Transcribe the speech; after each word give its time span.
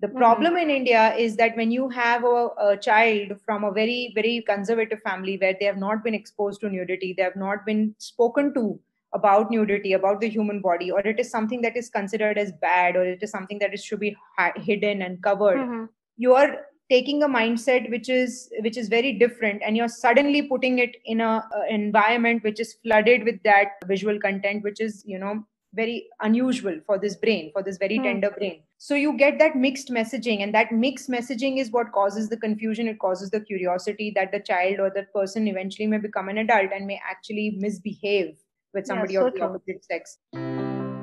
the 0.00 0.06
mm-hmm. 0.06 0.18
problem 0.18 0.54
mm-hmm. 0.54 0.70
in 0.70 0.76
India 0.76 1.14
is 1.16 1.36
that 1.36 1.56
when 1.56 1.70
you 1.70 1.88
have 1.88 2.24
a, 2.24 2.48
a, 2.58 2.76
child 2.76 3.32
from 3.44 3.64
a 3.64 3.72
very, 3.72 4.12
very 4.14 4.44
conservative 4.46 5.00
family 5.02 5.36
where 5.38 5.56
they 5.58 5.66
have 5.66 5.76
not 5.76 6.04
been 6.04 6.14
exposed 6.14 6.60
to 6.60 6.68
nudity, 6.68 7.14
they 7.16 7.22
have 7.22 7.36
not 7.36 7.66
been 7.66 7.94
spoken 7.98 8.54
to 8.54 8.78
about 9.12 9.50
nudity, 9.50 9.94
about 9.94 10.20
the 10.20 10.28
human 10.28 10.60
body, 10.60 10.90
or 10.90 11.00
it 11.00 11.18
is 11.18 11.30
something 11.30 11.62
that 11.62 11.76
is 11.76 11.88
considered 11.88 12.38
as 12.38 12.52
bad, 12.60 12.94
or 12.94 13.04
it 13.04 13.22
is 13.22 13.30
something 13.30 13.58
that 13.58 13.74
is, 13.74 13.82
should 13.82 14.00
be 14.00 14.16
hidden 14.56 15.02
and 15.02 15.22
covered, 15.22 15.58
mm-hmm. 15.58 15.84
you 16.16 16.34
are 16.34 16.58
taking 16.90 17.22
a 17.22 17.28
mindset 17.28 17.90
which 17.90 18.08
is 18.08 18.50
which 18.60 18.76
is 18.78 18.88
very 18.88 19.12
different 19.12 19.60
and 19.62 19.76
you're 19.76 19.88
suddenly 19.88 20.42
putting 20.42 20.78
it 20.78 20.96
in 21.04 21.20
a, 21.20 21.46
a 21.54 21.66
environment 21.68 22.42
which 22.42 22.60
is 22.60 22.76
flooded 22.82 23.24
with 23.24 23.42
that 23.42 23.72
visual 23.86 24.18
content 24.18 24.64
which 24.64 24.80
is 24.80 25.02
you 25.06 25.18
know 25.18 25.44
very 25.74 26.08
unusual 26.20 26.80
for 26.86 26.98
this 26.98 27.16
brain 27.16 27.50
for 27.52 27.62
this 27.62 27.76
very 27.78 27.98
mm. 27.98 28.04
tender 28.04 28.30
brain. 28.30 28.62
So 28.78 28.94
you 28.94 29.16
get 29.16 29.38
that 29.38 29.56
mixed 29.56 29.90
messaging 29.90 30.42
and 30.42 30.54
that 30.54 30.72
mixed 30.72 31.10
messaging 31.10 31.58
is 31.58 31.70
what 31.70 31.92
causes 31.92 32.28
the 32.28 32.36
confusion. 32.36 32.88
It 32.88 32.98
causes 32.98 33.30
the 33.30 33.40
curiosity 33.40 34.12
that 34.16 34.32
the 34.32 34.40
child 34.40 34.80
or 34.80 34.90
the 34.90 35.04
person 35.14 35.46
eventually 35.48 35.86
may 35.86 35.98
become 35.98 36.28
an 36.28 36.38
adult 36.38 36.70
and 36.74 36.86
may 36.86 37.00
actually 37.08 37.56
misbehave 37.58 38.36
with 38.72 38.86
somebody 38.86 39.14
yeah, 39.14 39.20
so 39.20 39.26
of 39.26 39.34
the 39.34 39.42
opposite 39.42 39.84
sex. 39.84 40.18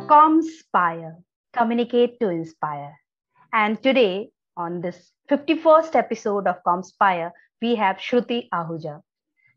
Comspire 0.08 1.18
communicate 1.54 2.20
to 2.20 2.30
inspire. 2.30 2.94
And 3.54 3.82
today 3.82 4.30
on 4.58 4.82
this 4.82 5.12
51st 5.30 5.96
episode 5.96 6.48
of 6.48 6.58
comspire 6.64 7.32
we 7.62 7.76
have 7.76 7.98
shruti 7.98 8.50
ahuja. 8.54 9.02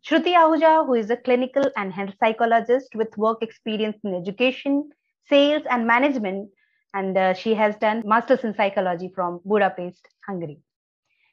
Shruti 0.07 0.33
Ahuja, 0.33 0.87
who 0.87 0.95
is 0.95 1.11
a 1.11 1.17
clinical 1.17 1.65
and 1.77 1.93
health 1.93 2.15
psychologist 2.21 2.95
with 2.95 3.19
work 3.19 3.43
experience 3.43 3.99
in 4.05 4.15
education, 4.15 4.91
sales, 5.27 5.63
and 5.71 5.87
management, 5.87 6.51
and 6.95 7.17
uh, 7.17 7.35
she 7.35 7.55
has 7.55 7.77
done 7.77 8.03
masters 8.07 8.45
in 8.45 8.55
psychology 8.55 9.11
from 9.15 9.41
Budapest, 9.45 10.07
Hungary. 10.27 10.61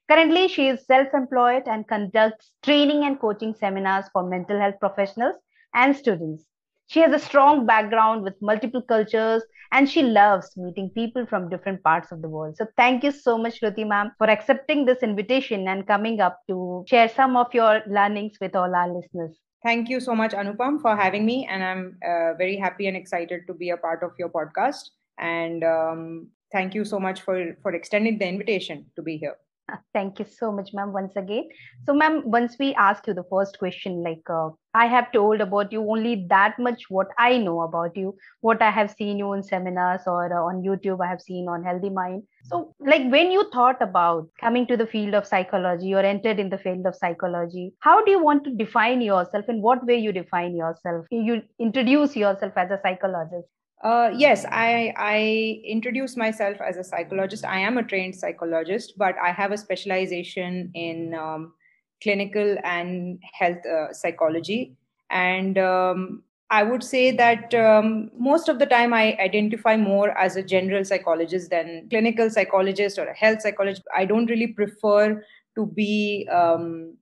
Currently, 0.09 0.47
she 0.47 0.67
is 0.67 0.85
self 0.85 1.13
employed 1.13 1.67
and 1.67 1.87
conducts 1.87 2.51
training 2.63 3.03
and 3.03 3.19
coaching 3.19 3.53
seminars 3.53 4.05
for 4.11 4.23
mental 4.27 4.59
health 4.59 4.79
professionals 4.79 5.35
and 5.75 5.95
students. 5.95 6.45
She 6.87 7.01
has 7.01 7.13
a 7.13 7.19
strong 7.19 7.65
background 7.67 8.23
with 8.23 8.41
multiple 8.41 8.81
cultures 8.81 9.43
and 9.71 9.89
she 9.89 10.01
loves 10.01 10.57
meeting 10.57 10.89
people 10.89 11.25
from 11.27 11.49
different 11.49 11.83
parts 11.83 12.11
of 12.11 12.21
the 12.23 12.29
world. 12.29 12.57
So, 12.57 12.67
thank 12.77 13.03
you 13.03 13.11
so 13.11 13.37
much, 13.37 13.59
Shruti 13.61 13.85
ma'am, 13.87 14.11
for 14.17 14.29
accepting 14.29 14.85
this 14.85 15.03
invitation 15.03 15.67
and 15.67 15.85
coming 15.87 16.19
up 16.19 16.39
to 16.47 16.83
share 16.87 17.07
some 17.09 17.35
of 17.37 17.53
your 17.53 17.81
learnings 17.87 18.37
with 18.41 18.55
all 18.55 18.73
our 18.75 18.91
listeners. 18.91 19.39
Thank 19.65 19.89
you 19.89 19.99
so 19.99 20.15
much, 20.15 20.31
Anupam, 20.33 20.81
for 20.81 20.95
having 20.95 21.25
me. 21.25 21.45
And 21.49 21.63
I'm 21.63 21.97
uh, 22.05 22.33
very 22.37 22.55
happy 22.55 22.87
and 22.87 22.95
excited 22.95 23.47
to 23.47 23.53
be 23.53 23.71
a 23.71 23.77
part 23.77 24.03
of 24.03 24.11
your 24.19 24.29
podcast. 24.29 24.91
And 25.17 25.63
um, 25.63 26.27
thank 26.53 26.73
you 26.75 26.85
so 26.85 26.99
much 26.99 27.21
for, 27.21 27.57
for 27.63 27.73
extending 27.73 28.19
the 28.19 28.27
invitation 28.27 28.85
to 28.95 29.01
be 29.01 29.17
here. 29.17 29.35
Thank 29.93 30.19
you 30.19 30.25
so 30.25 30.51
much, 30.51 30.71
ma'am, 30.73 30.93
once 30.93 31.15
again. 31.15 31.49
So, 31.85 31.93
ma'am, 31.93 32.21
once 32.25 32.55
we 32.59 32.73
ask 32.75 33.07
you 33.07 33.13
the 33.13 33.25
first 33.29 33.57
question, 33.57 34.03
like 34.03 34.21
uh, 34.29 34.49
I 34.73 34.85
have 34.87 35.11
told 35.11 35.41
about 35.41 35.71
you 35.71 35.81
only 35.89 36.25
that 36.29 36.59
much 36.59 36.83
what 36.89 37.07
I 37.17 37.37
know 37.37 37.61
about 37.61 37.95
you, 37.97 38.15
what 38.41 38.61
I 38.61 38.69
have 38.69 38.91
seen 38.91 39.17
you 39.17 39.33
in 39.33 39.43
seminars 39.43 40.01
or 40.05 40.25
uh, 40.25 40.43
on 40.43 40.61
YouTube, 40.61 41.03
I 41.03 41.09
have 41.09 41.21
seen 41.21 41.47
on 41.47 41.63
Healthy 41.63 41.89
Mind. 41.89 42.23
So, 42.43 42.75
like 42.79 43.09
when 43.11 43.31
you 43.31 43.49
thought 43.51 43.81
about 43.81 44.29
coming 44.39 44.67
to 44.67 44.77
the 44.77 44.87
field 44.87 45.15
of 45.15 45.25
psychology 45.25 45.93
or 45.93 46.01
entered 46.01 46.39
in 46.39 46.49
the 46.49 46.59
field 46.59 46.85
of 46.85 46.95
psychology, 46.95 47.73
how 47.79 48.03
do 48.03 48.11
you 48.11 48.23
want 48.23 48.43
to 48.43 48.51
define 48.51 49.01
yourself? 49.01 49.45
In 49.47 49.61
what 49.61 49.85
way 49.85 49.97
you 49.97 50.11
define 50.11 50.55
yourself? 50.55 51.05
You 51.09 51.41
introduce 51.59 52.15
yourself 52.15 52.53
as 52.55 52.69
a 52.71 52.79
psychologist. 52.83 53.47
Uh, 53.83 54.09
yes, 54.15 54.45
I, 54.49 54.93
I 54.97 55.61
introduce 55.63 56.17
myself 56.17 56.57
as 56.61 56.77
a 56.77 56.83
psychologist. 56.83 57.45
I 57.45 57.59
am 57.59 57.77
a 57.77 57.83
trained 57.83 58.15
psychologist, 58.15 58.93
but 58.97 59.15
I 59.23 59.31
have 59.31 59.51
a 59.51 59.57
specialization 59.57 60.71
in 60.73 61.13
um, 61.13 61.53
clinical 62.01 62.57
and 62.63 63.19
health 63.33 63.63
uh, 63.65 63.93
psychology. 63.93 64.75
And 65.11 65.57
um, 65.57 66.23
I 66.49 66.63
would 66.63 66.83
say 66.83 67.11
that 67.11 67.53
um, 67.53 68.11
most 68.17 68.49
of 68.49 68.59
the 68.59 68.65
time 68.65 68.93
I 68.93 69.17
identify 69.19 69.75
more 69.77 70.17
as 70.17 70.35
a 70.35 70.43
general 70.43 70.83
psychologist 70.85 71.49
than 71.51 71.87
clinical 71.89 72.29
psychologist 72.29 72.97
or 72.97 73.07
a 73.07 73.15
health 73.15 73.41
psychologist. 73.41 73.83
I 73.95 74.05
don't 74.05 74.29
really 74.29 74.47
prefer 74.47 75.23
to 75.55 75.65
be 75.65 76.27
um, 76.31 76.97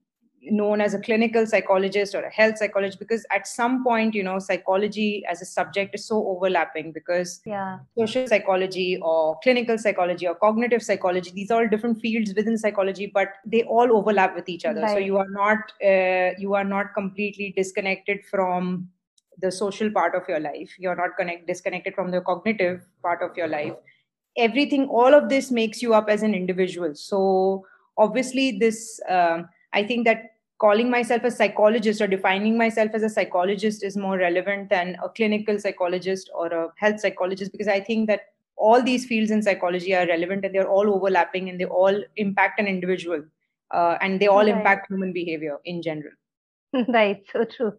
known 0.52 0.82
as 0.82 0.94
a 0.94 1.00
clinical 1.00 1.46
psychologist 1.46 2.16
or 2.16 2.24
a 2.24 2.30
health 2.30 2.58
psychologist 2.58 3.00
because 3.00 3.26
at 3.32 3.48
some 3.48 3.84
point 3.84 4.14
you 4.14 4.24
know 4.24 4.40
psychology 4.40 5.24
as 5.30 5.42
a 5.42 5.46
subject 5.46 5.96
is 5.96 6.06
so 6.06 6.28
overlapping 6.28 6.92
because 6.92 7.42
yeah. 7.46 7.80
social 7.98 8.28
psychology 8.28 8.98
or 9.02 9.38
clinical 9.44 9.78
psychology 9.78 10.28
or 10.28 10.36
cognitive 10.36 10.84
psychology 10.84 11.32
these 11.32 11.52
are 11.52 11.62
all 11.62 11.70
different 11.70 12.00
fields 12.02 12.34
within 12.36 12.58
psychology 12.58 13.08
but 13.14 13.30
they 13.46 13.64
all 13.64 13.96
overlap 13.96 14.36
with 14.36 14.50
each 14.50 14.66
other. 14.66 14.82
Right. 14.82 14.92
so 14.92 14.98
you 14.98 15.18
are 15.18 15.30
not 15.30 15.72
uh, 15.84 16.32
you 16.38 16.54
are 16.54 16.64
not 16.64 16.94
completely 16.94 17.54
disconnected 17.56 18.26
from 18.26 18.90
the 19.42 19.52
social 19.52 19.90
part 19.90 20.14
of 20.14 20.28
your 20.28 20.40
life. 20.40 20.76
You're 20.78 20.96
not 20.96 21.18
connect 21.18 21.48
disconnected 21.48 21.96
from 21.96 22.12
the 22.12 22.22
cognitive 22.22 22.82
part 23.02 23.22
of 23.24 23.36
your 23.36 23.48
life. 23.48 23.74
Everything 24.38 24.88
all 24.88 25.14
of 25.14 25.30
this 25.30 25.52
makes 25.52 25.82
you 25.82 25.94
up 25.94 26.10
as 26.10 26.22
an 26.24 26.36
individual. 26.36 26.94
So 26.96 27.66
obviously 27.98 28.58
this 28.58 29.00
um, 29.10 29.48
i 29.74 29.84
think 29.84 30.06
that 30.06 30.33
calling 30.60 30.90
myself 30.90 31.24
a 31.24 31.32
psychologist 31.32 32.02
or 32.02 32.08
defining 32.08 32.58
myself 32.58 32.92
as 32.94 33.04
a 33.04 33.10
psychologist 33.10 33.84
is 33.84 33.98
more 33.98 34.18
relevant 34.18 34.70
than 34.70 34.98
a 35.04 35.10
clinical 35.10 35.60
psychologist 35.60 36.30
or 36.34 36.48
a 36.48 36.68
health 36.78 37.00
psychologist 37.00 37.52
because 37.52 37.68
I 37.68 37.80
think 37.80 38.08
that 38.08 38.22
all 38.56 38.82
these 38.82 39.06
fields 39.06 39.32
in 39.32 39.42
psychology 39.42 39.96
are 39.96 40.08
relevant 40.08 40.46
and 40.46 40.54
they're 40.54 40.70
all 40.70 40.94
overlapping 40.94 41.50
and 41.50 41.60
they 41.60 41.66
all 41.66 42.04
impact 42.18 42.60
an 42.60 42.68
individual 42.68 43.24
uh, 43.72 43.98
and 44.02 44.20
they 44.20 44.28
all 44.28 44.46
right. 44.46 44.56
impact 44.56 44.90
human 44.90 45.12
behavior 45.12 45.58
in 45.66 45.82
general. 45.82 46.14
right, 46.88 47.24
so 47.32 47.44
true. 47.46 47.74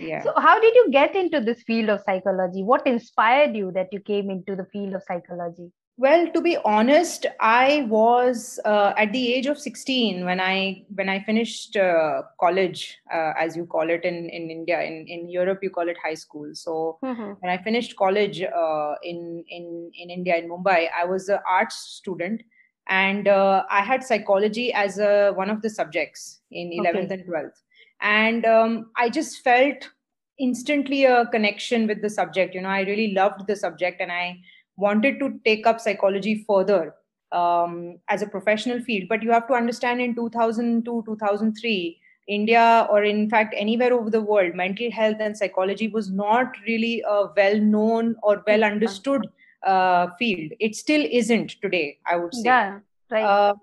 Yeah. 0.00 0.22
So, 0.22 0.32
how 0.36 0.60
did 0.60 0.74
you 0.74 0.90
get 0.90 1.16
into 1.16 1.40
this 1.40 1.62
field 1.62 1.88
of 1.88 2.00
psychology? 2.04 2.62
What 2.62 2.86
inspired 2.86 3.56
you 3.56 3.72
that 3.72 3.88
you 3.92 4.00
came 4.00 4.30
into 4.30 4.54
the 4.54 4.64
field 4.66 4.94
of 4.94 5.02
psychology? 5.06 5.72
Well, 6.00 6.30
to 6.30 6.40
be 6.40 6.56
honest, 6.64 7.26
I 7.40 7.84
was 7.88 8.60
uh, 8.64 8.92
at 8.96 9.12
the 9.12 9.34
age 9.34 9.46
of 9.46 9.58
16 9.58 10.24
when 10.24 10.40
I 10.40 10.84
when 10.94 11.08
I 11.08 11.24
finished 11.24 11.76
uh, 11.76 12.22
college, 12.38 12.96
uh, 13.12 13.32
as 13.36 13.56
you 13.56 13.66
call 13.66 13.90
it 13.90 14.04
in, 14.04 14.30
in 14.30 14.48
India. 14.48 14.80
In, 14.80 15.06
in 15.08 15.28
Europe, 15.28 15.58
you 15.60 15.70
call 15.70 15.88
it 15.88 15.96
high 16.00 16.14
school. 16.14 16.50
So 16.54 16.98
mm-hmm. 17.02 17.32
when 17.40 17.50
I 17.50 17.60
finished 17.60 17.96
college 17.96 18.40
uh, 18.42 18.94
in 19.02 19.42
in 19.48 19.90
in 19.98 20.10
India 20.10 20.36
in 20.36 20.48
Mumbai, 20.48 20.86
I 20.96 21.04
was 21.04 21.28
an 21.28 21.40
arts 21.50 21.74
student, 21.74 22.42
and 22.88 23.26
uh, 23.26 23.64
I 23.68 23.80
had 23.80 24.04
psychology 24.04 24.72
as 24.72 25.00
a, 25.00 25.32
one 25.32 25.50
of 25.50 25.62
the 25.62 25.70
subjects 25.70 26.40
in 26.52 26.70
11th 26.70 27.04
okay. 27.06 27.14
and 27.14 27.24
12th, 27.26 27.58
and 28.00 28.44
um, 28.46 28.90
I 28.96 29.08
just 29.08 29.42
felt 29.42 29.90
instantly 30.38 31.04
a 31.04 31.26
connection 31.26 31.86
with 31.86 32.00
the 32.02 32.10
subject. 32.10 32.54
You 32.54 32.62
know, 32.62 32.68
I 32.68 32.82
really 32.82 33.12
loved 33.12 33.46
the 33.46 33.56
subject, 33.56 34.00
and 34.00 34.12
I 34.12 34.38
wanted 34.76 35.18
to 35.18 35.40
take 35.44 35.66
up 35.66 35.80
psychology 35.80 36.44
further 36.48 36.94
um, 37.32 37.98
as 38.08 38.22
a 38.22 38.26
professional 38.26 38.80
field. 38.80 39.08
But 39.08 39.22
you 39.22 39.32
have 39.32 39.48
to 39.48 39.54
understand 39.54 40.00
in 40.00 40.14
2002, 40.14 41.02
2003, 41.06 42.00
India, 42.28 42.86
or 42.90 43.02
in 43.04 43.28
fact 43.28 43.54
anywhere 43.56 43.92
over 43.92 44.10
the 44.10 44.20
world, 44.20 44.54
mental 44.54 44.90
health 44.90 45.16
and 45.20 45.36
psychology 45.36 45.88
was 45.88 46.10
not 46.10 46.52
really 46.66 47.02
a 47.08 47.26
well 47.36 47.58
known 47.58 48.16
or 48.22 48.42
well 48.46 48.64
understood 48.64 49.26
uh, 49.66 50.08
field. 50.18 50.52
It 50.60 50.76
still 50.76 51.04
isn't 51.10 51.56
today, 51.62 51.98
I 52.06 52.16
would 52.16 52.34
say. 52.34 52.42
Yeah, 52.44 52.80
right. 53.10 53.24
Uh, 53.24 53.54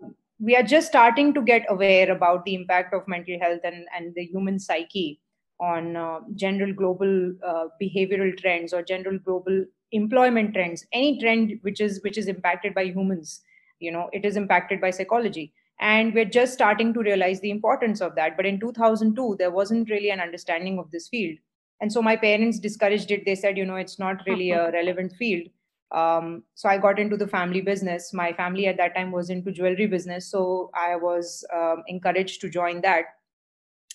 we 0.45 0.55
are 0.55 0.63
just 0.63 0.87
starting 0.87 1.33
to 1.33 1.41
get 1.41 1.65
aware 1.69 2.11
about 2.11 2.45
the 2.45 2.53
impact 2.53 2.93
of 2.93 3.07
mental 3.07 3.39
health 3.41 3.61
and, 3.63 3.87
and 3.97 4.13
the 4.13 4.25
human 4.25 4.59
psyche 4.59 5.19
on 5.59 5.95
uh, 5.95 6.19
general 6.35 6.71
global 6.71 7.33
uh, 7.43 7.65
behavioral 7.81 8.37
trends 8.37 8.71
or 8.71 8.83
general 8.83 9.17
global 9.17 9.65
employment 9.91 10.53
trends. 10.53 10.85
Any 10.93 11.19
trend 11.19 11.57
which 11.63 11.81
is 11.81 11.99
which 12.03 12.17
is 12.17 12.27
impacted 12.27 12.75
by 12.75 12.83
humans 12.83 13.41
you 13.79 13.91
know 13.91 14.09
it 14.13 14.23
is 14.23 14.37
impacted 14.37 14.79
by 14.79 14.91
psychology. 14.91 15.51
And 15.79 16.13
we're 16.13 16.31
just 16.37 16.53
starting 16.53 16.93
to 16.93 17.01
realize 17.01 17.41
the 17.41 17.51
importance 17.51 17.99
of 17.99 18.15
that. 18.15 18.37
But 18.37 18.45
in 18.45 18.59
2002 18.59 19.37
there 19.39 19.51
wasn't 19.51 19.89
really 19.89 20.11
an 20.11 20.19
understanding 20.19 20.77
of 20.77 20.91
this 20.91 21.07
field. 21.07 21.39
And 21.81 21.91
so 21.91 22.01
my 22.01 22.15
parents 22.15 22.59
discouraged 22.59 23.09
it. 23.09 23.25
They 23.25 23.35
said 23.35 23.57
you 23.57 23.65
know 23.65 23.77
it's 23.77 23.97
not 23.97 24.21
really 24.27 24.51
a 24.51 24.71
relevant 24.79 25.13
field 25.17 25.47
um, 25.91 26.43
so 26.55 26.69
i 26.69 26.77
got 26.77 26.99
into 26.99 27.17
the 27.17 27.27
family 27.27 27.61
business. 27.61 28.13
My 28.13 28.33
family 28.33 28.67
at 28.67 28.77
that 28.77 28.95
time 28.95 29.11
was 29.11 29.29
into 29.29 29.51
jewelry 29.51 29.87
business 29.87 30.29
so 30.29 30.71
i 30.73 30.95
was 30.95 31.45
um, 31.53 31.83
encouraged 31.87 32.41
to 32.41 32.49
join 32.49 32.81
that. 32.81 33.05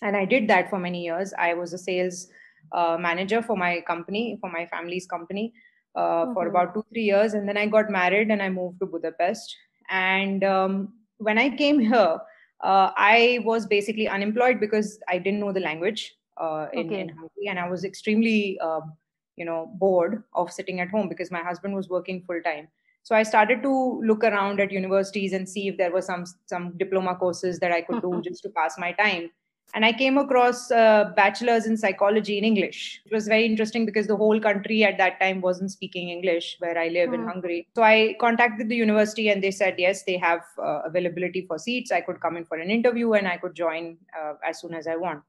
And 0.03 0.17
i 0.17 0.25
did 0.25 0.49
that 0.49 0.71
for 0.71 0.79
many 0.79 1.05
years. 1.05 1.33
I 1.39 1.55
was 1.55 1.73
a 1.73 1.79
sales 1.79 2.29
uh, 2.73 2.97
manager 2.99 3.43
for 3.43 3.57
my 3.57 3.81
company 3.81 4.39
for 4.41 4.51
my 4.51 4.67
family's 4.67 5.07
company 5.07 5.53
uh, 5.95 6.01
mm-hmm. 6.01 6.35
for 6.35 6.47
about 6.47 6.75
two 6.75 6.85
three 6.93 7.03
years. 7.03 7.35
And 7.35 7.49
then 7.49 7.57
i 7.57 7.67
got 7.67 7.91
married 7.91 8.31
and 8.31 8.43
i 8.43 8.49
moved 8.49 8.81
to 8.81 8.87
budapest. 8.87 9.55
And 9.89 10.45
um, 10.45 10.95
when 11.19 11.39
i 11.39 11.51
came 11.51 11.79
here 11.79 12.19
uh, 12.63 12.91
i 12.97 13.41
was 13.45 13.67
basically 13.67 14.09
unemployed 14.09 14.61
because 14.61 14.99
i 15.09 15.19
didn't 15.19 15.41
know 15.41 15.53
the 15.53 15.61
language 15.61 16.15
uh, 16.37 16.67
in, 16.73 16.87
okay. 16.87 17.01
in 17.01 17.09
hungary. 17.09 17.49
And 17.49 17.59
i 17.59 17.69
was 17.69 17.85
extremely 17.85 18.59
um, 18.61 18.93
you 19.37 19.45
know 19.45 19.71
bored 19.75 20.23
of 20.35 20.53
sitting 20.53 20.81
at 20.81 20.91
home 20.91 21.09
because 21.09 21.31
my 21.31 21.41
husband 21.41 21.75
was 21.75 21.89
working 21.89 22.23
full 22.27 22.41
time 22.43 22.69
so 23.03 23.15
i 23.17 23.23
started 23.23 23.63
to 23.63 24.01
look 24.05 24.25
around 24.25 24.61
at 24.61 24.71
universities 24.71 25.33
and 25.33 25.49
see 25.49 25.69
if 25.69 25.77
there 25.77 25.93
were 25.93 26.03
some 26.03 26.25
some 26.47 26.73
diploma 26.77 27.15
courses 27.17 27.59
that 27.59 27.73
i 27.73 27.81
could 27.81 28.03
do 28.03 28.21
just 28.31 28.43
to 28.43 28.51
pass 28.51 28.79
my 28.79 28.93
time. 28.93 29.31
And 29.73 29.85
i 29.85 29.93
came 29.93 30.19
across 30.19 30.73
a 30.73 31.13
bachelor's 31.17 31.67
in 31.67 31.77
psychology 31.77 32.37
in 32.39 32.45
english. 32.45 33.01
It 33.07 33.13
was 33.13 33.29
very 33.29 33.45
interesting 33.47 33.87
because 33.87 34.09
the 34.09 34.17
whole 34.17 34.41
country 34.41 34.83
at 34.83 34.99
that 34.99 35.21
time 35.21 35.41
wasn't 35.41 35.71
speaking 35.71 36.09
english 36.09 36.57
where 36.59 36.77
i 36.77 36.89
live 36.89 37.11
mm. 37.11 37.15
in 37.15 37.21
hmm. 37.21 37.29
hungary. 37.29 37.69
So 37.77 37.85
i 37.85 38.17
contacted 38.21 38.69
the 38.69 38.75
university 38.75 39.29
and 39.29 39.45
they 39.45 39.53
said 39.53 39.77
yes 39.79 40.03
they 40.03 40.19
have 40.19 40.43
uh, 40.59 40.81
availability 40.85 41.47
for 41.47 41.59
seats. 41.59 41.93
I 41.93 42.01
could 42.01 42.21
come 42.21 42.37
in 42.37 42.45
for 42.45 42.59
an 42.59 42.71
interview 42.79 43.13
and 43.13 43.29
i 43.29 43.37
could 43.37 43.55
join 43.55 43.97
uh, 44.21 44.35
as 44.45 44.61
soon 44.61 44.75
as 44.75 44.89
i 44.89 44.97
want. 44.97 45.23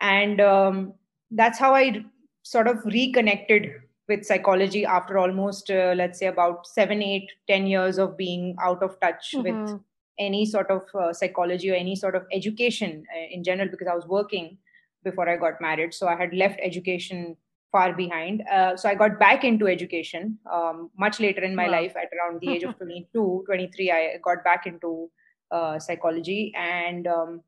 And 0.00 0.40
um, 0.40 0.94
that's 1.30 1.58
how 1.58 1.74
i 1.74 2.02
sort 2.44 2.68
of 2.68 2.84
reconnected 2.84 3.72
with 4.08 4.24
psychology 4.24 4.84
after 4.84 5.18
almost 5.18 5.70
uh, 5.70 5.94
let's 5.96 6.18
say 6.18 6.26
about 6.26 6.66
seven 6.66 7.02
eight 7.02 7.30
ten 7.48 7.66
years 7.66 7.98
of 7.98 8.16
being 8.16 8.54
out 8.62 8.82
of 8.82 8.98
touch 9.00 9.32
mm-hmm. 9.34 9.62
with 9.62 9.80
any 10.18 10.46
sort 10.46 10.70
of 10.70 10.82
uh, 10.94 11.12
psychology 11.12 11.70
or 11.70 11.74
any 11.74 11.96
sort 11.96 12.14
of 12.14 12.24
education 12.32 13.02
uh, 13.16 13.26
in 13.30 13.42
general 13.42 13.68
because 13.68 13.88
i 13.90 13.94
was 13.94 14.06
working 14.06 14.58
before 15.02 15.28
i 15.28 15.36
got 15.36 15.60
married 15.60 15.92
so 15.92 16.06
i 16.06 16.14
had 16.14 16.34
left 16.34 16.60
education 16.62 17.36
far 17.72 17.94
behind 17.94 18.42
uh, 18.52 18.76
so 18.76 18.88
i 18.88 18.94
got 18.94 19.18
back 19.18 19.42
into 19.42 19.66
education 19.66 20.38
um, 20.52 20.90
much 20.98 21.18
later 21.18 21.42
in 21.42 21.56
my 21.56 21.64
wow. 21.64 21.80
life 21.80 21.96
at 21.96 22.10
around 22.16 22.40
the 22.40 22.52
age 22.52 22.62
of 22.62 22.76
22 22.78 23.42
23 23.46 23.90
i 23.90 24.16
got 24.22 24.44
back 24.44 24.66
into 24.66 25.10
uh, 25.50 25.78
psychology 25.78 26.52
and 26.56 27.06
um, 27.06 27.42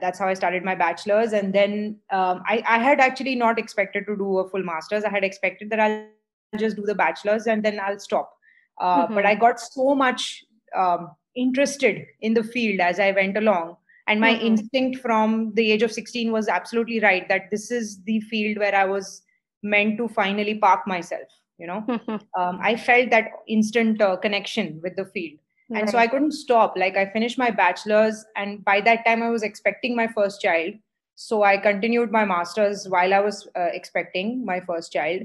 that's 0.00 0.18
how 0.18 0.28
I 0.28 0.34
started 0.34 0.64
my 0.64 0.74
bachelor's. 0.74 1.32
And 1.32 1.52
then 1.52 1.98
um, 2.10 2.42
I, 2.46 2.62
I 2.66 2.78
had 2.78 3.00
actually 3.00 3.34
not 3.34 3.58
expected 3.58 4.06
to 4.06 4.16
do 4.16 4.38
a 4.38 4.48
full 4.48 4.62
master's. 4.62 5.04
I 5.04 5.10
had 5.10 5.24
expected 5.24 5.70
that 5.70 5.80
I'll 5.80 6.06
just 6.58 6.76
do 6.76 6.82
the 6.82 6.94
bachelor's 6.94 7.46
and 7.46 7.64
then 7.64 7.80
I'll 7.80 7.98
stop. 7.98 8.32
Uh, 8.80 9.04
mm-hmm. 9.04 9.14
But 9.14 9.26
I 9.26 9.34
got 9.34 9.60
so 9.60 9.94
much 9.94 10.44
um, 10.76 11.10
interested 11.34 12.06
in 12.20 12.34
the 12.34 12.44
field 12.44 12.80
as 12.80 13.00
I 13.00 13.12
went 13.12 13.36
along. 13.36 13.76
And 14.06 14.20
my 14.20 14.34
mm-hmm. 14.34 14.46
instinct 14.46 15.00
from 15.00 15.52
the 15.54 15.72
age 15.72 15.82
of 15.82 15.92
16 15.92 16.32
was 16.32 16.48
absolutely 16.48 17.00
right 17.00 17.28
that 17.28 17.50
this 17.50 17.70
is 17.70 18.02
the 18.04 18.20
field 18.20 18.58
where 18.58 18.74
I 18.74 18.84
was 18.84 19.22
meant 19.62 19.98
to 19.98 20.08
finally 20.08 20.54
park 20.54 20.86
myself. 20.86 21.28
You 21.58 21.66
know, 21.66 21.84
um, 22.38 22.58
I 22.62 22.76
felt 22.76 23.10
that 23.10 23.32
instant 23.46 24.00
uh, 24.00 24.16
connection 24.16 24.80
with 24.82 24.96
the 24.96 25.04
field 25.04 25.39
and 25.74 25.88
so 25.88 25.98
i 25.98 26.06
couldn't 26.06 26.32
stop. 26.32 26.76
Like 26.76 26.96
i 26.96 27.06
finished 27.06 27.38
my 27.38 27.50
bachelor's 27.50 28.24
and 28.36 28.64
by 28.64 28.80
that 28.82 29.04
time 29.06 29.22
i 29.22 29.30
was 29.30 29.42
expecting 29.42 29.96
my 29.96 30.06
first 30.08 30.40
child. 30.40 30.74
So 31.14 31.42
i 31.42 31.56
continued 31.56 32.10
my 32.10 32.24
master's 32.24 32.88
while 32.88 33.14
i 33.14 33.20
was 33.20 33.48
uh, 33.56 33.68
expecting 33.72 34.44
my 34.44 34.60
first 34.60 34.92
child. 34.92 35.22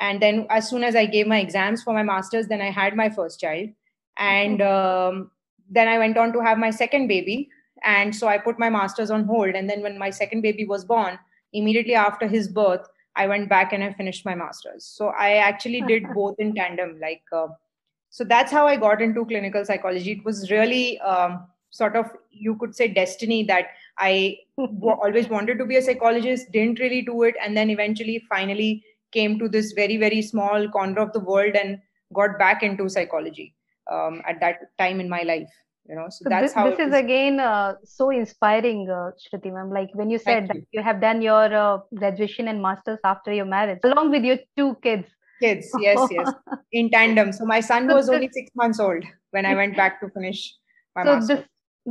And 0.00 0.22
then 0.22 0.46
as 0.50 0.68
soon 0.68 0.84
as 0.84 0.94
i 0.94 1.06
gave 1.06 1.26
my 1.26 1.40
exams 1.40 1.82
for 1.82 1.92
my 1.92 2.02
master's 2.02 2.48
then 2.48 2.60
i 2.60 2.70
had 2.70 2.96
my 2.96 3.10
first 3.10 3.40
child. 3.40 3.70
And 4.16 4.62
um, 4.62 5.30
then 5.70 5.88
i 5.88 5.98
went 5.98 6.16
on 6.16 6.32
to 6.32 6.40
have 6.40 6.58
my 6.58 6.70
second 6.70 7.08
baby. 7.08 7.48
And 7.84 8.14
so 8.14 8.28
i 8.28 8.38
put 8.38 8.58
my 8.58 8.70
master's 8.70 9.10
on 9.10 9.24
hold. 9.24 9.54
And 9.54 9.68
then 9.68 9.82
when 9.82 9.98
my 9.98 10.10
second 10.10 10.42
baby 10.42 10.64
was 10.64 10.84
born 10.84 11.18
immediately 11.52 11.94
after 11.94 12.28
his 12.28 12.46
birth 12.46 12.86
i 13.16 13.26
went 13.26 13.48
back 13.48 13.72
and 13.72 13.82
i 13.82 13.92
finished 13.92 14.24
my 14.24 14.34
master's. 14.34 14.84
So 14.84 15.08
i 15.08 15.36
actually 15.36 15.80
did 15.80 16.04
both 16.14 16.36
in 16.38 16.54
tandem. 16.54 17.00
Like 17.00 17.22
uh, 17.32 17.48
so 18.10 18.24
that's 18.24 18.52
how 18.52 18.66
i 18.66 18.76
got 18.76 19.02
into 19.02 19.24
clinical 19.24 19.64
psychology. 19.64 20.12
It 20.12 20.24
was 20.24 20.50
really 20.50 20.98
um, 21.00 21.46
sort 21.70 21.96
of 21.96 22.06
you 22.30 22.56
could 22.56 22.74
say 22.74 22.88
destiny 22.88 23.44
that 23.44 23.66
I 23.98 24.38
w- 24.56 24.96
always 25.02 25.28
wanted 25.28 25.58
to 25.58 25.66
be 25.66 25.76
a 25.76 25.82
psychologist 25.82 26.50
didn't 26.52 26.78
really 26.78 27.02
do 27.02 27.22
it 27.24 27.34
and 27.42 27.56
then 27.56 27.70
eventually 27.70 28.24
finally 28.28 28.84
came 29.12 29.38
to 29.38 29.48
this 29.48 29.72
very 29.72 29.96
very 29.96 30.22
small 30.22 30.68
corner 30.68 31.00
of 31.00 31.12
the 31.12 31.20
world 31.20 31.54
and 31.54 31.78
got 32.14 32.38
back 32.38 32.62
into 32.62 32.88
psychology 32.88 33.54
um, 33.90 34.22
at 34.26 34.40
that 34.40 34.76
time 34.78 35.00
in 35.00 35.08
my 35.08 35.22
life 35.22 35.50
you 35.88 35.94
know. 35.94 36.06
So, 36.10 36.24
so 36.24 36.28
that's 36.28 36.42
this, 36.44 36.52
how 36.52 36.70
this 36.70 36.78
is 36.78 36.94
again 36.94 37.40
uh, 37.40 37.74
so 37.84 38.10
inspiring 38.10 38.88
uh, 38.90 39.10
shruti 39.18 39.52
ma'am. 39.52 39.70
Like 39.70 39.88
when 39.94 40.10
you 40.10 40.18
said 40.18 40.48
Thank 40.48 40.48
that 40.48 40.56
you. 40.56 40.66
you 40.72 40.82
have 40.82 41.00
done 41.00 41.22
your 41.22 41.54
uh, 41.54 41.78
graduation 41.94 42.48
and 42.48 42.62
masters 42.62 42.98
after 43.04 43.32
your 43.32 43.46
marriage 43.46 43.80
along 43.84 44.10
with 44.10 44.24
your 44.24 44.38
two 44.56 44.76
kids 44.82 45.08
kids 45.40 45.70
yes 45.80 45.98
yes. 46.10 46.32
In 46.72 46.90
tandem. 46.96 47.32
So 47.32 47.44
my 47.44 47.60
son 47.60 47.86
was 47.88 48.08
only 48.08 48.30
six 48.32 48.50
months 48.54 48.80
old 48.80 49.04
when 49.30 49.46
i 49.46 49.54
went 49.54 49.76
back 49.76 50.00
to 50.00 50.08
finish 50.10 50.54
my 50.96 51.04
so 51.04 51.14
master's. 51.14 51.38
this 51.38 51.46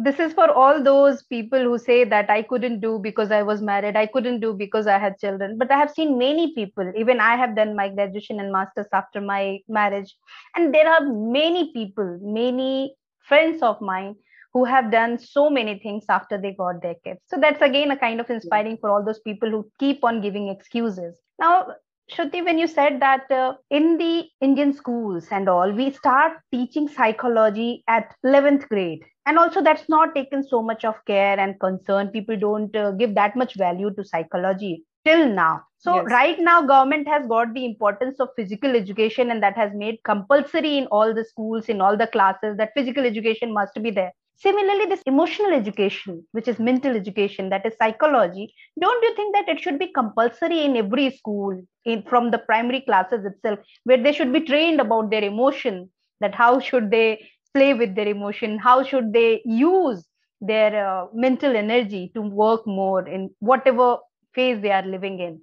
this 0.05 0.19
is 0.19 0.33
for 0.33 0.51
all 0.51 0.83
those 0.83 1.23
people 1.23 1.59
who 1.59 1.77
say 1.77 2.03
that 2.03 2.29
i 2.29 2.41
couldn't 2.41 2.79
do 2.81 2.99
because 2.99 3.31
i 3.31 3.41
was 3.41 3.61
married 3.61 3.95
i 3.95 4.05
couldn't 4.05 4.39
do 4.39 4.53
because 4.53 4.85
i 4.85 4.97
had 4.97 5.17
children. 5.17 5.57
But 5.57 5.71
i 5.71 5.77
have 5.77 5.91
seen 5.91 6.17
many 6.17 6.53
people 6.53 6.91
even 6.95 7.19
i 7.19 7.35
have 7.35 7.55
done 7.55 7.75
my 7.75 7.89
graduation 7.89 8.39
and 8.39 8.51
masters 8.51 8.87
after 8.93 9.21
my 9.21 9.59
marriage. 9.67 10.15
And 10.55 10.73
there 10.73 10.87
are 10.87 11.01
many 11.01 11.71
people 11.73 12.19
many 12.21 12.95
friends 13.27 13.61
of 13.61 13.81
mine 13.81 14.15
who 14.53 14.63
have 14.65 14.91
done 14.91 15.17
so 15.19 15.49
many 15.49 15.77
things 15.79 16.05
after 16.09 16.37
they 16.37 16.51
got 16.53 16.81
their 16.81 16.95
kids. 17.03 17.19
So 17.27 17.37
that's 17.39 17.61
again 17.61 17.91
a 17.91 17.97
kind 17.97 18.19
of 18.19 18.29
inspiring 18.29 18.77
for 18.79 18.89
all 18.89 19.03
those 19.03 19.19
people 19.19 19.49
who 19.49 19.69
keep 19.79 20.03
on 20.03 20.21
giving 20.21 20.47
excuses. 20.47 21.19
Now 21.39 21.67
Shruti, 22.09 22.43
when 22.43 22.57
you 22.57 22.67
said 22.67 23.01
that 23.01 23.29
uh, 23.29 23.55
in 23.69 23.97
the 23.97 24.29
Indian 24.39 24.73
schools 24.73 25.27
and 25.29 25.49
all, 25.49 25.71
we 25.71 25.91
start 25.91 26.37
teaching 26.53 26.87
psychology 26.87 27.83
at 27.87 28.15
11th 28.25 28.67
grade. 28.69 29.03
And 29.25 29.37
also, 29.37 29.61
that's 29.61 29.89
not 29.89 30.15
taken 30.15 30.41
so 30.41 30.61
much 30.61 30.85
of 30.85 30.95
care 31.05 31.37
and 31.37 31.59
concern. 31.59 32.07
People 32.07 32.37
don't 32.39 32.73
uh, 32.73 32.91
give 32.91 33.13
that 33.15 33.35
much 33.35 33.55
value 33.55 33.93
to 33.93 34.05
psychology 34.05 34.85
till 35.03 35.27
now. 35.27 35.63
So, 35.79 35.95
yes. 35.95 36.05
right 36.09 36.39
now, 36.39 36.61
government 36.61 37.09
has 37.09 37.27
got 37.27 37.53
the 37.53 37.65
importance 37.65 38.21
of 38.21 38.29
physical 38.37 38.73
education, 38.73 39.29
and 39.29 39.43
that 39.43 39.57
has 39.57 39.73
made 39.73 39.99
compulsory 40.05 40.77
in 40.77 40.87
all 40.87 41.13
the 41.13 41.25
schools, 41.25 41.65
in 41.65 41.81
all 41.81 41.97
the 41.97 42.07
classes, 42.07 42.55
that 42.55 42.71
physical 42.73 43.05
education 43.05 43.53
must 43.53 43.83
be 43.83 43.91
there. 43.91 44.13
Similarly, 44.37 44.85
this 44.85 45.01
emotional 45.05 45.51
education, 45.51 46.25
which 46.31 46.47
is 46.47 46.59
mental 46.59 46.95
education, 46.95 47.49
that 47.49 47.65
is 47.65 47.73
psychology, 47.81 48.53
don't 48.79 49.03
you 49.03 49.15
think 49.15 49.35
that 49.35 49.49
it 49.49 49.59
should 49.59 49.79
be 49.79 49.91
compulsory 49.91 50.63
in 50.63 50.77
every 50.77 51.09
school, 51.11 51.59
in 51.85 52.03
from 52.03 52.31
the 52.31 52.37
primary 52.39 52.81
classes 52.81 53.25
itself, 53.25 53.59
where 53.83 54.01
they 54.01 54.13
should 54.13 54.31
be 54.31 54.41
trained 54.41 54.79
about 54.79 55.09
their 55.11 55.23
emotion, 55.23 55.89
that 56.19 56.35
how 56.35 56.59
should 56.59 56.91
they 56.91 57.29
play 57.53 57.73
with 57.73 57.95
their 57.95 58.07
emotion, 58.07 58.59
how 58.59 58.83
should 58.83 59.13
they 59.13 59.41
use 59.45 60.05
their 60.41 60.87
uh, 60.87 61.07
mental 61.13 61.55
energy 61.55 62.11
to 62.13 62.21
work 62.21 62.65
more 62.67 63.07
in 63.07 63.31
whatever 63.39 63.97
phase 64.33 64.61
they 64.61 64.71
are 64.71 64.85
living 64.85 65.19
in 65.19 65.41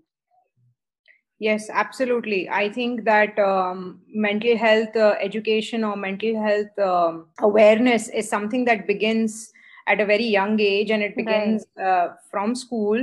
Yes, 1.40 1.68
absolutely. 1.68 2.48
I 2.48 2.70
think 2.70 3.04
that 3.04 3.38
um, 3.38 4.00
mental 4.08 4.56
health 4.56 4.94
uh, 4.96 5.14
education 5.20 5.82
or 5.82 5.96
mental 5.96 6.40
health 6.40 6.78
um, 6.78 7.26
awareness 7.40 8.08
is 8.08 8.28
something 8.28 8.64
that 8.66 8.86
begins 8.86 9.52
at 9.86 10.00
a 10.00 10.06
very 10.06 10.24
young 10.24 10.58
age 10.60 10.90
and 10.90 11.02
it 11.02 11.16
begins 11.16 11.64
right. 11.76 11.86
uh, 11.86 12.14
from 12.30 12.54
school 12.54 12.98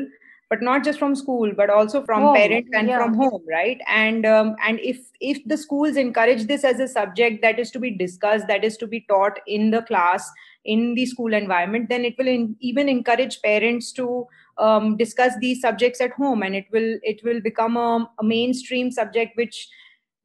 but 0.51 0.61
not 0.61 0.83
just 0.83 0.99
from 0.99 1.15
school 1.15 1.51
but 1.55 1.69
also 1.69 2.03
from 2.03 2.23
home. 2.23 2.35
parents 2.35 2.69
and 2.73 2.89
yeah. 2.89 2.97
from 2.97 3.13
home 3.13 3.43
right 3.49 3.79
and 3.87 4.25
um, 4.25 4.55
and 4.67 4.79
if 4.81 4.97
if 5.21 5.41
the 5.45 5.57
schools 5.57 5.95
encourage 5.95 6.45
this 6.47 6.63
as 6.63 6.79
a 6.79 6.87
subject 6.87 7.41
that 7.41 7.59
is 7.59 7.71
to 7.71 7.79
be 7.79 7.91
discussed 7.91 8.47
that 8.47 8.63
is 8.63 8.77
to 8.77 8.87
be 8.87 9.05
taught 9.07 9.39
in 9.47 9.71
the 9.71 9.81
class 9.83 10.29
in 10.65 10.93
the 10.95 11.05
school 11.05 11.33
environment 11.33 11.87
then 11.89 12.03
it 12.03 12.15
will 12.17 12.27
in, 12.27 12.55
even 12.59 12.89
encourage 12.89 13.41
parents 13.41 13.91
to 13.91 14.27
um, 14.61 14.95
discuss 14.95 15.33
these 15.39 15.61
subjects 15.61 16.01
at 16.01 16.11
home 16.11 16.43
and 16.43 16.55
it 16.55 16.65
will 16.71 16.99
it 17.03 17.23
will 17.23 17.41
become 17.41 17.77
a, 17.77 18.09
a 18.19 18.23
mainstream 18.23 18.91
subject 18.91 19.35
which 19.35 19.67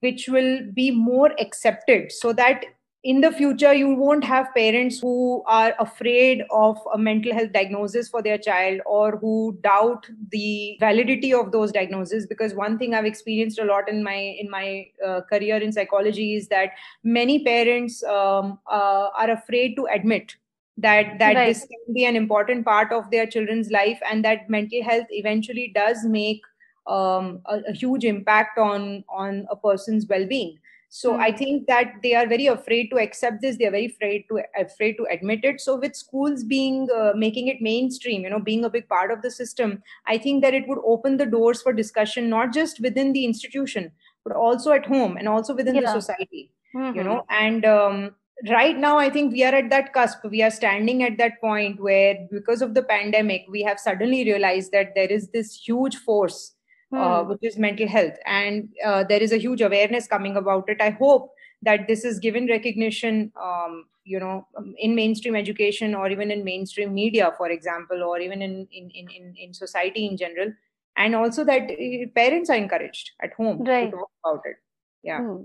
which 0.01 0.29
will 0.29 0.61
be 0.75 0.91
more 0.91 1.33
accepted 1.41 2.13
so 2.13 2.33
that 2.33 2.65
in 3.11 3.21
the 3.21 3.31
future 3.31 3.73
you 3.73 3.89
won't 3.95 4.25
have 4.25 4.53
parents 4.55 4.99
who 5.01 5.43
are 5.47 5.75
afraid 5.79 6.43
of 6.51 6.79
a 6.93 6.99
mental 6.99 7.33
health 7.33 7.53
diagnosis 7.53 8.09
for 8.09 8.21
their 8.21 8.37
child 8.37 8.81
or 8.85 9.19
who 9.19 9.57
doubt 9.63 10.09
the 10.33 10.77
validity 10.81 11.33
of 11.33 11.53
those 11.53 11.71
diagnoses. 11.71 12.27
Because 12.27 12.55
one 12.55 12.79
thing 12.79 12.95
i've 12.95 13.11
experienced 13.11 13.61
a 13.61 13.65
lot 13.65 13.89
in 13.89 14.03
my 14.03 14.17
in 14.17 14.51
my 14.51 14.87
uh, 15.07 15.21
career 15.31 15.59
in 15.59 15.73
psychology 15.73 16.35
is 16.35 16.49
that 16.49 16.71
many 17.05 17.45
parents 17.45 18.03
um, 18.03 18.59
uh, 18.71 19.09
are 19.23 19.31
afraid 19.31 19.77
to 19.77 19.87
admit 19.99 20.37
that 20.77 21.19
that 21.19 21.35
right. 21.37 21.47
this 21.47 21.61
can 21.61 21.95
be 21.95 22.05
an 22.05 22.17
important 22.17 22.65
part 22.65 22.93
of 22.93 23.11
their 23.11 23.27
children's 23.27 23.71
life 23.71 24.01
and 24.11 24.25
that 24.25 24.51
mental 24.51 24.83
health 24.83 25.07
eventually 25.11 25.73
does 25.75 26.05
make 26.05 26.43
um, 26.87 27.41
a, 27.47 27.61
a, 27.69 27.73
huge 27.73 28.05
impact 28.05 28.59
on 28.59 29.03
on 29.09 29.47
a 29.51 29.57
person's 29.57 30.07
well-being 30.07 30.57
so 30.89 31.13
mm-hmm. 31.13 31.23
i 31.23 31.33
think 31.33 31.67
that 31.67 31.95
they 32.03 32.15
are 32.15 32.27
very 32.27 32.47
afraid 32.47 32.89
to 32.91 32.99
accept 32.99 33.41
this 33.41 33.57
they 33.57 33.67
are 33.67 33.73
very 33.73 33.87
afraid 33.87 34.25
to 34.29 34.41
afraid 34.57 34.95
to 34.99 35.07
admit 35.11 35.41
it 35.43 35.61
so 35.61 35.77
with 35.77 35.97
schools 35.97 36.45
being 36.45 36.87
uh, 36.95 37.13
making 37.17 37.49
it 37.49 37.61
mainstream 37.61 38.23
you 38.23 38.31
know 38.31 38.39
being 38.39 38.65
a 38.65 38.71
big 38.71 38.89
part 38.89 39.11
of 39.11 39.23
the 39.23 39.31
system 39.31 39.83
i 40.07 40.17
think 40.17 40.43
that 40.43 40.55
it 40.55 40.69
would 40.69 40.79
open 40.85 41.17
the 41.17 41.27
doors 41.27 41.63
for 41.63 41.73
discussion 41.73 42.29
not 42.29 42.53
just 42.53 42.81
within 42.81 43.13
the 43.13 43.25
institution 43.25 43.91
but 44.25 44.37
also 44.37 44.73
at 44.73 44.87
home 44.87 45.17
and 45.17 45.29
also 45.29 45.55
within 45.55 45.75
yeah. 45.75 45.81
the 45.81 46.01
society 46.01 46.53
mm-hmm. 46.75 46.97
you 46.97 47.03
know 47.03 47.25
and 47.31 47.65
um, 47.65 48.15
right 48.51 48.77
now 48.77 48.99
i 48.99 49.09
think 49.09 49.33
we 49.33 49.43
are 49.43 49.55
at 49.55 49.71
that 49.71 49.93
cusp 49.93 50.25
we 50.31 50.43
are 50.43 50.51
standing 50.51 51.03
at 51.03 51.17
that 51.17 51.41
point 51.41 51.81
where 51.81 52.27
because 52.31 52.61
of 52.61 52.75
the 52.75 52.83
pandemic 52.83 53.45
we 53.49 53.63
have 53.63 53.81
suddenly 53.81 54.25
realized 54.25 54.73
that 54.73 54.95
there 54.95 55.07
is 55.07 55.31
this 55.31 55.55
huge 55.55 55.97
force 55.97 56.55
uh, 56.93 57.23
hmm. 57.23 57.31
which 57.31 57.43
is 57.43 57.57
mental 57.57 57.89
health 57.89 58.15
and 58.27 58.69
uh, 58.85 59.03
there 59.05 59.23
is 59.23 59.33
a 59.33 59.39
huge 59.39 59.63
awareness 59.63 60.07
coming 60.07 60.37
about 60.37 60.69
it 60.69 60.81
i 60.81 60.91
hope 60.91 61.33
that 61.63 61.89
this 61.89 62.05
is 62.05 62.19
given 62.19 62.47
recognition 62.47 63.33
um, 63.43 63.87
you 64.05 64.21
know 64.21 64.47
um, 64.57 64.75
in 64.79 64.95
mainstream 64.95 65.35
education 65.35 65.95
or 65.95 66.11
even 66.11 66.31
in 66.31 66.45
mainstream 66.45 66.95
media 66.95 67.33
for 67.39 67.51
example 67.51 68.03
or 68.03 68.19
even 68.21 68.43
in 68.43 68.69
in 68.71 68.91
in, 68.91 69.35
in 69.37 69.55
society 69.55 70.07
in 70.07 70.17
general 70.17 70.53
and 70.97 71.15
also 71.15 71.45
that 71.45 71.71
uh, 71.71 72.07
parents 72.15 72.51
are 72.51 72.57
encouraged 72.57 73.13
at 73.23 73.33
home 73.33 73.65
right. 73.65 73.91
to 73.91 73.97
talk 73.97 74.11
about 74.25 74.43
it 74.45 74.57
yeah 75.03 75.21
hmm. 75.21 75.45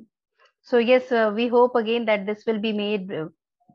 So 0.61 0.77
yes 0.77 1.11
uh, 1.11 1.31
we 1.35 1.47
hope 1.47 1.75
again 1.75 2.05
that 2.05 2.25
this 2.25 2.45
will 2.45 2.59
be 2.59 2.73
made 2.73 3.11
uh, 3.11 3.25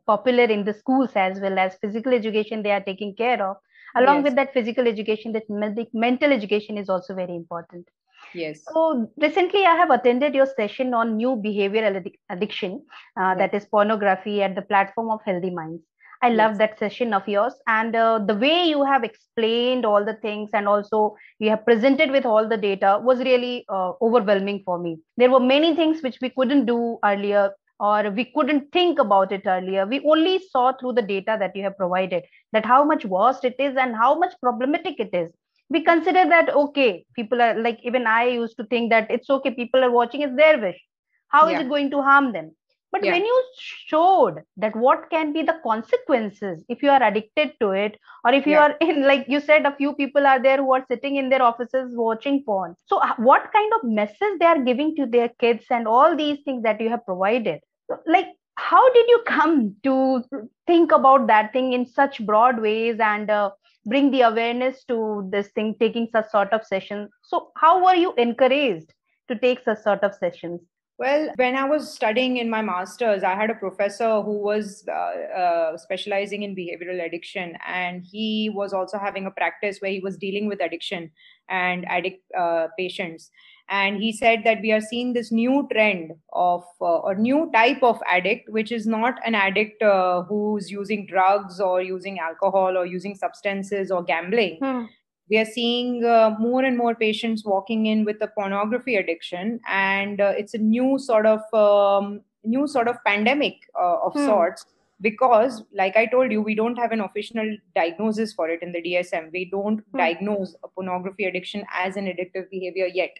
popular 0.06 0.44
in 0.44 0.64
the 0.64 0.72
schools 0.72 1.10
as 1.16 1.40
well 1.40 1.58
as 1.58 1.76
physical 1.80 2.14
education 2.14 2.62
they 2.62 2.70
are 2.70 2.80
taking 2.82 3.14
care 3.14 3.44
of. 3.46 3.56
Along 3.96 4.16
yes. 4.16 4.24
with 4.24 4.36
that 4.36 4.52
physical 4.52 4.86
education 4.86 5.32
that 5.32 5.44
mental 5.92 6.32
education 6.32 6.76
is 6.78 6.88
also 6.88 7.14
very 7.14 7.34
important. 7.34 7.88
Yes. 8.34 8.62
So 8.72 9.10
recently 9.18 9.64
i 9.64 9.74
have 9.76 9.90
attended 9.90 10.34
your 10.34 10.46
session 10.46 10.94
on 10.94 11.16
new 11.16 11.36
behavioral 11.44 12.02
addiction 12.30 12.84
uh, 13.20 13.34
that 13.36 13.54
is 13.54 13.64
pornography 13.66 14.42
at 14.42 14.54
the 14.54 14.62
platform 14.62 15.10
of 15.10 15.20
healthy 15.24 15.50
minds 15.50 15.82
i 16.22 16.28
yes. 16.28 16.36
love 16.36 16.58
that 16.58 16.78
session 16.78 17.12
of 17.12 17.28
yours. 17.28 17.54
And 17.66 17.94
uh, 17.94 18.18
the 18.18 18.34
way 18.34 18.64
you 18.64 18.84
have 18.84 19.04
explained 19.04 19.84
all 19.84 20.04
the 20.04 20.14
things 20.14 20.50
and 20.52 20.68
also 20.68 21.16
you 21.38 21.50
have 21.50 21.64
presented 21.64 22.10
with 22.10 22.26
all 22.26 22.48
the 22.48 22.56
data 22.56 23.00
was 23.02 23.18
really 23.20 23.64
uh, 23.68 23.92
overwhelming 24.00 24.62
for 24.64 24.78
me. 24.78 24.98
There 25.16 25.30
were 25.30 25.40
many 25.40 25.74
things 25.74 26.02
which 26.02 26.18
we 26.20 26.30
couldn't 26.30 26.66
do 26.66 26.98
earlier 27.04 27.52
or 27.78 28.10
we 28.10 28.24
couldn't 28.34 28.72
think 28.72 28.98
about 28.98 29.32
it 29.32 29.42
earlier. 29.46 29.86
We 29.86 30.00
only 30.04 30.40
saw 30.50 30.72
through 30.72 30.94
the 30.94 31.02
data 31.02 31.36
that 31.38 31.54
you 31.54 31.62
have 31.64 31.76
provided 31.76 32.24
that 32.52 32.64
how 32.64 32.84
much 32.84 33.04
worst 33.04 33.44
it 33.44 33.56
is 33.58 33.76
and 33.76 33.94
how 33.94 34.18
much 34.18 34.32
problematic 34.40 34.98
it 34.98 35.10
is. 35.12 35.30
We 35.68 35.82
consider 35.82 36.24
that 36.26 36.54
okay 36.54 37.04
people 37.16 37.42
are 37.42 37.60
like 37.60 37.80
even 37.82 38.06
i 38.06 38.24
used 38.24 38.56
to 38.56 38.64
think 38.66 38.90
that 38.90 39.10
it's 39.10 39.28
okay 39.28 39.50
people 39.50 39.82
are 39.82 39.90
watching 39.90 40.22
it's 40.22 40.36
their 40.36 40.60
wish. 40.60 40.80
How 41.28 41.48
yeah. 41.48 41.56
is 41.56 41.60
it 41.62 41.68
going 41.68 41.90
to 41.90 42.02
harm 42.02 42.32
them 42.32 42.52
but 42.96 43.04
yeah. 43.04 43.12
when 43.12 43.24
you 43.24 43.44
showed 43.58 44.42
that 44.56 44.74
what 44.74 45.08
can 45.10 45.32
be 45.32 45.42
the 45.42 45.56
consequences 45.62 46.64
if 46.68 46.82
you 46.82 46.90
are 46.90 47.02
addicted 47.02 47.52
to 47.60 47.70
it 47.70 47.98
or 48.24 48.32
if 48.32 48.46
you 48.46 48.52
yeah. 48.52 48.68
are 48.68 48.76
in 48.80 49.02
like 49.06 49.26
you 49.28 49.40
said 49.40 49.66
a 49.66 49.76
few 49.76 49.92
people 49.94 50.26
are 50.26 50.42
there 50.42 50.56
who 50.58 50.72
are 50.72 50.84
sitting 50.88 51.16
in 51.16 51.28
their 51.28 51.42
offices 51.42 51.94
watching 51.94 52.42
porn 52.44 52.74
so 52.86 52.98
uh, 52.98 53.14
what 53.18 53.52
kind 53.52 53.72
of 53.74 53.84
message 53.84 54.38
they 54.40 54.46
are 54.46 54.62
giving 54.62 54.94
to 54.96 55.06
their 55.06 55.28
kids 55.40 55.66
and 55.70 55.86
all 55.86 56.16
these 56.16 56.38
things 56.44 56.62
that 56.62 56.80
you 56.80 56.88
have 56.88 57.04
provided 57.04 57.60
like 58.06 58.28
how 58.54 58.82
did 58.94 59.06
you 59.08 59.22
come 59.26 59.76
to 59.82 60.24
think 60.66 60.92
about 60.92 61.26
that 61.26 61.52
thing 61.52 61.72
in 61.74 61.84
such 61.84 62.24
broad 62.24 62.60
ways 62.60 62.96
and 62.98 63.30
uh, 63.30 63.50
bring 63.84 64.10
the 64.10 64.22
awareness 64.22 64.84
to 64.84 65.28
this 65.30 65.48
thing 65.48 65.74
taking 65.78 66.08
such 66.10 66.30
sort 66.30 66.52
of 66.52 66.64
sessions 66.64 67.10
so 67.22 67.50
how 67.56 67.84
were 67.84 67.94
you 67.94 68.14
encouraged 68.14 68.94
to 69.28 69.38
take 69.38 69.60
such 69.64 69.82
sort 69.82 70.02
of 70.02 70.14
sessions 70.14 70.60
well, 70.98 71.30
when 71.36 71.56
I 71.56 71.64
was 71.64 71.92
studying 71.92 72.38
in 72.38 72.48
my 72.48 72.62
master's, 72.62 73.22
I 73.22 73.34
had 73.34 73.50
a 73.50 73.54
professor 73.54 74.22
who 74.22 74.38
was 74.38 74.84
uh, 74.88 74.92
uh, 74.92 75.76
specializing 75.76 76.42
in 76.42 76.56
behavioral 76.56 77.04
addiction, 77.04 77.56
and 77.66 78.02
he 78.02 78.50
was 78.54 78.72
also 78.72 78.98
having 78.98 79.26
a 79.26 79.30
practice 79.30 79.78
where 79.80 79.90
he 79.90 80.00
was 80.00 80.16
dealing 80.16 80.46
with 80.46 80.62
addiction 80.62 81.10
and 81.50 81.86
addict 81.86 82.24
uh, 82.36 82.68
patients. 82.78 83.30
And 83.68 84.00
he 84.00 84.12
said 84.12 84.42
that 84.44 84.62
we 84.62 84.72
are 84.72 84.80
seeing 84.80 85.12
this 85.12 85.30
new 85.30 85.68
trend 85.70 86.12
of 86.32 86.64
uh, 86.80 87.02
a 87.02 87.14
new 87.14 87.50
type 87.52 87.82
of 87.82 88.00
addict, 88.08 88.48
which 88.50 88.72
is 88.72 88.86
not 88.86 89.14
an 89.26 89.34
addict 89.34 89.82
uh, 89.82 90.22
who's 90.22 90.70
using 90.70 91.06
drugs 91.06 91.60
or 91.60 91.82
using 91.82 92.20
alcohol 92.20 92.76
or 92.76 92.86
using 92.86 93.16
substances 93.16 93.90
or 93.90 94.02
gambling. 94.02 94.58
Hmm 94.62 94.84
we 95.30 95.38
are 95.38 95.44
seeing 95.44 96.04
uh, 96.04 96.34
more 96.38 96.62
and 96.62 96.76
more 96.76 96.94
patients 96.94 97.44
walking 97.44 97.86
in 97.86 98.04
with 98.04 98.16
a 98.20 98.28
pornography 98.28 98.96
addiction 98.96 99.60
and 99.68 100.20
uh, 100.20 100.32
it's 100.36 100.54
a 100.54 100.58
new 100.58 100.98
sort 100.98 101.26
of 101.26 101.40
um, 101.52 102.20
new 102.44 102.66
sort 102.66 102.88
of 102.88 102.96
pandemic 103.04 103.54
uh, 103.78 103.96
of 104.04 104.12
hmm. 104.12 104.24
sorts 104.24 104.66
because 105.00 105.62
like 105.74 105.96
i 105.96 106.06
told 106.06 106.32
you 106.32 106.40
we 106.40 106.54
don't 106.54 106.76
have 106.76 106.92
an 106.92 107.00
official 107.00 107.56
diagnosis 107.74 108.32
for 108.32 108.48
it 108.48 108.62
in 108.62 108.72
the 108.72 108.82
dsm 108.82 109.30
we 109.32 109.44
don't 109.50 109.80
hmm. 109.90 109.98
diagnose 109.98 110.54
a 110.64 110.68
pornography 110.68 111.24
addiction 111.24 111.64
as 111.72 111.96
an 111.96 112.06
addictive 112.06 112.48
behavior 112.50 112.86
yet 112.86 113.14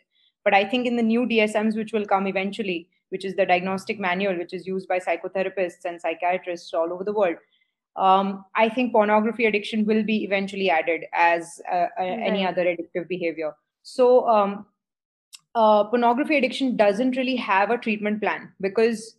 but 0.44 0.54
i 0.54 0.64
think 0.64 0.86
in 0.86 0.96
the 0.96 1.02
new 1.02 1.26
dsms 1.26 1.76
which 1.76 1.92
will 1.92 2.06
come 2.06 2.26
eventually 2.26 2.88
which 3.10 3.24
is 3.24 3.34
the 3.34 3.46
diagnostic 3.46 4.00
manual 4.00 4.36
which 4.38 4.54
is 4.54 4.66
used 4.66 4.88
by 4.88 4.98
psychotherapists 4.98 5.84
and 5.84 6.00
psychiatrists 6.00 6.72
all 6.72 6.92
over 6.92 7.04
the 7.04 7.12
world 7.12 7.36
um, 7.96 8.44
I 8.54 8.68
think 8.68 8.92
pornography 8.92 9.46
addiction 9.46 9.86
will 9.86 10.02
be 10.02 10.24
eventually 10.24 10.70
added 10.70 11.04
as 11.14 11.60
uh, 11.70 11.86
right. 11.98 12.20
any 12.22 12.46
other 12.46 12.64
addictive 12.64 13.08
behavior. 13.08 13.52
So, 13.82 14.28
um, 14.28 14.66
uh, 15.54 15.84
pornography 15.84 16.36
addiction 16.36 16.76
doesn't 16.76 17.16
really 17.16 17.36
have 17.36 17.70
a 17.70 17.78
treatment 17.78 18.20
plan 18.20 18.52
because 18.60 19.16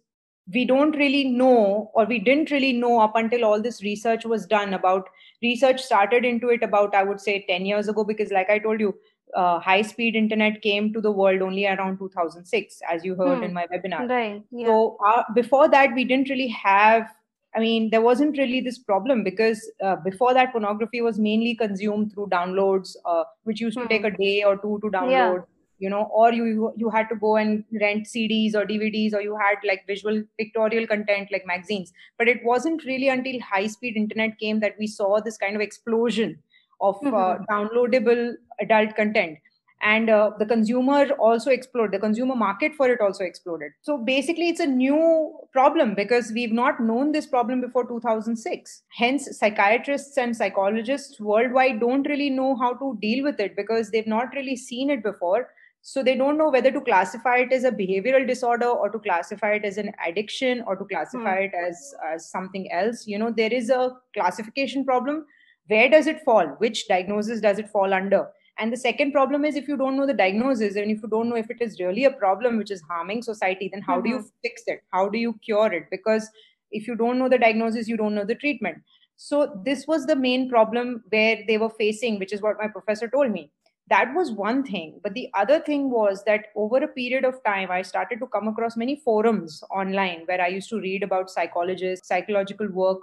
we 0.54 0.64
don't 0.64 0.96
really 0.96 1.24
know, 1.26 1.92
or 1.94 2.06
we 2.06 2.20
didn't 2.20 2.52
really 2.52 2.72
know 2.72 3.00
up 3.00 3.16
until 3.16 3.44
all 3.44 3.62
this 3.62 3.82
research 3.82 4.24
was 4.26 4.46
done 4.46 4.74
about 4.74 5.10
research 5.42 5.82
started 5.82 6.24
into 6.24 6.50
it 6.50 6.64
about, 6.64 6.94
I 6.94 7.04
would 7.04 7.20
say, 7.20 7.46
10 7.50 7.66
years 7.66 7.88
ago, 7.88 8.04
because, 8.04 8.32
like 8.32 8.50
I 8.50 8.60
told 8.60 8.80
you, 8.80 8.96
uh, 9.36 9.60
high 9.60 9.82
speed 9.82 10.16
internet 10.16 10.62
came 10.62 10.94
to 10.94 11.02
the 11.02 11.12
world 11.12 11.42
only 11.42 11.66
around 11.66 11.98
2006 11.98 12.80
as 12.90 13.04
you 13.04 13.16
heard 13.16 13.40
hmm. 13.40 13.44
in 13.44 13.54
my 13.54 13.68
webinar 13.68 14.10
right 14.10 14.42
yeah. 14.52 14.68
so 14.68 14.98
uh, 15.06 15.24
before 15.36 15.68
that 15.68 15.94
we 15.94 16.06
didn't 16.06 16.30
really 16.30 16.48
have 16.48 17.14
I 17.58 17.60
mean, 17.60 17.90
there 17.90 18.02
wasn't 18.02 18.38
really 18.38 18.62
this 18.62 18.78
problem 18.78 19.24
because 19.24 19.60
uh, 19.84 19.96
before 19.96 20.34
that, 20.36 20.52
pornography 20.52 21.02
was 21.02 21.18
mainly 21.18 21.56
consumed 21.56 22.14
through 22.14 22.28
downloads, 22.28 22.96
uh, 23.04 23.24
which 23.46 23.60
used 23.60 23.78
to 23.78 23.84
hmm. 23.84 23.90
take 23.90 24.04
a 24.04 24.12
day 24.12 24.44
or 24.44 24.58
two 24.58 24.80
to 24.84 24.92
download. 24.92 25.10
Yeah. 25.10 25.38
You 25.80 25.90
know, 25.92 26.10
or 26.12 26.34
you 26.34 26.74
you 26.76 26.90
had 26.90 27.08
to 27.10 27.16
go 27.16 27.36
and 27.38 27.64
rent 27.82 28.08
CDs 28.12 28.56
or 28.56 28.66
DVDs, 28.66 29.14
or 29.14 29.22
you 29.22 29.36
had 29.38 29.58
like 29.64 29.86
visual 29.88 30.24
pictorial 30.40 30.88
content 30.88 31.30
like 31.32 31.46
magazines. 31.48 31.94
But 32.18 32.28
it 32.28 32.44
wasn't 32.44 32.86
really 32.86 33.10
until 33.10 33.40
high 33.42 33.68
speed 33.68 33.96
internet 33.96 34.40
came 34.40 34.60
that 34.62 34.76
we 34.80 34.88
saw 34.88 35.20
this 35.20 35.38
kind 35.38 35.56
of 35.56 35.62
explosion 35.62 36.40
of 36.82 36.96
uh, 37.06 37.10
mm-hmm. 37.10 37.44
downloadable 37.52 38.34
adult 38.60 38.96
content 38.96 39.38
and 39.82 40.10
uh, 40.10 40.32
the 40.40 40.46
consumer 40.46 41.10
also 41.20 41.52
exploded. 41.52 41.92
The 41.92 42.00
consumer 42.00 42.36
market 42.36 42.74
for 42.76 42.90
it 42.90 43.00
also 43.00 43.24
exploded. 43.24 43.72
So 43.82 43.98
basically 43.98 44.50
it's 44.50 44.60
a 44.60 44.66
new 44.66 45.38
problem 45.52 45.94
because 45.94 46.32
we've 46.32 46.52
not 46.52 46.80
known 46.80 47.12
this 47.12 47.28
problem 47.28 47.62
before 47.62 47.88
2006 47.88 48.84
hence 48.98 49.28
psychiatrists 49.38 50.18
and 50.18 50.36
psychologists 50.36 51.20
worldwide 51.20 51.80
don't 51.80 52.08
really 52.08 52.30
know 52.30 52.56
how 52.56 52.74
to 52.74 52.98
deal 53.02 53.24
with 53.24 53.40
it 53.40 53.56
because 53.56 53.92
they've 53.92 54.08
not 54.08 54.34
really 54.34 54.56
seen 54.56 54.90
it 54.90 55.04
before. 55.04 55.50
So 55.82 56.04
they 56.04 56.16
don't 56.16 56.38
know 56.38 56.50
whether 56.50 56.72
to 56.72 56.82
classify 56.82 57.38
it 57.38 57.54
as 57.54 57.64
a 57.64 57.72
behavioral 57.72 58.28
disorder 58.28 58.66
or 58.66 58.90
to 58.90 59.00
classify 59.00 59.54
it 59.54 59.64
as 59.64 59.78
an 59.78 59.94
addiction 60.06 60.64
or 60.68 60.76
to 60.76 60.84
classify 60.84 61.38
hmm. 61.38 61.44
it 61.44 61.52
as, 61.54 61.94
as 62.06 62.30
something 62.30 62.70
else. 62.72 63.08
You 63.08 63.20
know 63.20 63.32
there 63.32 63.54
is 63.54 63.70
a 63.70 63.92
classification 64.14 64.84
problem. 64.84 65.26
Where 65.68 65.90
does 65.90 66.08
it 66.08 66.24
fall? 66.24 66.48
Which 66.58 66.88
diagnosis 66.88 67.42
does 67.42 67.60
it 67.60 67.70
fall 67.70 67.94
under 67.94 68.28
and 68.60 68.74
the 68.74 68.78
second 68.78 69.12
problem 69.12 69.46
is 69.46 69.56
if 69.56 69.68
you 69.68 69.78
don't 69.78 69.98
know 69.98 70.08
the 70.08 70.14
diagnosis 70.14 70.76
and 70.76 70.90
if 70.90 71.02
you 71.02 71.10
don't 71.10 71.30
know 71.30 71.36
if 71.36 71.50
it 71.50 71.62
is 71.62 71.80
really 71.80 72.06
a 72.06 72.12
problem 72.12 72.58
which 72.58 72.72
is 72.72 72.82
harming 72.90 73.22
society, 73.22 73.70
then 73.72 73.82
how 73.82 73.96
mm-hmm. 73.96 74.04
do 74.04 74.10
you 74.10 74.18
mm-hmm. 74.20 74.42
fix 74.42 74.64
it? 74.68 74.82
How 74.92 75.10
do 75.10 75.18
you 75.18 75.40
cure 75.46 75.72
it? 75.72 75.84
Because 75.92 76.30
if 76.72 76.88
you 76.88 76.96
don't 76.96 77.20
know 77.20 77.30
the 77.30 77.38
diagnosis, 77.38 77.88
you 77.88 77.98
don't 77.98 78.16
know 78.16 78.26
the 78.26 78.36
treatment. 78.36 78.80
So 79.16 79.62
this 79.64 79.88
was 79.88 80.06
the 80.06 80.16
main 80.16 80.50
problem 80.50 81.04
where 81.10 81.38
they 81.48 81.58
were 81.58 81.70
facing, 81.70 82.20
which 82.20 82.34
is 82.34 82.42
what 82.42 82.58
my 82.60 82.68
professor 82.68 83.08
told 83.08 83.32
me. 83.32 83.52
That 83.90 84.14
was 84.14 84.32
one 84.32 84.64
thing. 84.64 85.00
But 85.02 85.14
the 85.14 85.30
other 85.34 85.60
thing 85.60 85.90
was 85.90 86.24
that 86.26 86.48
over 86.56 86.78
a 86.78 86.88
period 86.88 87.24
of 87.26 87.42
time, 87.46 87.72
I 87.72 87.84
started 87.84 88.20
to 88.20 88.28
come 88.28 88.48
across 88.48 88.76
many 88.76 88.98
forums 88.98 89.64
online 89.72 90.24
where 90.26 90.42
I 90.42 90.48
used 90.48 90.70
to 90.70 90.80
read 90.80 91.04
about 91.04 91.30
psychologists, 91.30 92.08
psychological 92.08 92.68
work 92.70 93.00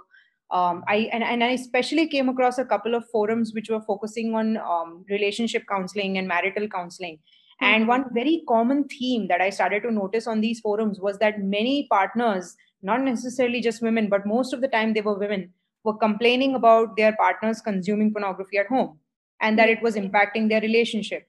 um, 0.51 0.83
I 0.87 1.09
and, 1.11 1.23
and 1.23 1.43
I 1.43 1.51
especially 1.51 2.07
came 2.07 2.29
across 2.29 2.57
a 2.57 2.65
couple 2.65 2.93
of 2.93 3.09
forums 3.09 3.53
which 3.53 3.69
were 3.69 3.81
focusing 3.81 4.35
on 4.35 4.57
um, 4.57 5.03
relationship 5.09 5.63
counseling 5.69 6.17
and 6.17 6.27
marital 6.27 6.67
counseling. 6.67 7.15
Mm-hmm. 7.15 7.65
And 7.65 7.87
one 7.87 8.05
very 8.13 8.43
common 8.47 8.87
theme 8.87 9.27
that 9.27 9.41
I 9.41 9.49
started 9.49 9.83
to 9.83 9.91
notice 9.91 10.27
on 10.27 10.41
these 10.41 10.59
forums 10.59 10.99
was 10.99 11.17
that 11.19 11.39
many 11.39 11.87
partners, 11.89 12.55
not 12.83 13.01
necessarily 13.01 13.61
just 13.61 13.81
women, 13.81 14.07
but 14.09 14.25
most 14.25 14.53
of 14.53 14.61
the 14.61 14.67
time 14.67 14.93
they 14.93 15.01
were 15.01 15.17
women, 15.17 15.51
were 15.83 15.97
complaining 15.97 16.53
about 16.53 16.95
their 16.95 17.15
partners 17.15 17.61
consuming 17.61 18.11
pornography 18.11 18.57
at 18.57 18.67
home 18.67 18.99
and 19.41 19.57
that 19.57 19.69
it 19.69 19.81
was 19.81 19.95
impacting 19.95 20.49
their 20.49 20.61
relationship. 20.61 21.27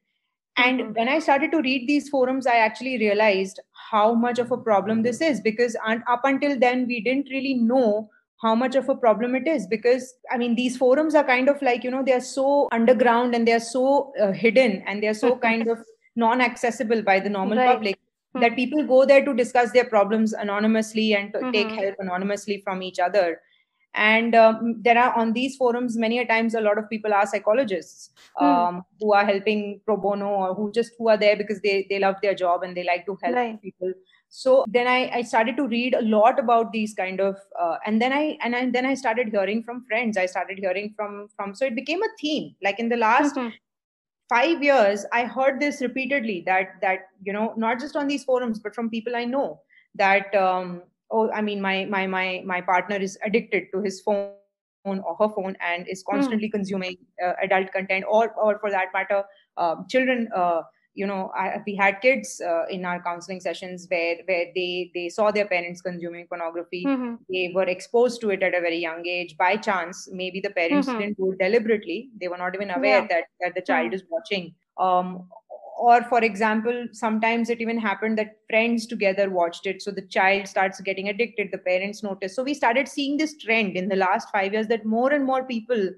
And 0.58 0.80
mm-hmm. 0.80 0.92
when 0.92 1.08
I 1.08 1.20
started 1.20 1.52
to 1.52 1.62
read 1.62 1.88
these 1.88 2.08
forums, 2.10 2.46
I 2.46 2.56
actually 2.56 2.98
realized 2.98 3.60
how 3.90 4.14
much 4.14 4.38
of 4.38 4.50
a 4.50 4.58
problem 4.58 5.02
this 5.02 5.20
is 5.20 5.40
because 5.40 5.76
up 5.86 6.20
until 6.24 6.58
then, 6.58 6.86
we 6.86 7.00
didn't 7.00 7.28
really 7.30 7.54
know 7.54 8.10
how 8.46 8.54
much 8.62 8.76
of 8.80 8.88
a 8.88 8.96
problem 9.04 9.34
it 9.40 9.48
is 9.52 9.66
because 9.74 10.08
i 10.30 10.38
mean 10.42 10.56
these 10.60 10.76
forums 10.82 11.18
are 11.20 11.26
kind 11.30 11.52
of 11.52 11.62
like 11.68 11.84
you 11.88 11.92
know 11.96 12.02
they're 12.08 12.26
so 12.30 12.68
underground 12.78 13.34
and 13.34 13.48
they're 13.48 13.68
so 13.68 14.12
uh, 14.22 14.32
hidden 14.32 14.82
and 14.86 15.02
they're 15.02 15.20
so 15.22 15.36
kind 15.48 15.74
of 15.76 15.78
non 16.24 16.44
accessible 16.50 17.02
by 17.08 17.18
the 17.20 17.34
normal 17.38 17.58
right. 17.58 17.74
public 17.74 17.96
mm-hmm. 17.96 18.40
that 18.40 18.56
people 18.60 18.86
go 18.92 19.04
there 19.04 19.24
to 19.24 19.34
discuss 19.42 19.72
their 19.72 19.88
problems 19.96 20.32
anonymously 20.44 21.08
and 21.14 21.32
to 21.32 21.40
mm-hmm. 21.40 21.52
take 21.58 21.70
help 21.80 22.06
anonymously 22.06 22.62
from 22.64 22.82
each 22.82 22.98
other 23.08 23.40
and 23.96 24.34
um, 24.34 24.74
there 24.82 24.98
are 24.98 25.18
on 25.18 25.32
these 25.32 25.56
forums 25.56 25.96
many 25.96 26.18
a 26.18 26.26
times 26.26 26.54
a 26.54 26.60
lot 26.60 26.78
of 26.78 26.88
people 26.88 27.14
are 27.14 27.26
psychologists 27.26 28.10
hmm. 28.36 28.44
um, 28.44 28.76
mm. 28.76 28.84
who 29.00 29.12
are 29.14 29.24
helping 29.24 29.80
pro 29.86 29.96
bono 29.96 30.28
or 30.28 30.54
who 30.54 30.70
just 30.70 30.92
who 30.98 31.08
are 31.08 31.16
there 31.16 31.36
because 31.36 31.60
they 31.62 31.86
they 31.88 31.98
love 31.98 32.16
their 32.22 32.34
job 32.34 32.62
and 32.62 32.76
they 32.76 32.84
like 32.84 33.06
to 33.06 33.18
help 33.22 33.34
right. 33.34 33.62
people 33.62 33.94
so 34.28 34.64
then 34.68 34.86
I, 34.86 35.10
I 35.14 35.22
started 35.22 35.56
to 35.56 35.66
read 35.66 35.94
a 35.94 36.02
lot 36.02 36.38
about 36.38 36.72
these 36.72 36.94
kind 36.94 37.20
of 37.20 37.36
uh, 37.58 37.76
and 37.86 38.00
then 38.02 38.12
I 38.12 38.36
and 38.42 38.54
I, 38.54 38.70
then 38.70 38.84
I 38.84 38.94
started 38.94 39.28
hearing 39.28 39.62
from 39.62 39.84
friends. 39.86 40.16
I 40.16 40.26
started 40.26 40.58
hearing 40.58 40.92
from 40.96 41.28
from 41.36 41.54
so 41.54 41.64
it 41.64 41.74
became 41.74 42.02
a 42.02 42.08
theme. 42.20 42.54
Like 42.62 42.78
in 42.78 42.88
the 42.88 42.96
last 42.96 43.34
mm-hmm. 43.36 43.48
five 44.28 44.62
years, 44.62 45.06
I 45.12 45.24
heard 45.24 45.60
this 45.60 45.80
repeatedly 45.80 46.42
that 46.46 46.74
that 46.82 47.08
you 47.22 47.32
know 47.32 47.54
not 47.56 47.80
just 47.80 47.96
on 47.96 48.08
these 48.08 48.24
forums 48.24 48.58
but 48.58 48.74
from 48.74 48.90
people 48.90 49.14
I 49.16 49.24
know 49.24 49.60
that 49.94 50.34
um, 50.34 50.82
oh 51.10 51.30
I 51.30 51.40
mean 51.40 51.60
my 51.60 51.84
my 51.84 52.06
my 52.06 52.42
my 52.44 52.60
partner 52.60 52.96
is 52.96 53.16
addicted 53.24 53.68
to 53.72 53.80
his 53.80 54.00
phone 54.00 54.32
or 54.84 55.16
her 55.18 55.28
phone 55.28 55.56
and 55.60 55.88
is 55.88 56.04
hmm. 56.06 56.14
constantly 56.14 56.48
mm. 56.48 56.52
consuming 56.52 56.96
uh, 57.24 57.32
adult 57.42 57.72
content 57.72 58.04
or 58.08 58.32
or 58.34 58.58
for 58.60 58.70
that 58.70 58.88
matter 58.94 59.24
um, 59.56 59.86
children 59.88 60.28
uh, 60.34 60.62
you 60.96 61.06
know 61.06 61.30
I, 61.36 61.62
we 61.66 61.76
had 61.76 62.00
kids 62.00 62.40
uh, 62.40 62.64
in 62.68 62.84
our 62.84 63.00
counseling 63.02 63.40
sessions 63.40 63.86
where 63.90 64.16
where 64.26 64.46
they 64.54 64.90
they 64.94 65.08
saw 65.08 65.30
their 65.30 65.46
parents 65.46 65.82
consuming 65.82 66.26
pornography 66.26 66.84
mm-hmm. 66.84 67.14
they 67.30 67.52
were 67.54 67.68
exposed 67.76 68.20
to 68.22 68.30
it 68.30 68.42
at 68.42 68.54
a 68.54 68.60
very 68.60 68.78
young 68.78 69.06
age 69.06 69.36
by 69.36 69.56
chance 69.56 70.08
maybe 70.10 70.40
the 70.40 70.50
parents 70.50 70.88
mm-hmm. 70.88 70.98
didn't 70.98 71.18
do 71.18 71.32
it 71.32 71.38
deliberately 71.38 72.10
they 72.20 72.28
were 72.28 72.38
not 72.38 72.54
even 72.54 72.70
aware 72.70 73.02
yeah. 73.02 73.06
that 73.08 73.24
that 73.40 73.54
the 73.54 73.66
child 73.70 73.88
mm-hmm. 73.88 73.94
is 73.94 74.04
watching 74.10 74.54
um, 74.78 75.28
or 75.78 76.02
for 76.04 76.24
example 76.24 76.86
sometimes 76.92 77.50
it 77.50 77.60
even 77.60 77.78
happened 77.78 78.16
that 78.16 78.36
friends 78.48 78.86
together 78.86 79.30
watched 79.30 79.66
it 79.66 79.82
so 79.82 79.90
the 79.90 80.06
child 80.18 80.48
starts 80.48 80.80
getting 80.80 81.10
addicted 81.10 81.50
the 81.52 81.64
parents 81.70 82.02
notice 82.02 82.34
so 82.34 82.42
we 82.42 82.54
started 82.54 82.88
seeing 82.88 83.18
this 83.18 83.36
trend 83.36 83.76
in 83.76 83.88
the 83.88 83.96
last 83.96 84.30
5 84.30 84.52
years 84.52 84.68
that 84.68 84.86
more 84.86 85.12
and 85.12 85.24
more 85.24 85.44
people 85.44 85.90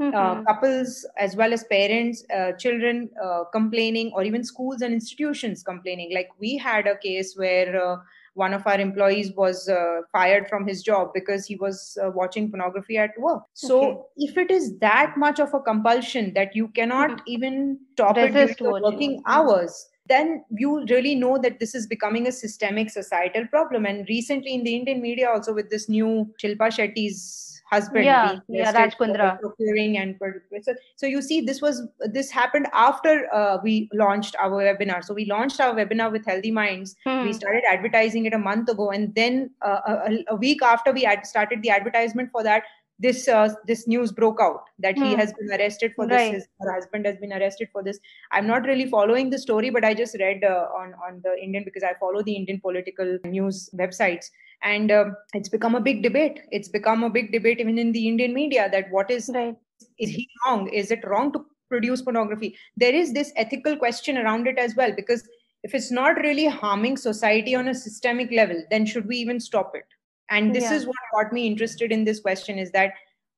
Mm-hmm. 0.00 0.14
Uh, 0.14 0.44
couples 0.44 1.04
as 1.18 1.34
well 1.34 1.52
as 1.52 1.64
parents 1.64 2.22
uh, 2.32 2.52
children 2.52 3.10
uh, 3.20 3.42
complaining 3.50 4.12
or 4.14 4.22
even 4.22 4.44
schools 4.44 4.80
and 4.80 4.94
institutions 4.94 5.64
complaining 5.64 6.14
like 6.14 6.28
we 6.38 6.56
had 6.56 6.86
a 6.86 6.96
case 6.98 7.34
where 7.34 7.84
uh, 7.84 7.96
one 8.34 8.54
of 8.54 8.64
our 8.64 8.78
employees 8.78 9.32
was 9.34 9.68
uh, 9.68 10.02
fired 10.12 10.48
from 10.48 10.68
his 10.68 10.84
job 10.84 11.08
because 11.14 11.46
he 11.46 11.56
was 11.56 11.98
uh, 12.00 12.10
watching 12.14 12.48
pornography 12.48 12.96
at 12.96 13.10
work 13.18 13.42
so 13.54 13.80
okay. 13.82 14.00
if 14.18 14.38
it 14.38 14.52
is 14.52 14.78
that 14.78 15.14
much 15.16 15.40
of 15.40 15.52
a 15.52 15.58
compulsion 15.58 16.32
that 16.32 16.54
you 16.54 16.68
cannot 16.68 17.10
mm-hmm. 17.10 17.34
even 17.34 17.78
stop 17.94 18.14
Resist 18.14 18.52
it 18.52 18.58
during 18.58 18.84
working 18.84 19.16
mm-hmm. 19.18 19.32
hours 19.32 19.88
then 20.06 20.44
you 20.50 20.86
really 20.86 21.16
know 21.16 21.38
that 21.38 21.58
this 21.58 21.74
is 21.74 21.88
becoming 21.88 22.28
a 22.28 22.32
systemic 22.32 22.88
societal 22.88 23.48
problem 23.48 23.84
and 23.84 24.08
recently 24.08 24.54
in 24.54 24.62
the 24.62 24.76
indian 24.76 25.02
media 25.02 25.28
also 25.28 25.52
with 25.52 25.70
this 25.70 25.88
new 25.88 26.32
shilpa 26.40 26.70
shetty's 26.78 27.47
husband 27.70 28.04
yeah, 28.04 28.38
yeah 28.48 28.72
Raj 28.72 28.96
Kundra. 28.96 29.38
procuring 29.40 29.98
and 29.98 30.16
so, 30.62 30.74
so 30.96 31.06
you 31.06 31.20
see 31.20 31.40
this 31.40 31.60
was 31.60 31.82
this 32.00 32.30
happened 32.30 32.66
after 32.72 33.32
uh, 33.32 33.58
we 33.62 33.88
launched 33.92 34.36
our 34.38 34.62
webinar 34.62 35.04
so 35.04 35.14
we 35.14 35.26
launched 35.26 35.60
our 35.60 35.74
webinar 35.74 36.10
with 36.10 36.24
healthy 36.24 36.50
minds 36.50 36.96
hmm. 37.04 37.24
we 37.24 37.32
started 37.32 37.62
advertising 37.68 38.26
it 38.26 38.32
a 38.32 38.38
month 38.38 38.68
ago 38.68 38.90
and 38.90 39.14
then 39.14 39.50
uh, 39.62 39.80
a, 39.86 40.24
a, 40.30 40.36
week 40.36 40.62
after 40.62 40.92
we 40.92 41.02
had 41.02 41.26
started 41.26 41.62
the 41.62 41.70
advertisement 41.70 42.30
for 42.30 42.42
that 42.42 42.62
this 42.98 43.28
uh, 43.28 43.48
this 43.66 43.86
news 43.86 44.10
broke 44.12 44.40
out 44.40 44.64
that 44.78 44.96
hmm. 44.96 45.04
he 45.04 45.14
has 45.14 45.32
been 45.32 45.50
arrested 45.58 45.92
for 45.94 46.06
right. 46.06 46.32
this 46.32 46.42
his 46.42 46.48
her 46.60 46.72
husband 46.72 47.06
has 47.06 47.16
been 47.16 47.32
arrested 47.32 47.68
for 47.72 47.82
this 47.82 47.98
i'm 48.32 48.46
not 48.46 48.64
really 48.64 48.86
following 48.86 49.30
the 49.30 49.38
story 49.38 49.70
but 49.70 49.84
i 49.84 49.94
just 49.94 50.16
read 50.18 50.44
uh, 50.44 50.66
on 50.80 50.94
on 51.06 51.20
the 51.22 51.34
indian 51.42 51.64
because 51.64 51.82
i 51.82 51.94
follow 52.00 52.22
the 52.22 52.34
indian 52.34 52.60
political 52.60 53.18
news 53.24 53.70
websites 53.76 54.26
and 54.62 54.90
um, 54.90 55.16
it's 55.34 55.48
become 55.48 55.74
a 55.74 55.80
big 55.80 56.02
debate 56.02 56.40
it's 56.50 56.68
become 56.68 57.04
a 57.04 57.10
big 57.10 57.30
debate 57.32 57.60
even 57.60 57.78
in 57.78 57.92
the 57.92 58.08
indian 58.08 58.34
media 58.34 58.68
that 58.70 58.90
what 58.90 59.10
is 59.10 59.30
right. 59.34 59.56
is 59.98 60.10
he 60.10 60.28
wrong 60.46 60.68
is 60.68 60.90
it 60.90 61.06
wrong 61.06 61.32
to 61.32 61.44
produce 61.68 62.02
pornography 62.02 62.56
there 62.76 62.94
is 62.94 63.12
this 63.12 63.32
ethical 63.36 63.76
question 63.76 64.18
around 64.18 64.46
it 64.46 64.58
as 64.58 64.74
well 64.74 64.92
because 64.96 65.28
if 65.64 65.74
it's 65.74 65.90
not 65.90 66.16
really 66.16 66.46
harming 66.46 66.96
society 66.96 67.54
on 67.54 67.68
a 67.68 67.74
systemic 67.74 68.30
level 68.32 68.62
then 68.70 68.86
should 68.86 69.06
we 69.06 69.16
even 69.16 69.38
stop 69.38 69.72
it 69.74 69.84
and 70.30 70.54
this 70.54 70.64
yeah. 70.64 70.74
is 70.74 70.86
what 70.86 70.96
got 71.14 71.32
me 71.32 71.46
interested 71.46 71.92
in 71.92 72.04
this 72.04 72.20
question 72.20 72.58
is 72.58 72.70
that 72.72 72.92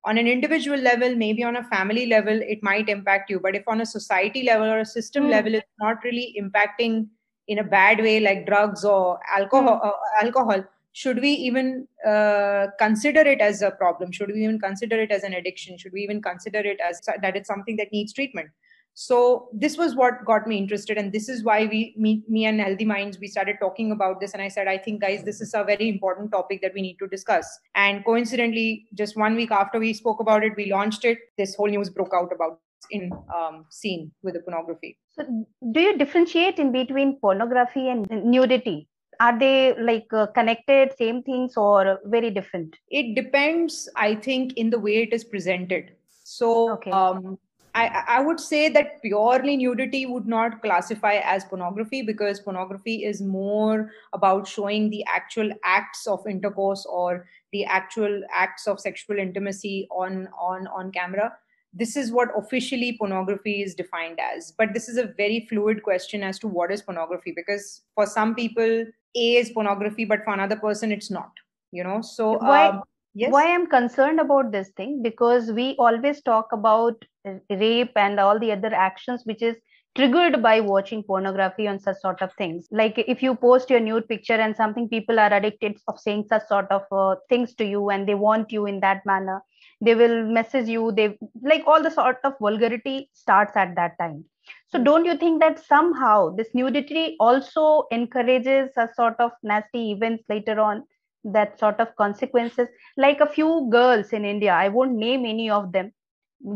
on 0.04 0.16
an 0.18 0.26
individual 0.26 0.78
level 0.78 1.14
maybe 1.14 1.42
on 1.44 1.56
a 1.56 1.64
family 1.64 2.06
level 2.06 2.40
it 2.42 2.62
might 2.62 2.88
impact 2.88 3.30
you 3.30 3.38
but 3.38 3.54
if 3.54 3.62
on 3.68 3.80
a 3.80 3.86
society 3.86 4.42
level 4.42 4.66
or 4.66 4.80
a 4.80 4.84
system 4.84 5.24
mm. 5.24 5.30
level 5.30 5.54
it's 5.54 5.78
not 5.78 6.02
really 6.04 6.34
impacting 6.40 7.06
in 7.48 7.58
a 7.58 7.64
bad 7.64 7.98
way 7.98 8.20
like 8.20 8.46
drugs 8.46 8.84
or 8.84 9.18
alcohol 9.28 9.80
mm. 9.80 9.86
uh, 9.86 10.24
alcohol 10.24 10.64
should 10.92 11.20
we 11.20 11.30
even 11.30 11.86
uh, 12.06 12.66
consider 12.78 13.20
it 13.20 13.40
as 13.40 13.62
a 13.62 13.70
problem 13.70 14.10
should 14.10 14.28
we 14.28 14.42
even 14.42 14.58
consider 14.58 15.00
it 15.00 15.10
as 15.10 15.22
an 15.22 15.34
addiction 15.34 15.76
should 15.76 15.92
we 15.92 16.00
even 16.00 16.20
consider 16.22 16.60
it 16.60 16.80
as 16.80 17.00
that 17.22 17.36
it's 17.36 17.48
something 17.48 17.76
that 17.76 17.92
needs 17.92 18.12
treatment 18.12 18.48
so 18.94 19.48
this 19.52 19.76
was 19.78 19.94
what 19.94 20.24
got 20.24 20.46
me 20.46 20.58
interested 20.58 20.98
and 20.98 21.12
this 21.12 21.28
is 21.28 21.42
why 21.42 21.66
we 21.66 21.94
me, 21.96 22.22
me 22.28 22.46
and 22.46 22.60
healthy 22.60 22.84
minds 22.84 23.18
we 23.18 23.26
started 23.26 23.56
talking 23.60 23.92
about 23.92 24.20
this 24.20 24.32
and 24.32 24.42
i 24.42 24.48
said 24.48 24.68
i 24.68 24.76
think 24.76 25.00
guys 25.00 25.22
this 25.24 25.40
is 25.40 25.54
a 25.54 25.64
very 25.64 25.88
important 25.88 26.30
topic 26.30 26.60
that 26.60 26.74
we 26.74 26.82
need 26.82 26.96
to 26.98 27.06
discuss. 27.06 27.46
And 27.74 28.04
coincidentally 28.04 28.86
just 28.94 29.16
one 29.16 29.36
week 29.36 29.50
after 29.50 29.78
we 29.78 29.92
spoke 29.94 30.20
about 30.20 30.44
it 30.44 30.56
we 30.56 30.70
launched 30.70 31.04
it 31.04 31.18
this 31.38 31.54
whole 31.54 31.68
news 31.68 31.90
broke 31.90 32.12
out 32.14 32.32
about 32.32 32.60
in 32.90 33.12
um, 33.34 33.66
scene 33.68 34.10
with 34.22 34.34
the 34.34 34.40
pornography. 34.40 34.98
So 35.10 35.46
do 35.72 35.80
you 35.80 35.96
differentiate 35.98 36.58
in 36.58 36.72
between 36.72 37.18
pornography 37.20 37.88
and 37.88 38.08
nudity? 38.10 38.88
Are 39.20 39.38
they 39.38 39.74
like 39.78 40.06
uh, 40.12 40.26
connected 40.28 40.94
same 40.98 41.22
things 41.22 41.56
or 41.56 42.00
very 42.06 42.30
different? 42.30 42.76
It 42.88 43.14
depends 43.14 43.88
i 43.96 44.14
think 44.14 44.54
in 44.54 44.70
the 44.70 44.78
way 44.78 45.02
it 45.02 45.12
is 45.12 45.24
presented. 45.24 45.92
So 46.24 46.72
okay. 46.72 46.90
um, 46.90 47.38
I, 47.74 48.04
I 48.08 48.20
would 48.20 48.40
say 48.40 48.68
that 48.68 49.00
purely 49.02 49.56
nudity 49.56 50.06
would 50.06 50.26
not 50.26 50.60
classify 50.62 51.14
as 51.24 51.44
pornography 51.44 52.02
because 52.02 52.40
pornography 52.40 53.04
is 53.04 53.22
more 53.22 53.90
about 54.12 54.48
showing 54.48 54.90
the 54.90 55.04
actual 55.06 55.50
acts 55.64 56.06
of 56.06 56.26
intercourse 56.26 56.86
or 56.88 57.26
the 57.52 57.64
actual 57.64 58.22
acts 58.32 58.66
of 58.66 58.80
sexual 58.80 59.18
intimacy 59.18 59.88
on 59.90 60.28
on 60.38 60.66
on 60.68 60.90
camera. 60.92 61.32
This 61.72 61.96
is 61.96 62.10
what 62.10 62.28
officially 62.36 62.96
pornography 62.98 63.62
is 63.62 63.76
defined 63.76 64.18
as. 64.18 64.52
But 64.56 64.74
this 64.74 64.88
is 64.88 64.96
a 64.96 65.12
very 65.16 65.46
fluid 65.48 65.84
question 65.84 66.24
as 66.24 66.38
to 66.40 66.48
what 66.48 66.72
is 66.72 66.82
pornography 66.82 67.32
because 67.34 67.82
for 67.94 68.06
some 68.06 68.34
people 68.34 68.86
a 69.16 69.36
is 69.36 69.50
pornography 69.50 70.04
but 70.04 70.24
for 70.24 70.34
another 70.34 70.56
person 70.56 70.90
it's 70.92 71.10
not 71.10 71.30
you 71.72 71.84
know? 71.84 72.00
So 72.00 72.40
um, 72.40 72.82
yes? 73.14 73.32
why 73.32 73.46
i'm 73.54 73.66
concerned 73.66 74.20
about 74.20 74.52
this 74.52 74.70
thing? 74.76 75.02
Because 75.02 75.52
we 75.52 75.74
always 75.78 76.22
talk 76.22 76.52
about 76.52 77.04
rape 77.50 77.92
and 77.96 78.18
all 78.18 78.38
the 78.38 78.52
other 78.52 78.74
actions 78.74 79.22
which 79.24 79.42
is 79.42 79.56
triggered 79.96 80.40
by 80.42 80.60
watching 80.60 81.02
pornography 81.02 81.66
and 81.66 81.82
such 81.82 81.96
sort 82.00 82.22
of 82.22 82.32
things. 82.34 82.68
Like 82.70 82.96
if 82.96 83.22
you 83.22 83.34
post 83.34 83.70
your 83.70 83.80
nude 83.80 84.08
picture 84.08 84.34
and 84.34 84.56
something 84.56 84.88
people 84.88 85.18
are 85.18 85.32
addicted 85.32 85.76
of 85.88 85.98
saying 85.98 86.26
such 86.28 86.46
sort 86.46 86.70
of 86.70 86.82
uh, 86.92 87.16
things 87.28 87.54
to 87.56 87.64
you 87.64 87.90
and 87.90 88.08
they 88.08 88.14
want 88.14 88.52
you 88.52 88.66
in 88.66 88.80
that 88.80 89.04
manner 89.04 89.42
they 89.80 89.94
will 89.94 90.24
message 90.24 90.68
you 90.68 90.92
they 90.92 91.18
like 91.42 91.62
all 91.66 91.82
the 91.82 91.90
sort 91.90 92.18
of 92.24 92.34
vulgarity 92.38 93.10
starts 93.12 93.56
at 93.56 93.74
that 93.76 93.98
time. 93.98 94.24
So 94.68 94.82
don't 94.82 95.04
you 95.04 95.16
think 95.16 95.40
that 95.40 95.64
somehow 95.64 96.34
this 96.34 96.48
nudity 96.54 97.16
also 97.20 97.84
encourages 97.90 98.70
a 98.76 98.88
sort 98.94 99.14
of 99.18 99.32
nasty 99.42 99.92
events 99.92 100.24
later 100.28 100.60
on 100.60 100.84
that 101.24 101.58
sort 101.58 101.80
of 101.80 101.94
consequences. 101.96 102.68
Like 102.96 103.20
a 103.20 103.26
few 103.26 103.68
girls 103.70 104.12
in 104.12 104.24
india 104.24 104.52
i 104.52 104.68
won't 104.68 104.92
name 104.92 105.24
any 105.26 105.50
of 105.50 105.72
them 105.72 105.92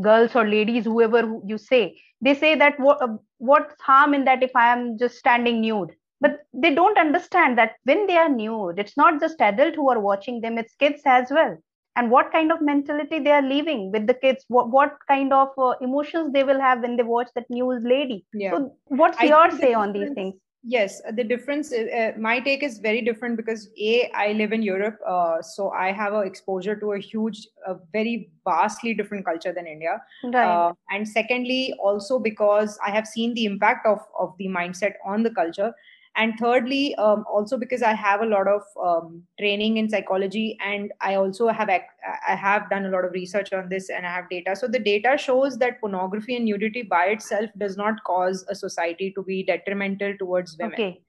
girls 0.00 0.35
or 0.35 0.46
ladies 0.48 0.85
whoever 0.85 1.20
you 1.44 1.59
say 1.59 2.00
they 2.20 2.35
say 2.35 2.55
that 2.55 2.79
what 2.81 3.00
what's 3.38 3.81
harm 3.81 4.14
in 4.14 4.24
that 4.24 4.42
if 4.42 4.55
i 4.57 4.72
am 4.72 4.98
just 4.98 5.18
standing 5.18 5.61
nude? 5.61 5.92
But 6.20 6.38
they 6.55 6.74
don't 6.74 6.98
understand 6.98 7.59
that 7.59 7.72
when 7.85 8.07
they 8.07 8.16
are 8.16 8.29
nude 8.29 8.79
it's 8.79 8.96
not 8.96 9.20
just 9.20 9.40
adult 9.40 9.74
who 9.74 9.90
are 9.90 10.00
watching 10.00 10.40
them 10.40 10.59
it's 10.59 10.74
kids 10.74 11.03
as 11.05 11.31
well. 11.31 11.57
And 11.96 12.11
what 12.11 12.33
kind 12.33 12.50
of 12.50 12.61
mentality 12.61 13.18
they 13.20 13.31
are 13.31 13.42
leaving 13.42 13.92
with 13.92 14.07
the 14.07 14.14
kids 14.14 14.44
what, 14.48 14.70
what 14.70 14.96
kind 15.07 15.33
of 15.33 15.50
uh, 15.59 15.74
emotions 15.81 16.33
they 16.33 16.42
will 16.42 16.61
have 16.61 16.81
when 16.81 16.96
they 16.96 17.03
watch 17.03 17.29
that 17.35 17.50
news 17.50 17.83
lady. 17.85 18.24
Yeah. 18.33 18.53
so 18.53 18.72
what's 18.87 19.18
I 19.20 19.24
your 19.24 19.50
say 19.50 19.74
on 19.74 19.92
these 19.92 20.11
things 20.11 20.35
yes 20.66 21.03
the 21.12 21.24
difference 21.24 21.72
uh, 21.72 21.85
uh, 21.94 22.18
my 22.18 22.40
take 22.40 22.62
is 22.62 22.79
very 22.79 23.03
different 23.03 23.37
because 23.37 23.68
a 23.79 24.11
i 24.14 24.33
live 24.33 24.53
in 24.53 24.62
europe 24.62 24.98
uh, 25.07 25.42
so 25.42 25.70
i 25.70 25.92
have 25.92 26.14
a 26.14 26.20
exposure 26.20 26.74
to 26.74 26.92
a 26.92 26.98
huge 26.98 27.46
a 27.66 27.77
very 27.92 28.31
vastly 28.44 28.94
different 28.94 29.24
culture 29.24 29.53
than 29.53 29.66
india 29.66 30.00
right. 30.24 30.44
Uh, 30.44 30.72
and 30.90 31.07
secondly 31.07 31.74
also 31.79 32.18
because 32.18 32.79
i 32.87 32.90
have 32.90 33.07
seen 33.07 33.35
the 33.35 33.44
impact 33.44 33.87
of 33.87 34.00
of 34.18 34.35
the 34.38 34.48
mindset 34.48 34.94
on 35.05 35.22
the 35.22 35.31
culture 35.31 35.72
and 36.16 36.35
thirdly 36.38 36.94
um, 36.96 37.24
also 37.31 37.57
because 37.57 37.83
i 37.83 37.92
have 37.92 38.20
a 38.22 38.27
lot 38.27 38.46
of 38.48 38.62
um, 38.83 39.22
training 39.38 39.77
in 39.77 39.88
psychology 39.88 40.57
and 40.64 40.92
i 41.00 41.14
also 41.14 41.48
have 41.48 41.68
i 41.68 42.35
have 42.35 42.68
done 42.70 42.87
a 42.87 42.88
lot 42.88 43.05
of 43.05 43.12
research 43.12 43.53
on 43.53 43.68
this 43.68 43.90
and 43.90 44.07
i 44.07 44.11
have 44.11 44.29
data 44.29 44.55
so 44.57 44.66
the 44.66 44.79
data 44.79 45.16
shows 45.18 45.59
that 45.59 45.81
pornography 45.81 46.37
and 46.37 46.44
nudity 46.44 46.83
by 46.83 47.05
itself 47.07 47.50
does 47.59 47.77
not 47.77 48.03
cause 48.05 48.44
a 48.48 48.55
society 48.55 49.11
to 49.11 49.22
be 49.22 49.42
detrimental 49.42 50.14
towards 50.18 50.57
women 50.59 50.74
okay 50.74 51.00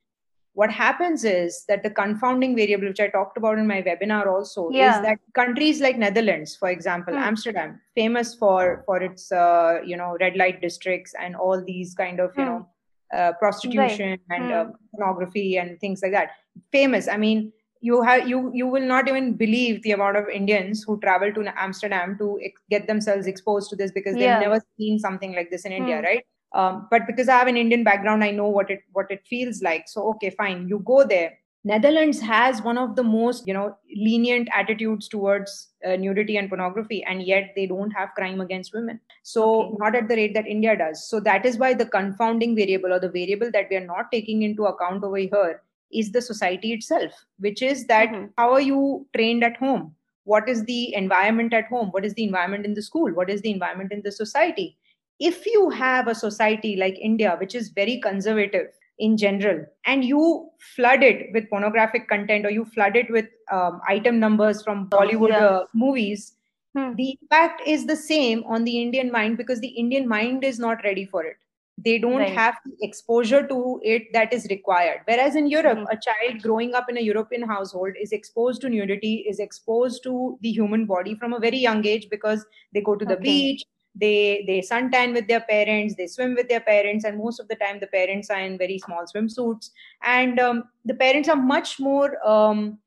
what 0.56 0.72
happens 0.72 1.26
is 1.26 1.66
that 1.68 1.84
the 1.84 1.90
confounding 1.90 2.56
variable 2.56 2.88
which 2.88 3.00
i 3.00 3.08
talked 3.08 3.38
about 3.38 3.60
in 3.60 3.68
my 3.68 3.82
webinar 3.82 4.26
also 4.26 4.70
yeah. 4.72 4.96
is 4.96 5.02
that 5.06 5.20
countries 5.34 5.82
like 5.82 5.98
netherlands 5.98 6.56
for 6.56 6.70
example 6.70 7.14
hmm. 7.14 7.20
amsterdam 7.20 7.80
famous 7.94 8.34
for 8.34 8.84
for 8.86 9.02
its 9.04 9.32
uh, 9.32 9.80
you 9.86 9.98
know 9.98 10.18
red 10.20 10.36
light 10.36 10.62
districts 10.62 11.14
and 11.22 11.36
all 11.36 11.64
these 11.64 11.94
kind 11.94 12.20
of 12.20 12.32
you 12.38 12.44
hmm. 12.44 12.50
know 12.50 12.68
uh, 13.16 13.32
prostitution 13.34 14.10
right. 14.10 14.20
and 14.30 14.52
mm. 14.52 14.70
uh, 14.70 14.72
pornography 14.92 15.58
and 15.58 15.80
things 15.80 16.02
like 16.04 16.12
that 16.12 16.32
famous. 16.72 17.08
I 17.08 17.18
mean, 17.18 17.52
you 17.82 18.02
have 18.02 18.28
you 18.28 18.52
you 18.54 18.68
will 18.68 18.86
not 18.86 19.08
even 19.08 19.34
believe 19.34 19.84
the 19.84 19.92
amount 19.92 20.18
of 20.18 20.28
Indians 20.30 20.84
who 20.84 21.00
travel 21.00 21.34
to 21.34 21.54
Amsterdam 21.56 22.18
to 22.20 22.40
ex- 22.44 22.62
get 22.70 22.88
themselves 22.88 23.28
exposed 23.28 23.70
to 23.70 23.76
this 23.76 23.92
because 23.92 24.16
they've 24.16 24.40
never 24.40 24.62
seen 24.78 25.00
something 25.00 25.36
like 25.36 25.52
this 25.52 25.66
in 25.66 25.72
India, 25.72 25.98
hmm. 25.98 26.04
right? 26.04 26.26
Um, 26.54 26.88
but 26.90 27.06
because 27.06 27.28
I 27.28 27.38
have 27.38 27.48
an 27.48 27.58
Indian 27.58 27.84
background, 27.84 28.24
I 28.24 28.32
know 28.32 28.48
what 28.48 28.70
it 28.70 28.80
what 28.94 29.12
it 29.12 29.26
feels 29.28 29.62
like. 29.62 29.88
So 29.88 30.10
okay, 30.12 30.30
fine, 30.30 30.68
you 30.68 30.80
go 30.80 31.06
there. 31.06 31.38
Netherlands 31.68 32.22
has 32.22 32.62
one 32.62 32.78
of 32.78 32.96
the 32.96 33.04
most 33.04 33.48
you 33.48 33.54
know 33.54 33.76
lenient 33.96 34.48
attitudes 34.54 35.08
towards 35.08 35.70
uh, 35.86 35.96
nudity 35.96 36.38
and 36.38 36.48
pornography, 36.48 37.04
and 37.04 37.24
yet 37.24 37.54
they 37.56 37.66
don't 37.66 37.90
have 37.92 38.14
crime 38.16 38.40
against 38.40 38.74
women. 38.74 39.00
So 39.24 39.64
okay. 39.64 39.76
not 39.80 39.96
at 39.96 40.08
the 40.08 40.16
rate 40.16 40.36
that 40.36 40.48
India 40.48 40.78
does. 40.78 41.10
So 41.10 41.20
that 41.22 41.44
is 41.44 41.58
why 41.58 41.74
the 41.74 41.88
confounding 41.88 42.56
variable 42.56 42.94
or 42.94 43.00
the 43.00 43.10
variable 43.10 43.50
that 43.52 43.68
we 43.72 43.78
are 43.78 43.86
not 43.86 44.12
taking 44.12 44.44
into 44.44 44.66
account 44.66 45.04
over 45.04 45.18
here 45.18 45.64
is 45.92 46.12
the 46.12 46.22
society 46.22 46.74
itself, 46.74 47.12
which 47.40 47.64
is 47.64 47.88
that 47.88 48.10
mm-hmm. 48.10 48.28
how 48.38 48.54
are 48.54 48.62
you 48.62 49.08
trained 49.16 49.44
at 49.44 49.58
home? 49.58 49.96
What 50.26 50.48
is 50.48 50.64
the 50.66 50.94
environment 50.94 51.54
at 51.54 51.66
home? 51.66 51.90
What 51.90 52.06
is 52.06 52.14
the 52.14 52.24
environment 52.26 52.66
in 52.66 52.76
the 52.76 52.82
school? 52.82 53.12
What 53.12 53.30
is 53.30 53.42
the 53.42 53.52
environment 53.52 53.92
in 53.92 54.02
the 54.04 54.12
society? 54.12 54.78
If 55.20 55.46
you 55.48 55.70
have 55.72 56.08
a 56.08 56.16
society 56.16 56.76
like 56.76 56.98
India, 57.00 57.38
which 57.40 57.56
is 57.56 57.70
very 57.70 58.00
conservative 58.00 58.68
in 59.00 59.18
general, 59.18 59.66
and 59.86 60.04
you 60.04 60.50
flood 60.76 61.04
it 61.04 61.28
with 61.34 61.50
pornographic 61.50 62.08
content 62.08 62.46
or 62.46 62.50
you 62.50 62.66
flood 62.66 62.96
it 62.96 63.10
with 63.10 63.26
um, 63.52 63.82
item 63.88 64.20
numbers 64.20 64.64
from 64.64 64.90
Bollywood 64.90 65.30
yeah. 65.30 65.46
uh, 65.46 65.66
movies, 65.74 66.34
hmm. 66.76 66.94
the 66.96 67.18
impact 67.22 67.62
is 67.66 67.86
the 67.86 67.96
same 67.96 68.44
on 68.46 68.64
the 68.64 68.82
Indian 68.82 69.12
mind 69.12 69.38
because 69.38 69.60
the 69.60 69.68
Indian 69.68 70.08
mind 70.08 70.44
is 70.44 70.60
not 70.60 70.84
ready 70.84 71.06
for 71.06 71.24
it 71.24 71.38
they 71.78 71.98
don't 72.00 72.20
right. 72.20 72.34
have 72.34 72.56
the 72.66 72.74
exposure 72.82 73.46
to 73.46 73.80
it 73.84 74.04
that 74.14 74.32
is 74.32 74.48
required 74.50 75.02
whereas 75.06 75.36
in 75.36 75.48
europe 75.48 75.78
mm-hmm. 75.78 75.98
a 75.98 76.00
child 76.00 76.42
growing 76.42 76.74
up 76.74 76.90
in 76.90 76.98
a 76.98 77.02
european 77.02 77.42
household 77.42 77.94
is 78.00 78.14
exposed 78.14 78.62
to 78.62 78.70
nudity 78.70 79.26
is 79.28 79.40
exposed 79.40 80.02
to 80.02 80.38
the 80.42 80.50
human 80.50 80.86
body 80.86 81.16
from 81.16 81.34
a 81.34 81.40
very 81.40 81.58
young 81.58 81.86
age 81.86 82.10
because 82.10 82.46
they 82.74 82.82
go 82.82 82.96
to 82.96 83.06
the 83.06 83.16
okay. 83.16 83.24
beach 83.24 83.64
they 83.96 84.44
they 84.48 84.60
suntan 84.60 85.14
with 85.14 85.28
their 85.28 85.42
parents 85.42 85.96
they 85.96 86.08
swim 86.08 86.36
with 86.36 86.50
their 86.50 86.60
parents 86.60 87.06
and 87.06 87.18
most 87.18 87.40
of 87.40 87.48
the 87.48 87.56
time 87.56 87.80
the 87.80 87.88
parents 87.88 88.30
are 88.30 88.40
in 88.40 88.58
very 88.58 88.80
small 88.80 89.06
swimsuits. 89.06 89.70
And 90.04 90.40
um, 90.40 90.66
the 90.84 90.94
parents 90.94 91.30
are 91.30 91.36
much 91.36 91.80
more 91.80 92.16
um, 92.28 92.80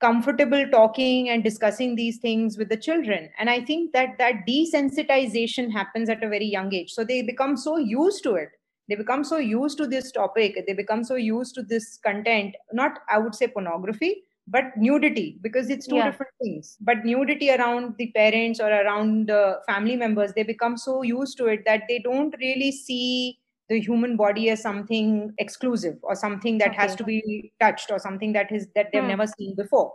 comfortable 0.00 0.66
talking 0.70 1.30
and 1.30 1.44
discussing 1.44 1.94
these 1.94 2.18
things 2.18 2.58
with 2.58 2.68
the 2.68 2.76
children. 2.76 3.30
And 3.38 3.48
i 3.48 3.60
think 3.60 3.92
that 3.92 4.18
that 4.18 4.46
desensitization 4.46 5.70
happens 5.72 6.08
at 6.08 6.22
a 6.22 6.28
very 6.28 6.46
young 6.46 6.72
age. 6.74 6.92
So 6.92 7.04
they 7.04 7.22
become 7.22 7.56
so 7.56 7.76
used 7.78 8.22
to 8.24 8.34
it. 8.34 8.50
They 8.88 8.96
become 8.96 9.24
so 9.24 9.38
used 9.38 9.78
to 9.78 9.86
this 9.86 10.10
topic. 10.12 10.64
They 10.66 10.74
become 10.74 11.04
so 11.04 11.14
used 11.14 11.54
to 11.54 11.62
this 11.62 11.98
content. 11.98 12.56
Not 12.72 12.98
i 13.08 13.18
would 13.18 13.34
say 13.34 13.46
pornography 13.46 14.24
but 14.48 14.64
nudity 14.76 15.38
because 15.40 15.70
it's 15.70 15.86
two 15.86 15.96
yeah. 15.96 16.10
different 16.10 16.32
things 16.42 16.76
but 16.80 17.04
nudity 17.04 17.50
around 17.50 17.94
the 17.98 18.10
parents 18.12 18.60
or 18.60 18.68
around 18.68 19.28
the 19.28 19.58
family 19.66 19.96
members 19.96 20.32
they 20.32 20.42
become 20.42 20.76
so 20.76 21.02
used 21.02 21.36
to 21.38 21.46
it 21.46 21.62
that 21.64 21.82
they 21.88 21.98
don't 22.00 22.34
really 22.40 22.72
see 22.72 23.38
the 23.68 23.80
human 23.80 24.16
body 24.16 24.50
as 24.50 24.60
something 24.60 25.32
exclusive 25.38 25.96
or 26.02 26.14
something 26.14 26.58
that 26.58 26.70
okay. 26.70 26.76
has 26.76 26.96
to 26.96 27.04
be 27.04 27.52
touched 27.60 27.90
or 27.90 27.98
something 27.98 28.32
that 28.32 28.50
is 28.50 28.66
that 28.74 28.88
they've 28.92 29.02
mm. 29.02 29.08
never 29.08 29.26
seen 29.26 29.54
before 29.54 29.92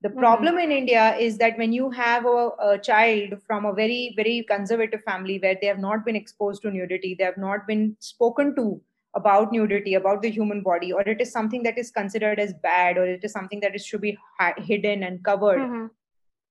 the 0.00 0.08
mm-hmm. 0.08 0.18
problem 0.18 0.58
in 0.58 0.72
india 0.72 1.14
is 1.16 1.36
that 1.36 1.58
when 1.58 1.72
you 1.72 1.90
have 1.90 2.24
a, 2.24 2.50
a, 2.60 2.78
child 2.78 3.34
from 3.46 3.66
a 3.66 3.74
very 3.74 4.14
very 4.16 4.42
conservative 4.48 5.02
family 5.02 5.38
where 5.38 5.56
they 5.60 5.66
have 5.66 5.78
not 5.78 6.04
been 6.06 6.16
exposed 6.16 6.62
to 6.62 6.70
nudity 6.70 7.14
they 7.18 7.24
have 7.24 7.36
not 7.36 7.66
been 7.66 7.94
spoken 8.00 8.54
to 8.56 8.80
about 9.14 9.52
nudity 9.52 9.94
about 9.94 10.22
the 10.22 10.30
human 10.30 10.62
body 10.62 10.92
or 10.92 11.02
it 11.02 11.20
is 11.20 11.30
something 11.30 11.62
that 11.62 11.78
is 11.78 11.90
considered 11.90 12.38
as 12.40 12.52
bad 12.62 12.96
or 12.96 13.06
it 13.06 13.22
is 13.22 13.32
something 13.32 13.60
that 13.60 13.74
is 13.74 13.84
should 13.84 14.00
be 14.00 14.16
hidden 14.58 15.02
and 15.02 15.22
covered 15.22 15.58
mm-hmm. 15.58 15.86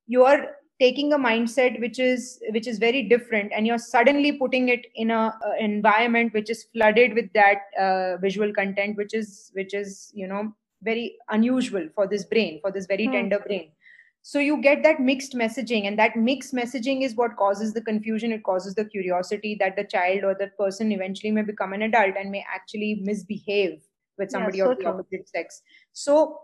you 0.08 0.24
are 0.24 0.48
taking 0.80 1.14
a 1.14 1.18
mindset 1.18 1.80
which 1.80 2.00
is 2.00 2.40
which 2.50 2.68
is 2.68 2.80
very 2.84 3.02
different 3.04 3.52
and 3.56 3.68
you're 3.68 3.84
suddenly 3.88 4.32
putting 4.32 4.70
it 4.70 4.86
in 4.96 5.12
a, 5.12 5.34
environment 5.60 6.34
which 6.34 6.50
is 6.50 6.64
flooded 6.74 7.14
with 7.14 7.32
that 7.34 7.60
uh, 7.80 8.18
visual 8.18 8.54
content 8.54 8.98
which 8.98 9.14
is 9.14 9.52
which 9.54 9.74
is 9.74 10.12
you 10.14 10.28
know 10.28 10.54
very 10.84 11.16
unusual 11.30 11.88
for 11.96 12.08
this 12.08 12.26
brain 12.26 12.60
for 12.62 12.72
this 12.72 12.88
very 12.88 13.08
mm. 13.08 13.12
tender 13.12 13.40
brain 13.46 13.72
so 14.24 14.40
you 14.40 14.62
get 14.62 14.84
that 14.84 15.00
mixed 15.00 15.34
messaging 15.34 15.88
and 15.88 15.98
that 15.98 16.16
mixed 16.16 16.54
messaging 16.54 17.04
is 17.04 17.16
what 17.16 17.36
causes 17.38 17.74
the 17.74 17.82
confusion 17.82 18.32
it 18.32 18.44
causes 18.44 18.76
the 18.76 18.86
curiosity 18.86 19.56
that 19.60 19.76
the 19.76 19.84
child 19.84 20.24
or 20.24 20.36
that 20.40 20.58
person 20.58 20.92
eventually 20.92 21.32
may 21.32 21.42
become 21.42 21.74
an 21.74 21.82
adult 21.82 22.16
and 22.18 22.32
may 22.32 22.46
actually 22.54 23.02
misbehave 23.04 23.82
with 24.18 24.30
somebody 24.30 24.60
yeah, 24.60 24.66
so 24.66 24.72
of 24.72 24.78
the 24.78 24.86
opposite 24.86 25.28
sex 25.28 25.62
so 25.94 26.40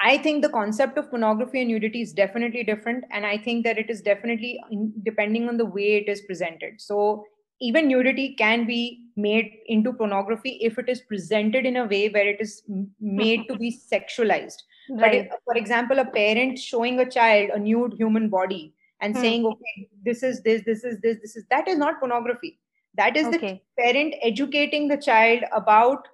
I 0.00 0.18
think 0.18 0.42
the 0.42 0.50
concept 0.50 0.98
of 0.98 1.08
pornography 1.08 1.60
and 1.60 1.70
nudity 1.70 2.02
is 2.02 2.12
definitely 2.12 2.62
different. 2.62 3.04
And 3.10 3.24
I 3.24 3.38
think 3.38 3.64
that 3.64 3.78
it 3.78 3.88
is 3.88 4.02
definitely 4.02 4.60
depending 5.02 5.48
on 5.48 5.56
the 5.56 5.64
way 5.64 5.94
it 5.94 6.08
is 6.08 6.20
presented. 6.22 6.80
So 6.80 7.24
even 7.60 7.88
nudity 7.88 8.34
can 8.34 8.66
be 8.66 9.06
made 9.16 9.50
into 9.66 9.92
pornography 9.92 10.58
if 10.60 10.78
it 10.78 10.88
is 10.88 11.00
presented 11.00 11.64
in 11.64 11.76
a 11.76 11.86
way 11.86 12.08
where 12.08 12.28
it 12.28 12.40
is 12.40 12.62
made 13.00 13.46
to 13.48 13.56
be 13.56 13.78
sexualized. 13.92 14.62
Right. 14.90 15.00
But 15.00 15.14
if, 15.14 15.28
for 15.44 15.56
example, 15.56 15.98
a 15.98 16.04
parent 16.04 16.58
showing 16.58 17.00
a 17.00 17.10
child 17.10 17.50
a 17.54 17.58
nude 17.58 17.94
human 17.94 18.28
body 18.28 18.74
and 19.00 19.14
hmm. 19.14 19.20
saying, 19.20 19.46
okay, 19.46 19.88
this 20.04 20.22
is 20.22 20.42
this, 20.42 20.62
this 20.64 20.84
is 20.84 21.00
this, 21.00 21.18
this 21.22 21.36
is 21.36 21.44
that 21.50 21.68
is 21.68 21.78
not 21.78 22.00
pornography. 22.00 22.58
That 22.96 23.16
is 23.16 23.26
okay. 23.26 23.62
the 23.76 23.82
parent 23.82 24.14
educating 24.22 24.88
the 24.88 24.96
child 24.96 25.42
about 25.52 26.06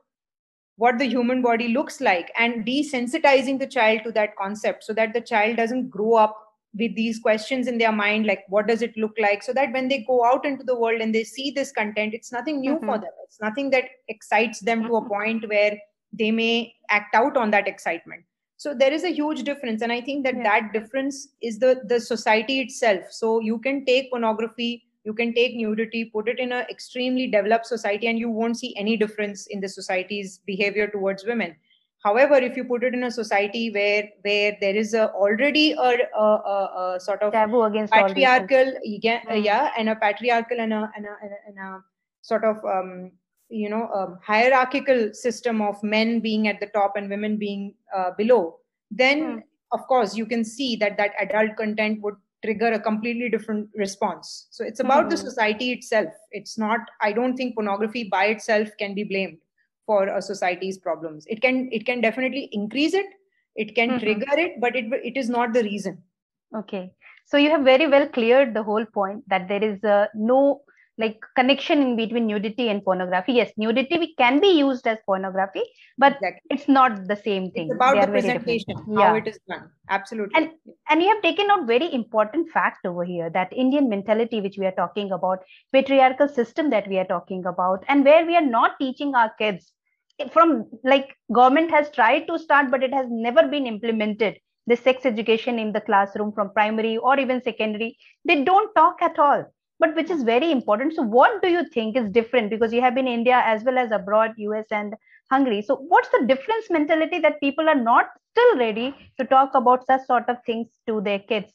what 0.77 0.99
the 0.99 1.05
human 1.05 1.43
body 1.43 1.69
looks 1.69 2.01
like 2.01 2.33
and 2.39 2.65
desensitizing 2.65 3.59
the 3.59 3.67
child 3.67 4.01
to 4.03 4.13
that 4.13 4.35
concept 4.37 4.83
so 4.83 4.95
that 4.95 5.13
the 5.13 5.21
child 5.21 5.59
doesn't 5.59 5.91
grow 5.91 6.15
up 6.15 6.39
with 6.75 6.95
these 6.95 7.19
questions 7.19 7.67
in 7.67 7.77
their 7.77 7.93
mind 7.93 8.27
like 8.27 8.45
what 8.49 8.67
does 8.67 8.81
it 8.81 8.97
look 8.97 9.13
like 9.19 9.43
so 9.43 9.53
that 9.53 9.73
when 9.73 9.89
they 9.89 10.05
go 10.07 10.25
out 10.25 10.47
into 10.47 10.65
the 10.65 10.79
world 10.79 11.01
and 11.01 11.15
they 11.15 11.25
see 11.25 11.51
this 11.51 11.73
content 11.73 12.15
it's 12.15 12.33
nothing 12.33 12.61
new 12.61 12.77
mm-hmm. 12.77 12.87
for 12.87 12.99
them 12.99 13.11
it's 13.25 13.41
nothing 13.41 13.71
that 13.71 13.85
excites 14.09 14.61
them 14.61 14.83
to 14.85 14.97
a 14.97 15.01
mm-hmm. 15.01 15.09
point 15.09 15.49
where 15.49 15.77
they 16.13 16.31
may 16.31 16.73
act 16.89 17.15
out 17.15 17.37
on 17.37 17.51
that 17.51 17.69
excitement 17.69 18.25
so 18.63 18.75
there 18.75 18.93
is 18.93 19.05
a 19.05 19.13
huge 19.17 19.43
difference 19.49 19.81
and 19.85 19.93
i 19.97 20.01
think 20.07 20.23
that 20.25 20.37
yeah. 20.37 20.47
that 20.49 20.73
difference 20.77 21.19
is 21.51 21.59
the 21.65 21.73
the 21.93 21.99
society 22.07 22.61
itself 22.61 23.11
so 23.19 23.41
you 23.49 23.59
can 23.67 23.85
take 23.87 24.11
pornography 24.11 24.71
you 25.09 25.15
can 25.21 25.33
take 25.39 25.57
nudity 25.61 26.05
put 26.17 26.29
it 26.33 26.43
in 26.47 26.53
an 26.57 26.67
extremely 26.75 27.27
developed 27.35 27.67
society 27.67 28.07
and 28.13 28.19
you 28.19 28.31
won't 28.41 28.59
see 28.63 28.75
any 28.85 28.97
difference 29.03 29.47
in 29.47 29.63
the 29.67 29.71
society's 29.77 30.39
behavior 30.51 30.89
towards 30.97 31.25
women 31.31 31.57
however 32.09 32.41
if 32.49 32.59
you 32.61 32.65
put 32.73 32.85
it 32.89 32.99
in 32.99 33.05
a 33.09 33.11
society 33.11 33.65
where 33.79 34.03
where 34.29 34.57
there 34.61 34.77
is 34.83 34.93
a, 34.93 35.09
already 35.25 35.73
a, 35.73 35.95
a, 36.25 36.29
a, 36.55 36.59
a 36.83 37.01
sort 37.01 37.23
of 37.23 37.33
taboo 37.33 37.63
against 37.63 37.95
patriarchal 37.95 38.75
yeah, 38.85 39.23
mm. 39.23 39.45
yeah 39.45 39.71
and 39.79 39.89
a 39.89 39.97
patriarchal 40.05 40.61
and 40.61 40.75
a, 40.75 40.83
and 40.97 41.07
a, 41.07 41.17
and 41.47 41.59
a 41.69 41.83
sort 42.21 42.45
of 42.45 42.63
um, 42.77 43.11
you 43.51 43.69
know 43.69 43.89
um, 43.95 44.19
hierarchical 44.25 45.13
system 45.13 45.61
of 45.61 45.83
men 45.83 46.21
being 46.21 46.49
at 46.49 46.61
the 46.61 46.67
top 46.67 46.97
and 46.97 47.11
women 47.11 47.37
being 47.37 47.75
uh, 47.97 48.11
below 48.17 48.57
then 48.91 49.21
mm. 49.21 49.43
of 49.73 49.87
course 49.87 50.17
you 50.17 50.27
can 50.27 50.45
see 50.45 50.77
that 50.77 50.97
that 50.97 51.13
adult 51.19 51.57
content 51.57 52.01
would 52.03 52.15
trigger 52.45 52.73
a 52.73 52.81
completely 52.81 53.29
different 53.29 53.69
response 53.75 54.47
so 54.51 54.65
it's 54.65 54.81
about 54.81 55.01
mm-hmm. 55.01 55.11
the 55.11 55.17
hmm. 55.17 55.29
society 55.29 55.73
itself 55.73 56.09
it's 56.31 56.57
not 56.57 56.81
i 57.03 57.13
don't 57.13 57.37
think 57.37 57.55
pornography 57.55 58.05
by 58.05 58.27
itself 58.27 58.69
can 58.79 58.95
be 58.95 59.05
blamed 59.05 59.37
for 59.85 60.09
a 60.09 60.23
society's 60.23 60.79
problems 60.79 61.27
it 61.29 61.43
can 61.43 61.69
it 61.71 61.85
can 61.85 62.01
definitely 62.01 62.49
increase 62.53 62.95
it 62.95 63.07
it 63.57 63.75
can 63.75 63.91
mm-hmm. 63.91 63.99
trigger 63.99 64.39
it 64.39 64.59
but 64.59 64.75
it 64.75 64.87
it 65.05 65.17
is 65.17 65.29
not 65.29 65.53
the 65.53 65.63
reason 65.63 66.03
okay 66.57 66.91
so 67.27 67.37
you 67.37 67.51
have 67.51 67.63
very 67.63 67.87
well 67.87 68.09
cleared 68.09 68.55
the 68.55 68.63
whole 68.63 68.87
point 68.87 69.23
that 69.29 69.47
there 69.49 69.63
is 69.63 69.85
uh, 69.85 70.07
no 70.15 70.63
like 71.01 71.19
connection 71.37 71.81
in 71.83 71.97
between 71.97 72.27
nudity 72.27 72.69
and 72.69 72.85
pornography. 72.85 73.33
Yes 73.33 73.51
nudity 73.57 74.15
can 74.19 74.41
be 74.41 74.49
used 74.49 74.87
as 74.87 74.99
pornography 75.07 75.63
but 75.99 76.15
exactly. 76.15 76.41
it's 76.51 76.69
not 76.69 77.07
the 77.09 77.17
same 77.17 77.51
thing. 77.53 77.69
It's 77.69 77.75
about 77.75 78.01
the 78.01 78.07
presentation 78.07 78.75
how 78.95 79.01
yeah. 79.01 79.17
it 79.17 79.29
is 79.29 79.39
done. 79.49 79.71
Absolutely. 79.89 80.35
And 80.37 80.51
and 80.89 81.03
you 81.03 81.09
have 81.09 81.23
taken 81.23 81.51
out 81.51 81.67
very 81.67 81.93
important 81.93 82.51
fact 82.51 82.87
over 82.87 83.05
here 83.05 83.31
that 83.31 83.53
indian 83.53 83.89
mentality 83.89 84.41
which 84.41 84.59
we 84.59 84.67
are 84.67 84.77
talking 84.83 85.13
about 85.13 85.45
patriarchal 85.73 86.29
system 86.29 86.71
that 86.71 86.89
we 86.89 86.99
are 86.99 87.11
talking 87.13 87.47
about 87.47 87.85
and 87.89 88.05
where 88.05 88.27
we 88.27 88.37
are 88.37 88.51
not 88.59 88.79
teaching 88.81 89.15
our 89.15 89.33
kids. 89.39 89.73
From 90.33 90.67
like 90.85 91.17
government 91.33 91.71
has 91.71 91.91
tried 91.91 92.27
to 92.27 92.39
start 92.39 92.71
but 92.71 92.83
it 92.83 92.93
has 92.93 93.07
never 93.09 93.49
been 93.49 93.67
implemented. 93.67 94.39
The 94.67 94.77
sex 94.77 95.07
education 95.07 95.59
in 95.59 95.73
the 95.73 95.81
classroom 95.81 96.33
from 96.33 96.53
primary 96.53 96.99
or 96.99 97.19
even 97.19 97.43
secondary 97.43 97.97
they 98.25 98.45
don't 98.45 98.75
talk 98.75 99.01
at 99.03 99.19
all 99.19 99.47
but 99.81 99.97
which 99.97 100.11
is 100.11 100.23
very 100.23 100.53
important. 100.53 100.95
So, 100.95 101.03
what 101.03 101.43
do 101.43 101.49
you 101.49 101.65
think 101.69 101.97
is 101.97 102.09
different? 102.11 102.51
Because 102.51 102.73
you 102.73 102.81
have 102.81 102.95
been 102.95 103.09
India 103.09 103.43
as 103.45 103.65
well 103.65 103.79
as 103.79 103.91
abroad, 103.91 104.35
US 104.37 104.67
and 104.71 104.95
Hungary. 105.31 105.63
So, 105.63 105.77
what's 105.77 106.11
the 106.11 106.27
difference 106.27 106.71
mentality 106.71 107.19
that 107.19 107.41
people 107.41 107.69
are 107.69 107.83
not 107.83 108.11
still 108.31 108.57
ready 108.59 108.95
to 109.19 109.27
talk 109.27 109.55
about 109.55 109.87
such 109.87 110.07
sort 110.07 110.29
of 110.29 110.37
things 110.47 110.69
to 110.87 111.01
their 111.01 111.19
kids? 111.19 111.53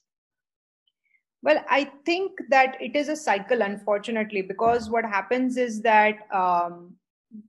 Well, 1.44 1.64
I 1.70 1.92
think 2.06 2.32
that 2.50 2.76
it 2.82 2.96
is 2.96 3.08
a 3.08 3.16
cycle, 3.16 3.62
unfortunately, 3.62 4.42
because 4.42 4.90
what 4.90 5.06
happens 5.06 5.58
is 5.58 5.82
that 5.84 6.16
um, 6.34 6.96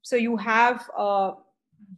so 0.02 0.16
you 0.16 0.36
have 0.36 0.88
uh, 0.96 1.32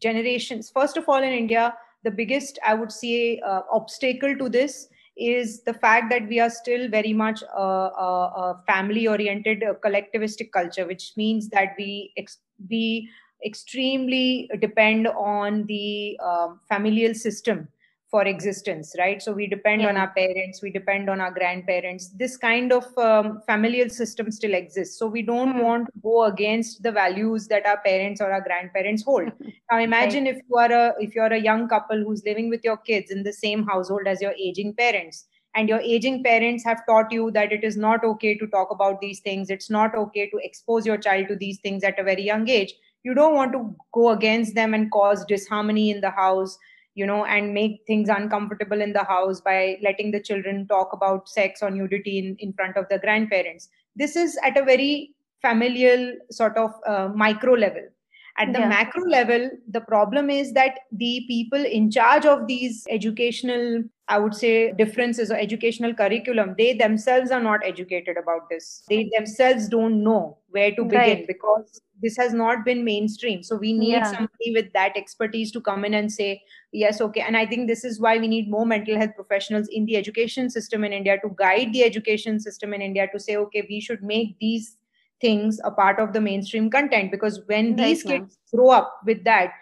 generations 0.01 0.71
first 0.71 0.97
of 0.97 1.09
all 1.09 1.23
in 1.23 1.33
india 1.33 1.75
the 2.05 2.11
biggest 2.11 2.59
i 2.65 2.75
would 2.75 2.93
say 2.93 3.41
uh, 3.41 3.63
obstacle 3.73 4.37
to 4.37 4.49
this 4.49 4.89
is 5.19 5.63
the 5.65 5.75
fact 5.75 6.11
that 6.11 6.29
we 6.29 6.39
are 6.41 6.51
still 6.51 6.89
very 6.89 7.13
much 7.13 7.43
a, 7.43 7.61
a, 7.61 8.33
a 8.37 8.63
family 8.67 9.07
oriented 9.07 9.63
collectivistic 9.85 10.53
culture 10.53 10.87
which 10.87 11.13
means 11.17 11.49
that 11.49 11.75
we 11.79 12.13
ex- 12.17 12.39
we 12.71 13.09
extremely 13.45 14.51
depend 14.61 15.07
on 15.09 15.65
the 15.67 16.19
um, 16.25 16.61
familial 16.69 17.15
system 17.15 17.69
for 18.11 18.25
existence 18.25 18.95
right 18.99 19.21
so 19.21 19.33
we 19.33 19.47
depend 19.47 19.83
yeah. 19.83 19.89
on 19.89 19.97
our 19.97 20.11
parents 20.15 20.63
we 20.63 20.71
depend 20.71 21.11
on 21.11 21.21
our 21.21 21.31
grandparents 21.31 22.09
this 22.17 22.37
kind 22.37 22.73
of 22.73 22.87
um, 22.97 23.41
familial 23.47 23.89
system 23.89 24.31
still 24.31 24.55
exists 24.55 24.99
so 24.99 25.07
we 25.07 25.21
don't 25.21 25.55
mm. 25.55 25.63
want 25.63 25.87
to 25.87 25.93
go 26.03 26.25
against 26.25 26.83
the 26.83 26.91
values 26.91 27.47
that 27.49 27.67
our 27.67 27.79
parents 27.83 28.21
or 28.21 28.33
our 28.33 28.41
grandparents 28.41 29.05
hold 29.05 29.31
now 29.71 29.79
imagine 29.79 30.25
right. 30.25 30.37
if 30.37 30.43
you 30.49 30.57
are 30.57 30.73
a 30.73 30.95
if 30.99 31.15
you're 31.15 31.35
a 31.35 31.41
young 31.41 31.69
couple 31.69 31.99
who's 31.99 32.25
living 32.25 32.49
with 32.49 32.65
your 32.65 32.79
kids 32.79 33.11
in 33.11 33.23
the 33.23 33.33
same 33.33 33.67
household 33.67 34.07
as 34.07 34.23
your 34.23 34.35
aging 34.41 34.73
parents 34.75 35.27
and 35.55 35.69
your 35.69 35.81
aging 35.81 36.23
parents 36.23 36.65
have 36.65 36.85
taught 36.87 37.13
you 37.13 37.31
that 37.31 37.53
it 37.53 37.65
is 37.65 37.77
not 37.77 38.05
okay 38.05 38.37
to 38.39 38.47
talk 38.47 38.71
about 38.71 39.01
these 39.03 39.21
things 39.21 39.51
it's 39.51 39.69
not 39.69 39.95
okay 39.95 40.31
to 40.31 40.39
expose 40.43 40.87
your 40.87 40.97
child 40.97 41.29
to 41.29 41.37
these 41.37 41.59
things 41.59 41.85
at 41.85 41.99
a 41.99 42.05
very 42.05 42.23
young 42.23 42.49
age 42.49 42.75
you 43.03 43.15
don't 43.15 43.35
want 43.35 43.53
to 43.53 43.77
go 43.93 44.11
against 44.11 44.55
them 44.55 44.75
and 44.75 44.91
cause 44.91 45.25
disharmony 45.27 45.91
in 45.91 46.01
the 46.01 46.11
house 46.11 46.59
you 46.99 47.07
know 47.07 47.25
and 47.25 47.55
make 47.55 47.81
things 47.87 48.09
uncomfortable 48.09 48.81
in 48.87 48.93
the 48.93 49.05
house 49.05 49.41
by 49.41 49.79
letting 49.83 50.11
the 50.11 50.21
children 50.29 50.67
talk 50.67 50.93
about 50.93 51.29
sex 51.29 51.63
or 51.63 51.71
nudity 51.71 52.19
in, 52.19 52.37
in 52.39 52.53
front 52.53 52.77
of 52.77 52.89
the 52.91 52.99
grandparents. 52.99 53.69
This 53.95 54.17
is 54.17 54.39
at 54.45 54.57
a 54.57 54.65
very 54.65 55.15
familial 55.41 56.15
sort 56.31 56.57
of 56.57 56.73
uh, 56.87 57.09
micro 57.15 57.53
level 57.53 57.89
at 58.39 58.53
the 58.53 58.61
yeah. 58.61 58.69
macro 58.69 59.03
level 59.05 59.51
the 59.69 59.81
problem 59.81 60.31
is 60.31 60.53
that 60.53 60.79
the 60.93 61.25
people 61.29 61.65
in 61.65 61.91
charge 61.91 62.25
of 62.25 62.47
these 62.47 62.85
educational 62.89 63.83
i 64.09 64.19
would 64.19 64.35
say 64.35 64.73
differences 64.73 65.31
or 65.31 65.37
educational 65.37 65.93
curriculum 65.93 66.55
they 66.57 66.73
themselves 66.73 67.31
are 67.31 67.43
not 67.43 67.61
educated 67.65 68.17
about 68.17 68.49
this 68.49 68.83
they 68.89 69.11
themselves 69.17 69.69
don't 69.69 70.03
know 70.03 70.39
where 70.51 70.71
to 70.75 70.85
begin 70.85 71.01
right. 71.01 71.27
because 71.27 71.81
this 72.01 72.17
has 72.17 72.33
not 72.33 72.65
been 72.65 72.85
mainstream 72.85 73.43
so 73.43 73.57
we 73.57 73.73
need 73.73 73.91
yeah. 73.91 74.13
somebody 74.13 74.53
with 74.55 74.73
that 74.73 74.97
expertise 74.97 75.51
to 75.51 75.61
come 75.61 75.85
in 75.85 75.95
and 75.95 76.13
say 76.13 76.41
yes 76.73 77.01
okay 77.01 77.21
and 77.21 77.37
i 77.37 77.45
think 77.45 77.67
this 77.67 77.85
is 77.85 78.01
why 78.01 78.17
we 78.19 78.29
need 78.29 78.51
more 78.51 78.65
mental 78.65 78.97
health 78.97 79.15
professionals 79.17 79.69
in 79.69 79.85
the 79.87 79.97
education 79.97 80.49
system 80.49 80.85
in 80.85 80.93
india 80.93 81.19
to 81.23 81.35
guide 81.37 81.73
the 81.73 81.83
education 81.83 82.39
system 82.39 82.73
in 82.73 82.81
india 82.81 83.09
to 83.13 83.19
say 83.19 83.37
okay 83.37 83.67
we 83.69 83.81
should 83.81 84.03
make 84.03 84.39
these 84.39 84.78
things 85.21 85.61
a 85.65 85.71
part 85.71 85.99
of 85.99 86.13
the 86.13 86.21
mainstream 86.21 86.71
content 86.71 87.11
because 87.11 87.41
when 87.47 87.77
right, 87.77 87.77
these 87.77 88.03
kids 88.03 88.39
grow 88.53 88.71
up 88.71 89.01
with 89.05 89.25
that 89.25 89.53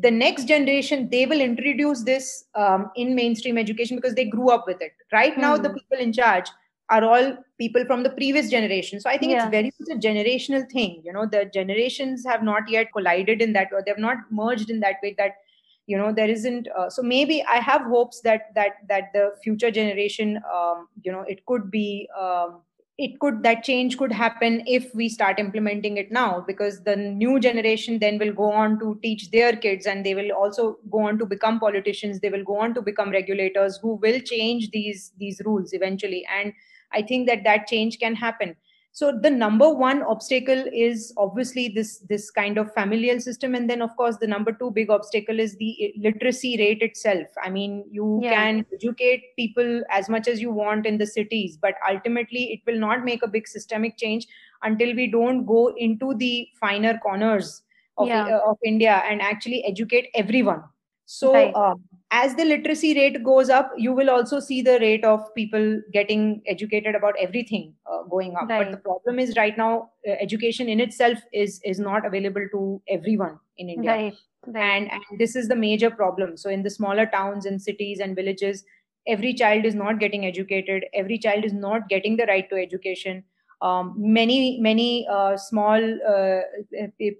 the 0.00 0.10
next 0.10 0.44
generation 0.44 1.08
they 1.10 1.26
will 1.26 1.40
introduce 1.40 2.02
this 2.02 2.44
um, 2.54 2.90
in 2.96 3.14
mainstream 3.14 3.58
education 3.58 3.96
because 3.96 4.14
they 4.14 4.24
grew 4.24 4.50
up 4.50 4.66
with 4.66 4.80
it 4.80 4.92
right 5.12 5.36
now 5.36 5.56
the 5.56 5.68
hmm. 5.68 5.74
people 5.74 5.98
in 5.98 6.12
charge 6.12 6.48
are 6.88 7.04
all 7.04 7.36
people 7.58 7.84
from 7.84 8.02
the 8.02 8.10
previous 8.10 8.50
generation 8.50 9.00
so 9.00 9.10
i 9.10 9.16
think 9.18 9.32
yeah. 9.32 9.42
it's 9.42 9.50
very 9.50 9.72
much 9.78 9.96
a 9.96 10.00
generational 10.08 10.68
thing 10.70 11.00
you 11.04 11.12
know 11.12 11.26
the 11.26 11.44
generations 11.52 12.24
have 12.24 12.42
not 12.42 12.68
yet 12.68 12.92
collided 12.92 13.42
in 13.42 13.52
that 13.52 13.68
or 13.72 13.82
they've 13.84 13.98
not 13.98 14.18
merged 14.30 14.70
in 14.70 14.80
that 14.80 14.96
way 15.02 15.14
that 15.18 15.32
you 15.86 15.96
know 15.98 16.12
there 16.12 16.28
isn't 16.28 16.68
uh, 16.78 16.88
so 16.88 17.02
maybe 17.02 17.44
i 17.44 17.56
have 17.56 17.82
hopes 17.82 18.20
that 18.20 18.54
that 18.54 18.76
that 18.88 19.12
the 19.12 19.32
future 19.42 19.70
generation 19.70 20.40
um, 20.54 20.88
you 21.02 21.12
know 21.12 21.22
it 21.22 21.44
could 21.46 21.70
be 21.70 22.08
um, 22.18 22.60
it 23.04 23.18
could 23.20 23.42
that 23.42 23.62
change 23.64 23.96
could 23.98 24.12
happen 24.12 24.62
if 24.66 24.94
we 24.94 25.08
start 25.08 25.38
implementing 25.40 25.96
it 25.96 26.10
now 26.12 26.44
because 26.46 26.82
the 26.84 26.94
new 26.96 27.40
generation 27.40 27.98
then 27.98 28.18
will 28.18 28.32
go 28.32 28.50
on 28.52 28.78
to 28.78 28.98
teach 29.02 29.30
their 29.30 29.56
kids 29.56 29.86
and 29.86 30.06
they 30.06 30.14
will 30.14 30.30
also 30.32 30.78
go 30.90 31.00
on 31.08 31.18
to 31.18 31.26
become 31.26 31.58
politicians. 31.60 32.20
They 32.20 32.30
will 32.30 32.44
go 32.44 32.58
on 32.60 32.74
to 32.74 32.82
become 32.82 33.10
regulators 33.10 33.78
who 33.82 33.94
will 33.96 34.20
change 34.20 34.70
these 34.70 35.12
these 35.18 35.40
rules 35.44 35.72
eventually. 35.72 36.24
And 36.40 36.52
i 36.94 37.00
think 37.00 37.26
that 37.26 37.42
that 37.44 37.66
change 37.66 37.98
can 37.98 38.14
happen 38.14 38.54
so 38.94 39.10
the 39.10 39.30
number 39.30 39.72
one 39.72 40.02
obstacle 40.02 40.64
is 40.70 41.14
obviously 41.16 41.68
this 41.68 42.00
this 42.10 42.30
kind 42.30 42.58
of 42.58 42.72
familial 42.74 43.18
system 43.18 43.54
and 43.54 43.68
then 43.68 43.80
of 43.80 43.96
course 43.96 44.18
the 44.18 44.26
number 44.26 44.52
two 44.52 44.70
big 44.70 44.90
obstacle 44.90 45.40
is 45.40 45.56
the 45.56 45.94
literacy 45.96 46.56
rate 46.58 46.82
itself 46.82 47.26
i 47.42 47.48
mean 47.48 47.84
you 47.90 48.20
yeah. 48.22 48.34
can 48.34 48.66
educate 48.72 49.34
people 49.34 49.82
as 49.90 50.10
much 50.10 50.28
as 50.28 50.42
you 50.42 50.52
want 50.52 50.84
in 50.84 50.98
the 50.98 51.06
cities 51.06 51.56
but 51.56 51.74
ultimately 51.90 52.44
it 52.52 52.60
will 52.66 52.78
not 52.78 53.02
make 53.02 53.22
a 53.22 53.28
big 53.28 53.48
systemic 53.48 53.96
change 53.96 54.26
until 54.62 54.94
we 54.94 55.10
don't 55.10 55.46
go 55.46 55.72
into 55.76 56.14
the 56.14 56.46
finer 56.60 56.98
corners 56.98 57.62
of, 57.96 58.08
yeah. 58.08 58.38
of 58.46 58.58
india 58.62 59.02
and 59.08 59.22
actually 59.22 59.64
educate 59.64 60.08
everyone 60.14 60.62
so 61.06 61.32
right. 61.32 61.54
um, 61.54 61.82
as 62.12 62.34
the 62.34 62.44
literacy 62.44 62.94
rate 62.94 63.22
goes 63.24 63.48
up 63.48 63.72
you 63.76 63.92
will 63.92 64.10
also 64.10 64.38
see 64.38 64.60
the 64.62 64.78
rate 64.80 65.04
of 65.04 65.22
people 65.34 65.80
getting 65.92 66.42
educated 66.46 66.94
about 66.94 67.14
everything 67.18 67.74
uh, 67.90 68.02
going 68.10 68.36
up 68.36 68.48
right. 68.48 68.64
but 68.64 68.70
the 68.70 68.82
problem 68.88 69.18
is 69.18 69.34
right 69.36 69.56
now 69.56 69.90
uh, 70.08 70.12
education 70.26 70.68
in 70.68 70.80
itself 70.80 71.18
is 71.32 71.60
is 71.64 71.80
not 71.80 72.06
available 72.06 72.46
to 72.52 72.82
everyone 72.88 73.38
in 73.56 73.68
india 73.68 73.90
right. 73.90 74.14
Right. 74.44 74.76
And, 74.76 74.90
and 74.90 75.20
this 75.20 75.36
is 75.36 75.48
the 75.48 75.56
major 75.56 75.88
problem 75.88 76.36
so 76.36 76.50
in 76.50 76.62
the 76.62 76.70
smaller 76.70 77.06
towns 77.06 77.46
and 77.46 77.62
cities 77.62 78.00
and 78.00 78.16
villages 78.16 78.64
every 79.06 79.34
child 79.34 79.64
is 79.64 79.74
not 79.74 80.00
getting 80.00 80.26
educated 80.26 80.84
every 80.92 81.18
child 81.18 81.44
is 81.44 81.52
not 81.52 81.88
getting 81.88 82.16
the 82.16 82.26
right 82.26 82.48
to 82.50 82.56
education 82.56 83.24
um, 83.62 83.94
many 83.96 84.58
many 84.60 85.06
uh, 85.08 85.36
small 85.36 85.82
uh, 86.12 86.40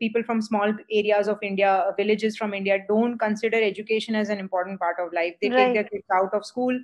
people 0.00 0.22
from 0.24 0.42
small 0.42 0.74
areas 0.90 1.28
of 1.28 1.38
india 1.42 1.72
villages 1.96 2.36
from 2.36 2.52
india 2.52 2.78
don't 2.88 3.18
consider 3.18 3.62
education 3.62 4.14
as 4.14 4.28
an 4.28 4.38
important 4.38 4.80
part 4.80 4.96
of 5.04 5.12
life 5.12 5.34
they 5.40 5.50
right. 5.50 5.56
take 5.56 5.74
their 5.74 5.84
kids 5.84 6.18
out 6.20 6.34
of 6.34 6.44
school 6.44 6.78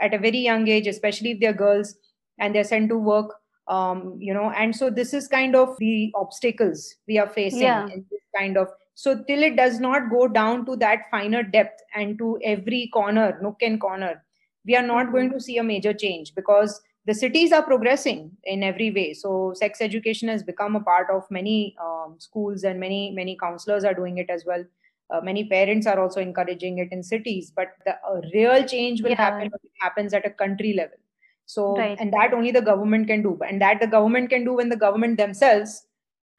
at 0.00 0.14
a 0.14 0.18
very 0.18 0.38
young 0.38 0.66
age 0.66 0.86
especially 0.86 1.32
if 1.32 1.40
they're 1.40 1.60
girls 1.64 1.94
and 2.38 2.54
they're 2.54 2.70
sent 2.72 2.88
to 2.88 2.96
work 2.96 3.34
um, 3.68 4.16
you 4.18 4.34
know 4.34 4.50
and 4.50 4.74
so 4.74 4.90
this 4.90 5.14
is 5.14 5.28
kind 5.28 5.54
of 5.54 5.76
the 5.78 6.10
obstacles 6.14 6.96
we 7.06 7.18
are 7.18 7.28
facing 7.28 7.62
yeah. 7.62 7.84
in 7.84 8.04
this 8.10 8.22
kind 8.36 8.56
of 8.56 8.68
so 8.94 9.22
till 9.28 9.42
it 9.42 9.56
does 9.56 9.78
not 9.80 10.10
go 10.10 10.26
down 10.26 10.64
to 10.66 10.76
that 10.76 11.10
finer 11.10 11.42
depth 11.42 11.82
and 11.94 12.18
to 12.18 12.38
every 12.42 12.90
corner 12.92 13.38
nook 13.42 13.62
and 13.62 13.80
corner 13.80 14.22
we 14.64 14.76
are 14.76 14.86
not 14.86 15.04
mm-hmm. 15.04 15.12
going 15.12 15.30
to 15.32 15.40
see 15.40 15.58
a 15.58 15.62
major 15.62 15.92
change 15.92 16.34
because 16.34 16.80
the 17.04 17.14
cities 17.14 17.52
are 17.52 17.62
progressing 17.62 18.30
in 18.44 18.62
every 18.62 18.90
way 18.90 19.12
so 19.12 19.52
sex 19.56 19.80
education 19.80 20.28
has 20.28 20.42
become 20.42 20.76
a 20.76 20.80
part 20.80 21.08
of 21.10 21.28
many 21.30 21.76
um, 21.80 22.14
schools 22.18 22.64
and 22.64 22.78
many 22.78 23.10
many 23.10 23.36
counselors 23.36 23.84
are 23.84 23.94
doing 23.94 24.18
it 24.18 24.30
as 24.30 24.44
well 24.46 24.64
uh, 25.10 25.20
many 25.20 25.48
parents 25.48 25.86
are 25.86 26.00
also 26.00 26.20
encouraging 26.20 26.78
it 26.78 26.92
in 26.92 27.02
cities 27.02 27.52
but 27.54 27.68
the 27.86 27.94
uh, 28.08 28.20
real 28.32 28.64
change 28.64 29.02
will 29.02 29.10
yeah. 29.10 29.24
happen 29.24 29.42
when 29.42 29.60
it 29.64 29.80
happens 29.80 30.14
at 30.14 30.26
a 30.26 30.30
country 30.30 30.72
level 30.72 30.98
so 31.46 31.76
right. 31.76 31.98
and 32.00 32.12
that 32.12 32.32
only 32.32 32.50
the 32.50 32.62
government 32.62 33.06
can 33.06 33.22
do 33.22 33.38
and 33.46 33.60
that 33.60 33.80
the 33.80 33.86
government 33.86 34.30
can 34.30 34.44
do 34.44 34.54
when 34.54 34.68
the 34.68 34.76
government 34.76 35.16
themselves 35.16 35.86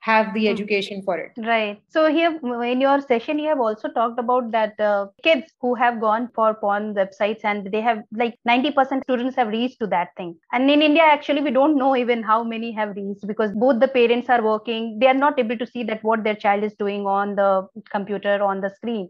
have 0.04 0.34
the 0.34 0.48
hmm. 0.48 0.52
education 0.54 1.02
for 1.02 1.18
it. 1.18 1.32
Right. 1.38 1.82
So 1.88 2.12
here 2.12 2.38
in 2.64 2.82
your 2.82 3.00
session 3.00 3.40
you 3.40 3.48
have 3.48 3.62
also 3.62 3.88
talked 3.88 4.20
about 4.20 4.52
that 4.52 4.78
uh, 4.78 5.08
kids 5.24 5.54
who 5.62 5.76
have 5.76 6.02
gone 6.02 6.30
for 6.36 6.54
porn 6.56 6.94
websites 6.94 7.46
and 7.46 7.72
they 7.72 7.80
have 7.80 8.00
like 8.12 8.38
90% 8.48 9.04
students 9.04 9.38
have 9.38 9.48
reached 9.48 9.80
to 9.80 9.88
that 9.88 10.10
thing. 10.18 10.36
And 10.52 10.70
in 10.70 10.82
india 10.82 11.04
actually 11.04 11.42
we 11.42 11.52
don't 11.52 11.78
know 11.78 11.96
even 11.96 12.22
how 12.22 12.44
many 12.44 12.74
have 12.74 12.98
reached 12.98 13.26
because 13.26 13.54
both 13.54 13.80
the 13.80 13.88
parents 13.88 14.30
are 14.30 14.44
working. 14.44 15.00
They 15.00 15.08
are 15.08 15.22
not 15.26 15.40
able 15.40 15.58
to 15.58 15.66
see 15.66 15.84
that 15.86 16.04
what 16.04 16.26
their 16.26 16.36
child 16.36 16.66
is 16.66 16.74
doing 16.74 17.08
on 17.08 17.36
the 17.36 17.68
computer 17.90 18.44
on 18.44 18.60
the 18.60 18.72
screen. 18.76 19.10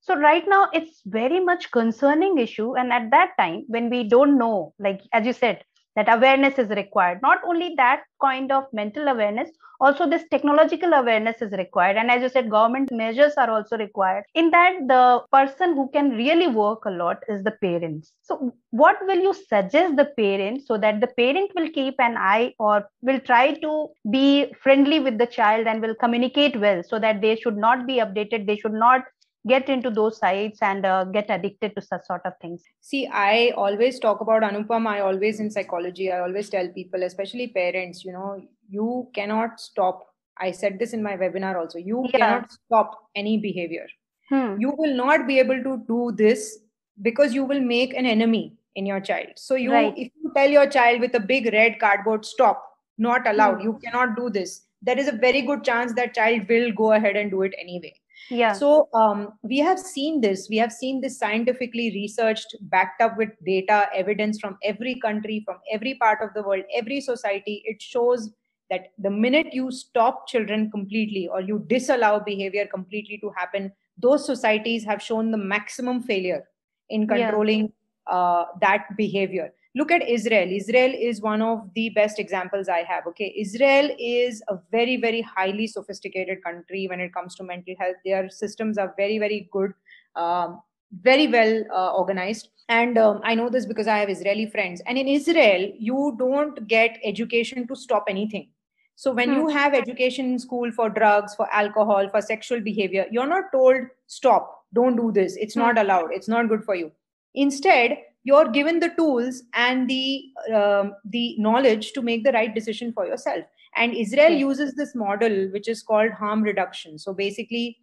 So 0.00 0.16
right 0.16 0.42
now 0.48 0.68
it's 0.72 1.02
very 1.06 1.38
much 1.38 1.70
concerning 1.70 2.38
issue. 2.38 2.74
And 2.74 2.92
at 2.92 3.12
that 3.12 3.34
time 3.38 3.62
when 3.68 3.90
we 3.90 4.08
don't 4.08 4.36
know 4.38 4.74
like 4.80 5.02
as 5.12 5.24
you 5.24 5.32
said 5.32 5.62
that 5.96 6.12
awareness 6.12 6.58
is 6.58 6.68
required. 6.70 7.20
Not 7.22 7.38
only 7.46 7.74
that 7.76 8.02
kind 8.20 8.50
of 8.52 8.64
mental 8.72 9.08
awareness 9.08 9.50
also 9.82 10.08
this 10.08 10.22
technological 10.30 10.92
awareness 10.92 11.42
is 11.42 11.52
required. 11.52 11.96
And 11.96 12.10
as 12.10 12.22
you 12.22 12.28
said 12.28 12.48
government 12.48 12.92
measures 12.92 13.32
are 13.36 13.50
also 13.50 13.76
required. 13.76 14.24
In 14.34 14.50
that 14.52 14.74
the 14.86 15.22
person 15.32 15.74
who 15.74 15.88
can 15.92 16.10
really 16.10 16.46
work 16.46 16.84
a 16.84 16.90
lot 16.90 17.18
is 17.28 17.42
the 17.42 17.50
parents. 17.50 18.12
So 18.22 18.54
what 18.70 18.98
will 19.02 19.18
you 19.18 19.34
suggest 19.34 19.96
the 19.96 20.04
parent 20.16 20.62
so 20.66 20.78
that 20.78 21.00
the 21.00 21.08
parent 21.08 21.50
will 21.56 21.68
keep 21.70 21.96
an 21.98 22.16
eye 22.16 22.54
or 22.60 22.88
will 23.02 23.18
try 23.20 23.54
to 23.54 23.88
be 24.10 24.52
friendly 24.62 25.00
with 25.00 25.18
the 25.18 25.26
child 25.26 25.66
and 25.66 25.82
will 25.82 25.96
communicate 25.96 26.60
well 26.60 26.82
so 26.84 27.00
that 27.00 27.20
they 27.20 27.34
should 27.34 27.56
not 27.56 27.86
be 27.86 27.96
updated 27.96 28.46
they 28.46 28.56
should 28.56 28.72
not 28.72 29.02
get 29.46 29.68
into 29.68 29.90
those 29.90 30.18
sites 30.18 30.60
and 30.62 30.86
uh, 30.86 31.04
get 31.04 31.26
addicted 31.28 31.74
to 31.74 31.82
such 31.82 32.04
sort 32.06 32.22
of 32.24 32.32
things 32.40 32.62
see 32.80 33.06
i 33.08 33.52
always 33.56 33.98
talk 33.98 34.20
about 34.20 34.42
anupam 34.42 34.86
i 34.86 35.00
always 35.00 35.40
in 35.40 35.50
psychology 35.50 36.10
i 36.12 36.20
always 36.20 36.48
tell 36.48 36.68
people 36.68 37.02
especially 37.02 37.48
parents 37.48 38.04
you 38.04 38.12
know 38.12 38.40
you 38.68 39.08
cannot 39.14 39.60
stop 39.60 40.06
i 40.38 40.50
said 40.50 40.78
this 40.78 40.92
in 40.92 41.02
my 41.02 41.16
webinar 41.16 41.56
also 41.56 41.78
you 41.78 42.02
yeah. 42.04 42.18
cannot 42.18 42.52
stop 42.52 42.96
any 43.16 43.36
behavior 43.36 43.86
hmm. 44.28 44.54
you 44.58 44.72
will 44.78 44.96
not 44.96 45.26
be 45.26 45.38
able 45.38 45.62
to 45.62 45.76
do 45.88 46.12
this 46.12 46.58
because 47.00 47.34
you 47.34 47.44
will 47.44 47.60
make 47.60 47.94
an 47.94 48.06
enemy 48.06 48.56
in 48.76 48.86
your 48.86 49.00
child 49.00 49.28
so 49.36 49.54
you 49.54 49.72
right. 49.72 49.94
if 49.96 50.10
you 50.22 50.32
tell 50.36 50.48
your 50.48 50.66
child 50.66 51.00
with 51.00 51.14
a 51.14 51.20
big 51.20 51.52
red 51.52 51.78
cardboard 51.80 52.24
stop 52.24 52.68
not 52.98 53.26
allowed 53.26 53.56
hmm. 53.56 53.64
you 53.68 53.78
cannot 53.84 54.16
do 54.16 54.30
this 54.30 54.62
there 54.84 54.98
is 54.98 55.08
a 55.08 55.12
very 55.12 55.42
good 55.42 55.64
chance 55.64 55.92
that 55.94 56.14
child 56.14 56.48
will 56.48 56.72
go 56.72 56.92
ahead 56.92 57.16
and 57.16 57.30
do 57.30 57.42
it 57.42 57.54
anyway 57.58 57.92
yeah. 58.30 58.52
So 58.52 58.88
um, 58.94 59.34
we 59.42 59.58
have 59.58 59.78
seen 59.78 60.20
this. 60.20 60.46
We 60.48 60.56
have 60.56 60.72
seen 60.72 61.00
this 61.00 61.18
scientifically 61.18 61.90
researched 61.90 62.56
backed 62.62 63.02
up 63.02 63.16
with 63.16 63.30
data 63.44 63.88
evidence 63.94 64.38
from 64.40 64.58
every 64.62 64.94
country 65.00 65.42
from 65.44 65.58
every 65.72 65.94
part 65.94 66.20
of 66.22 66.34
the 66.34 66.42
world 66.42 66.64
every 66.74 67.00
society. 67.00 67.62
It 67.64 67.82
shows 67.82 68.30
that 68.70 68.88
the 68.98 69.10
minute 69.10 69.52
you 69.52 69.70
stop 69.70 70.26
children 70.26 70.70
completely 70.70 71.28
or 71.28 71.40
you 71.40 71.64
disallow 71.68 72.20
behavior 72.24 72.66
completely 72.66 73.18
to 73.18 73.30
happen 73.36 73.70
those 73.98 74.24
societies 74.24 74.84
have 74.84 75.02
shown 75.02 75.30
the 75.30 75.38
maximum 75.38 76.02
failure 76.02 76.44
in 76.88 77.06
controlling 77.06 77.72
yeah. 78.08 78.14
uh, 78.14 78.44
that 78.60 78.86
behavior 78.96 79.52
look 79.74 79.90
at 79.90 80.06
israel. 80.08 80.48
Israel 80.50 80.92
is 80.94 81.20
one 81.20 81.42
of 81.42 81.62
the 81.74 81.88
best 81.90 82.18
examples 82.18 82.68
i 82.68 82.82
have 82.82 83.06
okay? 83.06 83.32
Israel 83.36 83.90
is 83.98 84.42
a 84.48 84.58
very 84.70 84.96
very 84.96 85.22
highly 85.22 85.66
sophisticated 85.66 86.42
country 86.44 86.86
when 86.88 87.00
it 87.00 87.14
comes 87.14 87.34
to 87.36 87.44
mental 87.44 87.74
health. 87.78 87.96
Their 88.04 88.28
systems 88.30 88.78
are 88.78 88.94
very 88.96 89.18
very 89.18 89.48
good 89.52 89.72
um, 90.16 90.60
very 91.00 91.26
well 91.26 91.64
uh, 91.72 91.92
organized. 91.92 92.50
And 92.68 92.98
um, 92.98 93.20
i 93.24 93.34
know 93.34 93.48
this 93.48 93.66
because 93.66 93.88
i 93.88 93.98
have 93.98 94.10
israeli 94.10 94.46
friends. 94.46 94.82
And 94.86 94.98
in 94.98 95.08
israel 95.08 95.70
you 95.78 96.16
don't 96.18 96.66
get 96.68 96.98
education 97.02 97.66
to 97.68 97.76
stop 97.76 98.04
anything. 98.08 98.48
So 98.94 99.12
when 99.12 99.30
hmm. 99.30 99.36
you 99.36 99.48
have 99.48 99.74
education 99.74 100.26
in 100.26 100.38
school 100.38 100.70
for 100.70 100.90
drugs 100.90 101.34
for 101.34 101.52
alcohol 101.52 102.08
for 102.10 102.20
sexual 102.20 102.60
behavior 102.60 103.06
you're 103.10 103.26
not 103.26 103.52
told 103.52 103.86
stop. 104.06 104.58
Don't 104.74 104.96
do 104.96 105.12
this. 105.12 105.36
It's 105.36 105.54
hmm. 105.54 105.60
not 105.60 105.78
allowed. 105.78 106.12
It's 106.12 106.28
not 106.28 106.48
good 106.48 106.64
for 106.64 106.74
you. 106.74 106.92
Instead 107.34 107.98
you're 108.24 108.48
given 108.48 108.78
the 108.78 108.90
tools 108.96 109.42
and 109.54 109.88
the 109.88 110.24
um, 110.54 110.94
the 111.04 111.36
knowledge 111.38 111.92
to 111.92 112.02
make 112.02 112.24
the 112.24 112.32
right 112.32 112.54
decision 112.54 112.92
for 112.92 113.06
yourself 113.06 113.44
and 113.76 113.94
israel 113.94 114.26
okay. 114.26 114.38
uses 114.38 114.74
this 114.74 114.94
model 114.94 115.48
which 115.52 115.68
is 115.68 115.82
called 115.82 116.10
harm 116.12 116.42
reduction 116.42 116.98
so 116.98 117.12
basically 117.12 117.78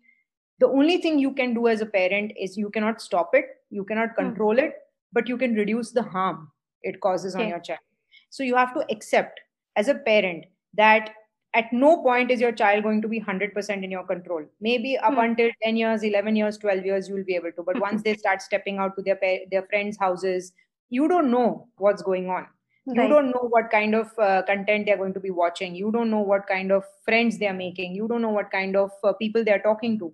the 0.59 0.67
only 0.67 0.97
thing 0.97 1.17
you 1.17 1.33
can 1.33 1.53
do 1.53 1.67
as 1.67 1.81
a 1.81 1.85
parent 1.85 2.31
is 2.39 2.57
you 2.57 2.69
cannot 2.69 3.01
stop 3.01 3.31
it 3.33 3.45
you 3.69 3.83
cannot 3.83 4.09
hmm. 4.09 4.23
control 4.23 4.55
mm. 4.55 4.63
it 4.63 4.73
but 5.13 5.27
you 5.27 5.37
can 5.37 5.53
reduce 5.55 5.91
the 5.91 6.03
harm 6.03 6.51
it 6.83 6.99
causes 7.01 7.35
okay. 7.35 7.43
on 7.43 7.49
your 7.49 7.59
child 7.59 7.79
so 8.29 8.43
you 8.43 8.55
have 8.55 8.73
to 8.73 8.85
accept 8.91 9.39
as 9.75 9.87
a 9.87 9.95
parent 9.95 10.45
that 10.73 11.11
at 11.55 11.73
no 11.73 12.03
point 12.03 12.29
is 12.29 12.39
your 12.39 12.51
child 12.51 12.83
going 12.83 13.01
to 13.01 13.07
be 13.07 13.19
100% 13.19 13.83
in 13.83 13.91
your 13.91 14.03
control. 14.03 14.45
Maybe 14.61 14.97
up 14.97 15.13
hmm. 15.13 15.19
until 15.19 15.49
10 15.63 15.77
years 15.77 16.03
11 16.03 16.35
years 16.35 16.57
12 16.57 16.85
years 16.85 17.09
you 17.09 17.15
will 17.15 17.23
be 17.23 17.35
able 17.35 17.51
to. 17.53 17.63
But 17.63 17.79
once 17.79 18.03
they 18.03 18.15
start 18.15 18.41
stepping 18.41 18.77
out 18.77 18.95
to 18.95 19.01
their 19.01 19.19
their 19.51 19.63
friends 19.63 19.97
houses 19.99 20.53
you 20.89 21.07
don't 21.07 21.31
know 21.31 21.67
what's 21.77 22.01
going 22.01 22.29
on. 22.29 22.47
Right. 22.87 23.03
you 23.03 23.09
don't 23.09 23.29
know 23.29 23.47
what 23.49 23.69
kind 23.69 23.93
of 23.93 24.11
uh, 24.17 24.41
content 24.43 24.87
they're 24.87 24.97
going 24.97 25.13
to 25.13 25.19
be 25.19 25.29
watching. 25.29 25.75
You 25.75 25.91
don't 25.91 26.09
know 26.09 26.21
what 26.21 26.47
kind 26.47 26.71
of 26.71 26.83
friends 27.05 27.37
they're 27.37 27.53
making. 27.53 27.93
You 27.93 28.07
don't 28.07 28.21
know 28.21 28.29
what 28.29 28.49
kind 28.49 28.75
of 28.75 28.89
uh, 29.03 29.13
people 29.13 29.43
they're 29.43 29.61
talking 29.61 29.99
to. 29.99 30.11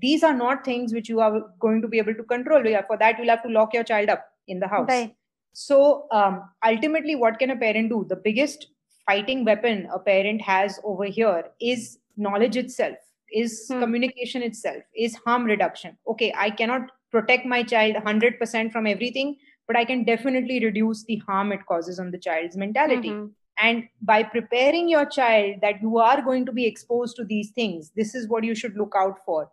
These 0.00 0.22
are 0.22 0.32
not 0.32 0.64
things 0.64 0.92
which 0.92 1.08
you 1.08 1.20
are 1.20 1.40
going 1.58 1.82
to 1.82 1.88
be 1.88 1.98
able 1.98 2.14
to 2.14 2.22
control. 2.22 2.64
Yeah, 2.64 2.82
for 2.86 2.96
that 2.98 3.18
you'll 3.18 3.28
have 3.28 3.42
to 3.42 3.48
lock 3.48 3.74
your 3.74 3.82
child 3.82 4.08
up 4.08 4.24
in 4.46 4.60
the 4.60 4.68
house. 4.68 4.86
Right. 4.88 5.16
so 5.52 6.06
um, 6.12 6.48
ultimately 6.64 7.16
what 7.16 7.38
can 7.38 7.50
a 7.50 7.56
parent 7.56 7.90
do? 7.90 8.06
The 8.08 8.16
biggest 8.16 8.68
fighting 9.06 9.44
weapon 9.44 9.88
a 9.92 9.98
parent 9.98 10.40
has 10.40 10.80
over 10.84 11.04
here 11.04 11.44
is 11.60 11.98
knowledge 12.16 12.56
itself 12.56 12.96
is 13.32 13.66
hmm. 13.68 13.80
communication 13.80 14.42
itself 14.42 14.82
is 14.94 15.16
harm 15.26 15.44
reduction 15.44 15.96
okay 16.06 16.32
i 16.36 16.50
cannot 16.50 16.90
protect 17.10 17.46
my 17.46 17.62
child 17.62 17.94
100% 17.96 18.72
from 18.72 18.86
everything 18.86 19.36
but 19.66 19.76
i 19.76 19.84
can 19.84 20.04
definitely 20.04 20.64
reduce 20.64 21.04
the 21.04 21.16
harm 21.26 21.52
it 21.52 21.64
causes 21.66 21.98
on 21.98 22.10
the 22.10 22.18
child's 22.18 22.56
mentality 22.56 23.10
mm-hmm. 23.10 23.26
and 23.58 23.84
by 24.02 24.22
preparing 24.22 24.88
your 24.88 25.04
child 25.06 25.56
that 25.62 25.80
you 25.82 25.98
are 25.98 26.22
going 26.22 26.46
to 26.46 26.52
be 26.52 26.66
exposed 26.66 27.16
to 27.16 27.24
these 27.24 27.50
things 27.50 27.90
this 27.96 28.14
is 28.14 28.28
what 28.28 28.44
you 28.44 28.54
should 28.54 28.76
look 28.76 28.94
out 28.96 29.18
for 29.24 29.50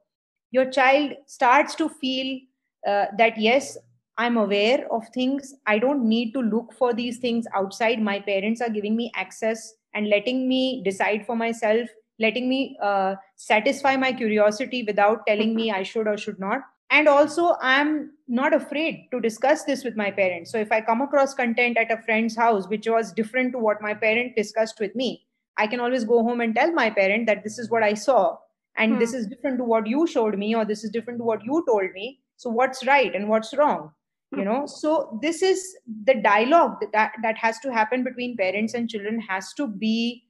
your 0.51 0.69
child 0.69 1.13
starts 1.25 1.75
to 1.75 1.89
feel 1.89 2.39
uh, 2.87 3.05
that 3.17 3.37
yes 3.37 3.77
i'm 4.19 4.37
aware 4.37 4.85
of 4.91 5.07
things. 5.13 5.55
I 5.65 5.79
don't 5.79 6.07
need 6.07 6.33
to 6.33 6.41
look 6.41 6.73
for 6.73 6.93
these 6.93 7.19
things 7.19 7.45
outside. 7.55 8.01
My 8.01 8.19
parents 8.19 8.61
are 8.61 8.69
giving 8.69 8.95
me 8.95 9.11
access 9.15 9.73
and 9.93 10.09
letting 10.09 10.47
me 10.47 10.83
decide 10.83 11.25
for 11.25 11.35
myself 11.35 11.89
letting 12.19 12.49
me 12.49 12.77
uh, 12.83 13.15
satisfy 13.37 13.95
my 13.95 14.11
curiosity 14.11 14.83
without 14.83 15.25
telling 15.25 15.55
me 15.55 15.71
i 15.71 15.83
should 15.83 16.07
or 16.07 16.17
should 16.17 16.39
not. 16.39 16.61
And 16.91 17.07
also 17.07 17.55
i'm 17.61 18.11
not 18.27 18.53
afraid 18.53 19.07
to 19.11 19.21
discuss 19.21 19.63
this 19.63 19.83
with 19.83 19.95
my 19.95 20.11
parents. 20.11 20.51
So 20.51 20.57
if 20.57 20.71
i 20.71 20.81
come 20.81 21.01
across 21.01 21.33
content 21.33 21.77
at 21.77 21.91
a 21.91 22.01
friend's 22.03 22.35
house 22.35 22.67
which 22.67 22.87
was 22.87 23.13
different 23.13 23.53
to 23.53 23.59
what 23.59 23.81
my 23.81 23.93
parent 23.93 24.35
discussed 24.35 24.79
with 24.79 24.95
me 24.95 25.09
i 25.57 25.67
can 25.67 25.79
always 25.79 26.03
go 26.11 26.23
home 26.23 26.41
and 26.41 26.55
tell 26.55 26.71
my 26.71 26.89
parent 26.89 27.27
that 27.27 27.43
this 27.43 27.59
is 27.59 27.69
what 27.69 27.83
i 27.83 27.93
saw 27.93 28.35
and 28.77 28.93
hmm. 28.93 28.99
this 28.99 29.13
is 29.13 29.27
different 29.27 29.57
to 29.59 29.63
what 29.63 29.87
you 29.87 30.07
showed 30.07 30.37
me 30.37 30.55
or 30.55 30.65
this 30.65 30.83
is 30.83 30.91
different 30.97 31.19
to 31.19 31.23
what 31.23 31.43
you 31.43 31.63
told 31.67 31.91
me. 31.93 32.19
So 32.37 32.49
what's 32.49 32.85
right 32.87 33.13
and 33.13 33.27
what's 33.27 33.53
wrong 33.55 33.91
you 34.31 34.45
know? 34.45 34.65
So 34.65 35.19
this 35.21 35.41
is 35.41 35.75
the 36.05 36.15
dialogue 36.15 36.77
that 36.93 37.13
that 37.23 37.37
has 37.37 37.59
to 37.59 37.73
happen 37.73 38.03
between 38.03 38.37
parents 38.37 38.73
and 38.73 38.89
children 38.89 39.19
has 39.21 39.53
to 39.53 39.67
be 39.67 40.25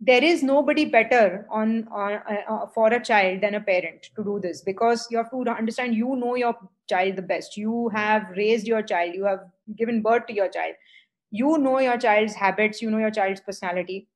there 0.00 0.22
is 0.22 0.42
nobody 0.42 0.84
better 0.84 1.46
on, 1.50 1.88
on 1.90 2.14
uh, 2.14 2.52
uh, 2.52 2.66
for 2.74 2.92
a 2.92 3.02
child 3.02 3.40
than 3.40 3.54
a 3.54 3.60
parent 3.60 4.10
to 4.16 4.24
do 4.24 4.38
this 4.42 4.60
because 4.60 5.06
you 5.10 5.16
have 5.16 5.30
to 5.30 5.50
understand 5.50 5.94
you 5.94 6.16
know 6.16 6.34
your 6.34 6.54
child 6.88 7.16
the 7.16 7.22
best. 7.22 7.56
You 7.56 7.88
have 7.94 8.28
raised 8.36 8.66
your 8.66 8.82
child. 8.82 9.14
You 9.14 9.24
have 9.24 9.40
given 9.76 10.02
birth 10.02 10.26
to 10.26 10.34
your 10.34 10.48
child. 10.48 10.74
You 11.30 11.58
know 11.58 11.78
your 11.78 11.96
child's 11.96 12.34
habits. 12.34 12.82
You 12.82 12.90
know 12.90 12.98
your 12.98 13.10
child's 13.10 13.40
personality 13.40 14.08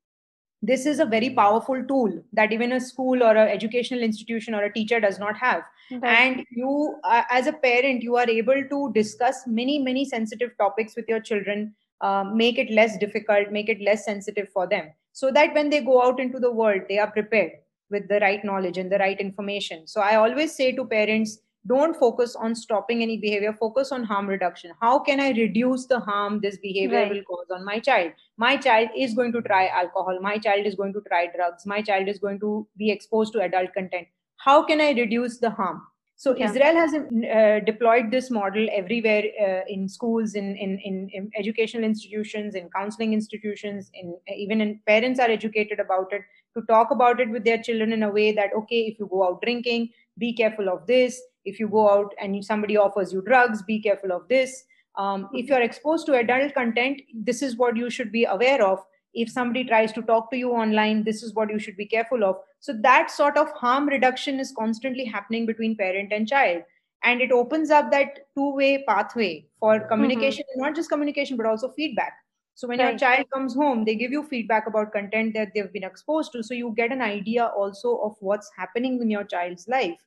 this 0.62 0.86
is 0.86 0.98
a 0.98 1.04
very 1.04 1.30
powerful 1.30 1.82
tool 1.84 2.12
that 2.32 2.52
even 2.52 2.72
a 2.72 2.80
school 2.80 3.22
or 3.22 3.36
an 3.36 3.48
educational 3.48 4.00
institution 4.00 4.54
or 4.54 4.64
a 4.64 4.72
teacher 4.72 4.98
does 4.98 5.18
not 5.18 5.36
have. 5.36 5.62
And 6.02 6.44
you 6.50 6.96
uh, 7.04 7.22
as 7.30 7.46
a 7.46 7.52
parent 7.52 8.02
you 8.02 8.16
are 8.16 8.28
able 8.28 8.62
to 8.68 8.92
discuss 8.92 9.46
many 9.46 9.78
many 9.78 10.04
sensitive 10.04 10.50
topics 10.58 10.94
with 10.96 11.06
your 11.08 11.20
children 11.20 11.74
uh, 12.00 12.24
make 12.24 12.58
it 12.58 12.70
less 12.70 12.98
difficult 12.98 13.50
make 13.50 13.68
it 13.68 13.80
less 13.80 14.04
sensitive 14.04 14.48
for 14.50 14.66
them 14.68 14.90
so 15.12 15.30
that 15.30 15.54
when 15.54 15.70
they 15.70 15.80
go 15.80 16.02
out 16.02 16.20
into 16.20 16.38
the 16.38 16.52
world 16.52 16.82
they 16.88 16.98
are 16.98 17.10
prepared 17.10 17.52
with 17.90 18.06
the 18.08 18.20
right 18.20 18.44
knowledge 18.44 18.76
and 18.76 18.92
the 18.92 18.98
right 18.98 19.18
information. 19.18 19.86
So 19.86 20.02
i 20.02 20.16
always 20.16 20.54
say 20.54 20.72
to 20.72 20.84
parents 20.84 21.38
don't 21.68 21.96
focus 21.96 22.34
on 22.34 22.54
stopping 22.54 23.02
any 23.02 23.18
behavior. 23.18 23.52
Focus 23.52 23.92
on 23.92 24.04
harm 24.04 24.26
reduction. 24.26 24.72
How 24.80 24.98
can 24.98 25.20
i 25.20 25.30
reduce 25.30 25.86
the 25.86 26.00
harm 26.00 26.40
this 26.40 26.56
behavior 26.56 27.02
right. 27.02 27.12
will 27.12 27.22
cause 27.24 27.50
on 27.50 27.64
my 27.64 27.78
child? 27.78 28.12
My 28.36 28.56
child 28.56 28.88
is 28.96 29.14
going 29.14 29.32
to 29.32 29.42
try 29.42 29.68
alcohol. 29.68 30.18
My 30.20 30.38
child 30.38 30.66
is 30.66 30.74
going 30.74 30.94
to 30.94 31.02
try 31.08 31.26
drugs. 31.34 31.66
My 31.66 31.82
child 31.82 32.08
is 32.08 32.18
going 32.18 32.40
to 32.40 32.66
be 32.76 32.90
exposed 32.90 33.32
to 33.34 33.40
adult 33.42 33.74
content. 33.74 34.08
How 34.38 34.62
can 34.62 34.80
i 34.80 34.90
reduce 34.92 35.38
the 35.38 35.50
harm? 35.50 35.82
So 36.20 36.34
yeah. 36.36 36.50
israel 36.50 36.74
has 36.74 36.94
uh, 36.94 37.60
deployed 37.64 38.10
this 38.10 38.28
model 38.28 38.66
everywhere 38.72 39.22
uh, 39.40 39.60
in 39.68 39.88
schools 39.88 40.34
in, 40.34 40.56
in, 40.56 40.76
in, 40.84 41.08
in, 41.12 41.30
educational 41.38 41.84
institutions 41.84 42.56
in 42.56 42.68
counseling 42.74 43.12
institutions 43.12 43.88
in 43.94 44.16
even 44.36 44.60
in 44.60 44.80
parents 44.84 45.20
are 45.20 45.30
educated 45.30 45.78
about 45.78 46.12
it 46.12 46.22
to 46.56 46.66
talk 46.66 46.90
about 46.90 47.20
it 47.20 47.30
with 47.30 47.44
their 47.44 47.62
children 47.62 47.92
in 47.92 48.02
a 48.02 48.10
way 48.10 48.32
that 48.32 48.50
okay 48.52 48.80
if 48.86 48.98
you 48.98 49.08
go 49.12 49.22
out 49.28 49.40
drinking 49.42 49.90
be 50.18 50.32
careful 50.32 50.68
of 50.68 50.84
this 50.88 51.22
if 51.44 51.58
you 51.58 51.68
go 51.68 51.88
out 51.90 52.12
and 52.20 52.44
somebody 52.44 52.76
offers 52.76 53.12
you 53.12 53.22
drugs 53.22 53.62
be 53.62 53.80
careful 53.80 54.12
of 54.12 54.26
this 54.28 54.64
um, 54.96 55.28
if 55.32 55.48
you're 55.48 55.62
exposed 55.62 56.06
to 56.06 56.14
adult 56.14 56.54
content 56.54 57.00
this 57.14 57.42
is 57.42 57.56
what 57.56 57.76
you 57.76 57.90
should 57.90 58.12
be 58.12 58.24
aware 58.24 58.64
of 58.64 58.84
if 59.14 59.30
somebody 59.30 59.64
tries 59.64 59.92
to 59.92 60.02
talk 60.02 60.30
to 60.30 60.36
you 60.36 60.50
online 60.52 61.04
this 61.04 61.22
is 61.22 61.34
what 61.34 61.50
you 61.50 61.58
should 61.58 61.76
be 61.76 61.86
careful 61.86 62.24
of 62.24 62.36
so 62.60 62.72
that 62.82 63.10
sort 63.10 63.36
of 63.36 63.50
harm 63.52 63.88
reduction 63.88 64.38
is 64.40 64.52
constantly 64.58 65.04
happening 65.04 65.46
between 65.46 65.76
parent 65.76 66.12
and 66.12 66.28
child 66.28 66.62
and 67.04 67.20
it 67.20 67.32
opens 67.32 67.70
up 67.70 67.90
that 67.90 68.26
two 68.36 68.54
way 68.54 68.84
pathway 68.88 69.46
for 69.60 69.78
mm-hmm. 69.78 69.88
communication 69.88 70.44
mm-hmm. 70.50 70.62
not 70.62 70.74
just 70.74 70.90
communication 70.90 71.36
but 71.36 71.46
also 71.46 71.70
feedback 71.70 72.12
so 72.54 72.66
when 72.66 72.80
right. 72.80 72.90
your 72.90 72.98
child 72.98 73.26
comes 73.32 73.54
home 73.54 73.84
they 73.84 73.94
give 73.94 74.10
you 74.10 74.22
feedback 74.24 74.66
about 74.66 74.92
content 74.92 75.32
that 75.34 75.48
they've 75.54 75.72
been 75.72 75.84
exposed 75.84 76.32
to 76.32 76.42
so 76.42 76.54
you 76.54 76.74
get 76.76 76.92
an 76.92 77.00
idea 77.00 77.46
also 77.56 77.96
of 77.98 78.16
what's 78.20 78.50
happening 78.56 79.00
in 79.00 79.10
your 79.10 79.24
child's 79.24 79.68
life 79.68 79.98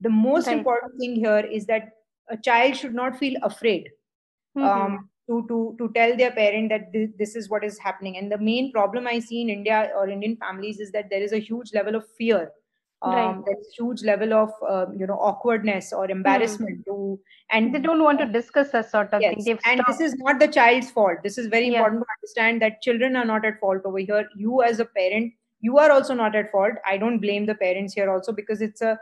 the 0.00 0.10
most 0.10 0.46
right. 0.46 0.58
important 0.58 0.98
thing 0.98 1.14
here 1.16 1.46
is 1.50 1.66
that 1.66 1.90
a 2.28 2.36
child 2.36 2.76
should 2.76 2.94
not 2.94 3.18
feel 3.18 3.38
afraid 3.42 3.88
mm-hmm. 4.56 4.66
um, 4.66 5.08
to 5.28 5.44
to 5.48 5.74
to 5.78 5.90
tell 5.94 6.16
their 6.16 6.32
parent 6.32 6.68
that 6.68 6.92
this, 6.92 7.10
this 7.18 7.36
is 7.36 7.48
what 7.48 7.64
is 7.64 7.78
happening 7.78 8.16
and 8.16 8.30
the 8.30 8.38
main 8.38 8.72
problem 8.72 9.06
i 9.06 9.18
see 9.18 9.40
in 9.42 9.48
india 9.48 9.90
or 9.96 10.08
indian 10.08 10.36
families 10.36 10.80
is 10.80 10.92
that 10.92 11.08
there 11.10 11.22
is 11.22 11.32
a 11.32 11.38
huge 11.38 11.72
level 11.72 11.94
of 11.94 12.04
fear 12.18 12.50
um, 13.02 13.14
right. 13.14 13.42
there's 13.46 13.66
huge 13.76 14.02
level 14.02 14.32
of 14.32 14.50
uh, 14.68 14.86
you 14.96 15.06
know 15.06 15.14
awkwardness 15.14 15.92
or 15.92 16.10
embarrassment 16.10 16.80
mm. 16.80 16.84
to 16.84 17.20
and 17.50 17.74
they 17.74 17.78
don't 17.78 18.02
want 18.02 18.18
to 18.18 18.26
discuss 18.26 18.72
a 18.72 18.82
sort 18.82 19.12
of 19.12 19.20
yes. 19.20 19.34
thing 19.34 19.44
They've 19.44 19.58
and 19.66 19.80
stopped. 19.80 19.98
this 19.98 20.12
is 20.12 20.18
not 20.18 20.40
the 20.40 20.48
child's 20.48 20.90
fault 20.90 21.18
this 21.22 21.38
is 21.38 21.46
very 21.46 21.68
yeah. 21.68 21.78
important 21.78 22.02
to 22.02 22.06
understand 22.18 22.62
that 22.62 22.80
children 22.80 23.16
are 23.16 23.24
not 23.24 23.44
at 23.44 23.60
fault 23.60 23.82
over 23.84 23.98
here 23.98 24.28
you 24.34 24.62
as 24.62 24.80
a 24.80 24.86
parent 24.86 25.32
you 25.60 25.78
are 25.78 25.90
also 25.90 26.14
not 26.14 26.34
at 26.34 26.50
fault 26.50 26.72
i 26.86 26.96
don't 26.96 27.18
blame 27.18 27.44
the 27.44 27.54
parents 27.54 27.92
here 27.92 28.10
also 28.10 28.32
because 28.32 28.62
it's 28.62 28.80
a 28.80 28.98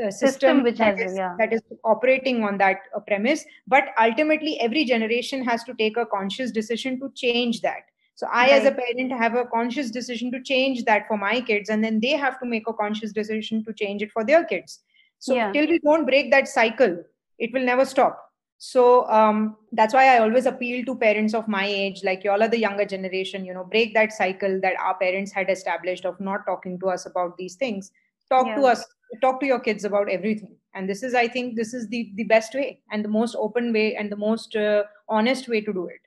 uh, 0.00 0.10
system, 0.10 0.28
system, 0.28 0.62
which 0.62 0.78
that, 0.78 0.98
has, 0.98 1.10
is, 1.12 1.18
yeah. 1.18 1.34
that 1.38 1.52
is 1.52 1.60
operating 1.84 2.42
on 2.44 2.56
that 2.58 2.80
uh, 2.96 3.00
premise 3.00 3.44
but 3.66 3.84
ultimately 4.00 4.58
every 4.60 4.84
generation 4.84 5.44
has 5.44 5.64
to 5.64 5.74
take 5.74 5.96
a 5.96 6.06
conscious 6.06 6.50
decision 6.50 6.98
to 6.98 7.10
change 7.14 7.60
that 7.60 7.82
so 8.14 8.26
i 8.32 8.44
right. 8.44 8.52
as 8.52 8.64
a 8.64 8.72
parent 8.72 9.12
have 9.12 9.34
a 9.34 9.44
conscious 9.44 9.90
decision 9.90 10.30
to 10.30 10.42
change 10.42 10.84
that 10.84 11.06
for 11.06 11.18
my 11.18 11.40
kids 11.40 11.68
and 11.68 11.84
then 11.84 12.00
they 12.00 12.10
have 12.10 12.38
to 12.40 12.46
make 12.46 12.68
a 12.68 12.72
conscious 12.72 13.12
decision 13.12 13.64
to 13.64 13.72
change 13.72 14.02
it 14.02 14.10
for 14.10 14.24
their 14.24 14.44
kids 14.44 14.80
so 15.18 15.34
yeah. 15.34 15.52
till 15.52 15.66
we 15.66 15.78
don't 15.80 16.06
break 16.06 16.30
that 16.30 16.48
cycle 16.48 16.96
it 17.38 17.52
will 17.52 17.64
never 17.64 17.84
stop 17.84 18.32
so 18.64 19.08
um, 19.10 19.56
that's 19.72 19.92
why 19.92 20.06
i 20.14 20.18
always 20.18 20.46
appeal 20.46 20.84
to 20.84 20.94
parents 20.96 21.34
of 21.34 21.48
my 21.48 21.66
age 21.66 22.02
like 22.04 22.22
y'all 22.22 22.42
are 22.42 22.48
the 22.48 22.58
younger 22.58 22.84
generation 22.84 23.44
you 23.44 23.52
know 23.52 23.64
break 23.64 23.92
that 23.92 24.12
cycle 24.12 24.60
that 24.60 24.74
our 24.80 24.96
parents 24.98 25.32
had 25.32 25.50
established 25.50 26.04
of 26.04 26.18
not 26.20 26.46
talking 26.46 26.78
to 26.78 26.88
us 26.88 27.04
about 27.06 27.36
these 27.36 27.56
things 27.56 27.90
talk 28.28 28.46
yeah. 28.46 28.54
to 28.54 28.62
us 28.62 28.84
talk 29.20 29.40
to 29.40 29.46
your 29.46 29.60
kids 29.60 29.84
about 29.84 30.08
everything. 30.08 30.56
And 30.74 30.88
this 30.88 31.02
is 31.02 31.14
i 31.14 31.28
think 31.28 31.56
this 31.56 31.74
is 31.74 31.88
the 31.88 32.12
the 32.14 32.24
best 32.24 32.54
way 32.54 32.80
and 32.90 33.04
the 33.04 33.08
most 33.08 33.36
open 33.38 33.72
way 33.72 33.94
and 33.96 34.10
the 34.10 34.16
most 34.16 34.56
uh, 34.56 34.84
honest 35.08 35.48
way 35.48 35.60
to 35.60 35.72
do 35.72 35.86
it. 35.86 36.00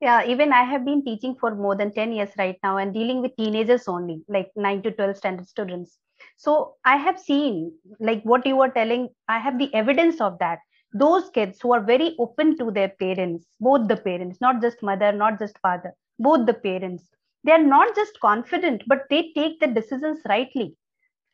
Yeah 0.00 0.24
even 0.26 0.52
i 0.52 0.62
have 0.62 0.84
been 0.84 1.04
teaching 1.04 1.36
for 1.40 1.54
more 1.54 1.76
than 1.76 1.92
10 1.92 2.12
years 2.12 2.30
right 2.38 2.58
now 2.62 2.76
and 2.78 2.92
dealing 2.92 3.22
with 3.22 3.36
teenagers 3.36 3.88
only 3.88 4.22
like 4.28 4.50
9 4.56 4.82
to 4.82 4.90
12 4.90 5.16
standard 5.16 5.48
students. 5.48 5.98
So 6.36 6.74
i 6.84 6.96
have 6.96 7.18
seen 7.18 7.72
like 8.00 8.22
what 8.22 8.46
you 8.46 8.56
were 8.56 8.68
telling 8.68 9.08
i 9.28 9.38
have 9.38 9.58
the 9.58 9.72
evidence 9.74 10.20
of 10.20 10.38
that. 10.40 10.58
Those 10.92 11.30
kids 11.30 11.58
who 11.60 11.72
are 11.72 11.82
very 11.82 12.14
open 12.18 12.56
to 12.58 12.70
their 12.70 12.88
parents, 12.88 13.46
both 13.60 13.86
the 13.88 13.96
parents, 13.96 14.40
not 14.40 14.62
just 14.62 14.82
mother, 14.82 15.12
not 15.12 15.38
just 15.38 15.58
father, 15.58 15.94
both 16.18 16.46
the 16.46 16.54
parents, 16.54 17.10
they 17.44 17.52
are 17.52 17.62
not 17.62 17.94
just 17.94 18.18
confident, 18.20 18.82
but 18.86 19.04
they 19.10 19.30
take 19.34 19.60
the 19.60 19.66
decisions 19.68 20.18
rightly. 20.28 20.74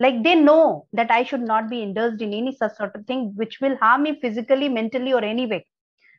Like 0.00 0.22
they 0.22 0.34
know 0.34 0.86
that 0.92 1.10
I 1.10 1.22
should 1.24 1.42
not 1.42 1.70
be 1.70 1.82
indulged 1.82 2.22
in 2.22 2.34
any 2.34 2.54
such 2.54 2.76
sort 2.76 2.94
of 2.94 3.06
thing 3.06 3.32
which 3.36 3.60
will 3.60 3.76
harm 3.76 4.04
me 4.04 4.18
physically, 4.20 4.68
mentally, 4.68 5.12
or 5.12 5.22
any 5.22 5.46
way. 5.46 5.66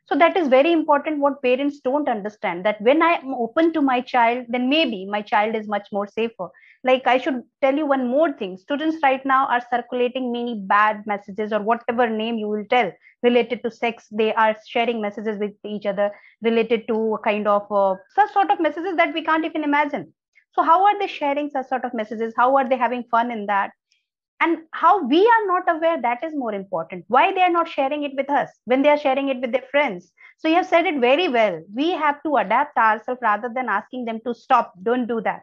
So 0.06 0.14
that 0.16 0.36
is 0.36 0.48
very 0.48 0.72
important. 0.72 1.20
What 1.20 1.42
parents 1.42 1.80
don't 1.80 2.08
understand 2.08 2.64
that 2.66 2.80
when 2.80 3.02
I 3.02 3.14
am 3.14 3.34
open 3.34 3.72
to 3.72 3.80
my 3.80 4.00
child, 4.00 4.46
then 4.48 4.68
maybe 4.68 5.06
my 5.06 5.22
child 5.22 5.54
is 5.54 5.66
much 5.66 5.88
more 5.92 6.06
safer 6.06 6.50
like 6.88 7.06
i 7.06 7.16
should 7.24 7.42
tell 7.62 7.76
you 7.80 7.86
one 7.86 8.06
more 8.06 8.30
thing 8.40 8.56
students 8.56 8.98
right 9.02 9.24
now 9.30 9.46
are 9.46 9.62
circulating 9.70 10.30
many 10.32 10.54
bad 10.72 11.02
messages 11.06 11.52
or 11.52 11.60
whatever 11.60 12.08
name 12.08 12.38
you 12.38 12.48
will 12.48 12.66
tell 12.70 12.92
related 13.22 13.62
to 13.62 13.70
sex 13.70 14.06
they 14.10 14.32
are 14.34 14.54
sharing 14.68 15.00
messages 15.00 15.38
with 15.38 15.52
each 15.64 15.86
other 15.86 16.10
related 16.42 16.86
to 16.86 17.18
kind 17.24 17.48
of 17.48 17.72
uh, 17.72 17.94
such 18.14 18.32
sort 18.32 18.50
of 18.50 18.60
messages 18.60 18.96
that 18.96 19.14
we 19.14 19.22
can't 19.22 19.46
even 19.46 19.64
imagine 19.64 20.12
so 20.54 20.62
how 20.62 20.84
are 20.84 20.98
they 20.98 21.06
sharing 21.06 21.50
such 21.50 21.68
sort 21.68 21.84
of 21.84 21.94
messages? 21.94 22.32
How 22.36 22.56
are 22.56 22.68
they 22.68 22.76
having 22.76 23.04
fun 23.10 23.30
in 23.30 23.46
that? 23.46 23.70
And 24.40 24.58
how 24.72 25.02
we 25.04 25.20
are 25.26 25.46
not 25.46 25.76
aware 25.76 26.00
that 26.00 26.22
is 26.22 26.34
more 26.34 26.52
important. 26.52 27.04
Why 27.08 27.32
they 27.32 27.40
are 27.40 27.50
not 27.50 27.68
sharing 27.68 28.02
it 28.02 28.12
with 28.16 28.28
us 28.30 28.50
when 28.64 28.82
they 28.82 28.88
are 28.88 28.98
sharing 28.98 29.28
it 29.28 29.40
with 29.40 29.52
their 29.52 29.64
friends? 29.70 30.12
So 30.38 30.48
you 30.48 30.56
have 30.56 30.66
said 30.66 30.86
it 30.86 31.00
very 31.00 31.28
well. 31.28 31.62
We 31.74 31.92
have 31.92 32.22
to 32.24 32.36
adapt 32.36 32.76
ourselves 32.76 33.20
rather 33.22 33.48
than 33.54 33.68
asking 33.68 34.04
them 34.04 34.20
to 34.26 34.34
stop. 34.34 34.74
Don't 34.82 35.06
do 35.06 35.20
that. 35.22 35.42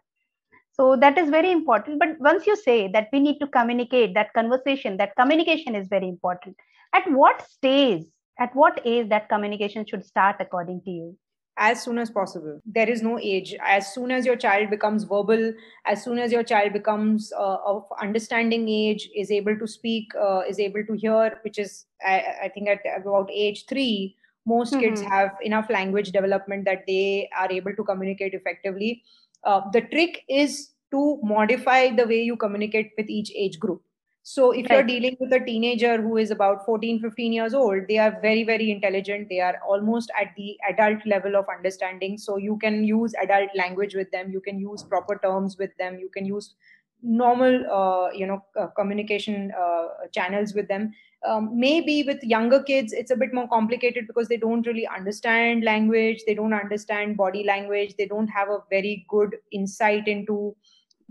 So 0.73 0.95
that 0.97 1.17
is 1.17 1.29
very 1.29 1.51
important. 1.51 1.99
But 1.99 2.19
once 2.19 2.45
you 2.45 2.55
say 2.55 2.89
that 2.91 3.09
we 3.11 3.19
need 3.19 3.39
to 3.39 3.47
communicate 3.47 4.13
that 4.13 4.33
conversation 4.33 4.97
that 4.97 5.15
communication 5.15 5.75
is 5.75 5.87
very 5.87 6.07
important. 6.07 6.55
At 6.93 7.09
what 7.11 7.41
stage 7.49 8.03
at 8.39 8.55
what 8.55 8.81
age 8.85 9.09
that 9.09 9.29
communication 9.29 9.85
should 9.85 10.05
start 10.05 10.37
according 10.39 10.81
to 10.83 10.91
you 10.91 11.17
as 11.57 11.83
soon 11.83 11.97
as 11.97 12.09
possible. 12.09 12.59
There 12.65 12.89
is 12.89 13.01
no 13.01 13.19
age. 13.19 13.55
As 13.63 13.93
soon 13.93 14.11
as 14.11 14.25
your 14.25 14.35
child 14.35 14.69
becomes 14.69 15.03
verbal 15.03 15.53
as 15.85 16.03
soon 16.03 16.19
as 16.19 16.31
your 16.31 16.43
child 16.43 16.73
becomes 16.73 17.31
uh, 17.33 17.57
of 17.65 17.85
understanding 18.01 18.67
age 18.69 19.09
is 19.15 19.31
able 19.31 19.57
to 19.57 19.67
speak 19.67 20.11
uh, 20.19 20.41
is 20.47 20.59
able 20.59 20.83
to 20.85 20.93
hear 20.93 21.39
which 21.43 21.59
is 21.59 21.85
I, 22.05 22.23
I, 22.43 22.49
think 22.49 22.67
at 22.69 22.79
about 22.95 23.29
age 23.31 23.65
3 23.67 24.15
most 24.45 24.73
mm-hmm. 24.73 24.81
kids 24.81 25.01
have 25.01 25.31
enough 25.43 25.69
language 25.69 26.11
development 26.11 26.65
that 26.65 26.83
they 26.87 27.29
are 27.37 27.51
able 27.51 27.75
to 27.75 27.83
communicate 27.83 28.33
effectively. 28.33 29.03
Uh, 29.43 29.61
the 29.71 29.81
trick 29.81 30.23
is 30.27 30.71
to 30.91 31.19
modify 31.23 31.95
the 31.95 32.07
way 32.07 32.21
you 32.21 32.35
communicate 32.35 32.91
with 32.97 33.09
each 33.09 33.31
age 33.35 33.59
group 33.59 33.81
so 34.23 34.51
if 34.51 34.69
right. 34.69 34.75
you're 34.75 34.83
dealing 34.83 35.17
with 35.19 35.33
a 35.33 35.39
teenager 35.39 35.99
who 35.99 36.17
is 36.17 36.29
about 36.29 36.63
14 36.63 36.99
15 36.99 37.33
years 37.33 37.55
old 37.55 37.87
they 37.87 37.97
are 37.97 38.19
very 38.21 38.43
very 38.43 38.69
intelligent. 38.69 39.29
They 39.29 39.39
are 39.39 39.59
almost 39.67 40.11
at 40.19 40.33
the 40.37 40.57
adult 40.69 41.05
level 41.05 41.35
of 41.35 41.45
understanding. 41.49 42.17
So 42.17 42.37
you 42.37 42.57
can 42.57 42.83
use 42.83 43.13
adult 43.21 43.49
language 43.55 43.95
with 43.95 44.11
them. 44.11 44.31
You 44.31 44.41
can 44.41 44.59
use 44.59 44.83
proper 44.83 45.19
terms 45.23 45.57
with 45.57 45.75
them. 45.77 45.97
You 45.97 46.09
can 46.09 46.25
use 46.25 46.53
normal 47.01 47.65
uh, 47.71 48.11
you 48.11 48.27
know 48.27 48.43
uh, 48.59 48.67
communication 48.67 49.51
uh, 49.59 49.87
channels 50.11 50.53
with 50.53 50.67
them. 50.67 50.93
Um, 51.27 51.51
maybe 51.59 52.03
with 52.03 52.23
younger 52.23 52.63
kids 52.63 52.93
it's 52.93 53.11
a 53.11 53.15
bit 53.15 53.31
more 53.31 53.47
complicated 53.47 54.07
because 54.07 54.27
they 54.27 54.37
don't 54.37 54.67
really 54.67 54.87
understand 54.87 55.63
language. 55.63 56.21
They 56.27 56.35
don't 56.35 56.53
understand 56.53 57.17
body 57.17 57.43
language. 57.43 57.95
They 57.97 58.05
don't 58.05 58.27
have 58.27 58.49
a 58.49 58.59
very 58.69 59.03
good 59.09 59.37
insight 59.51 60.07
into 60.07 60.55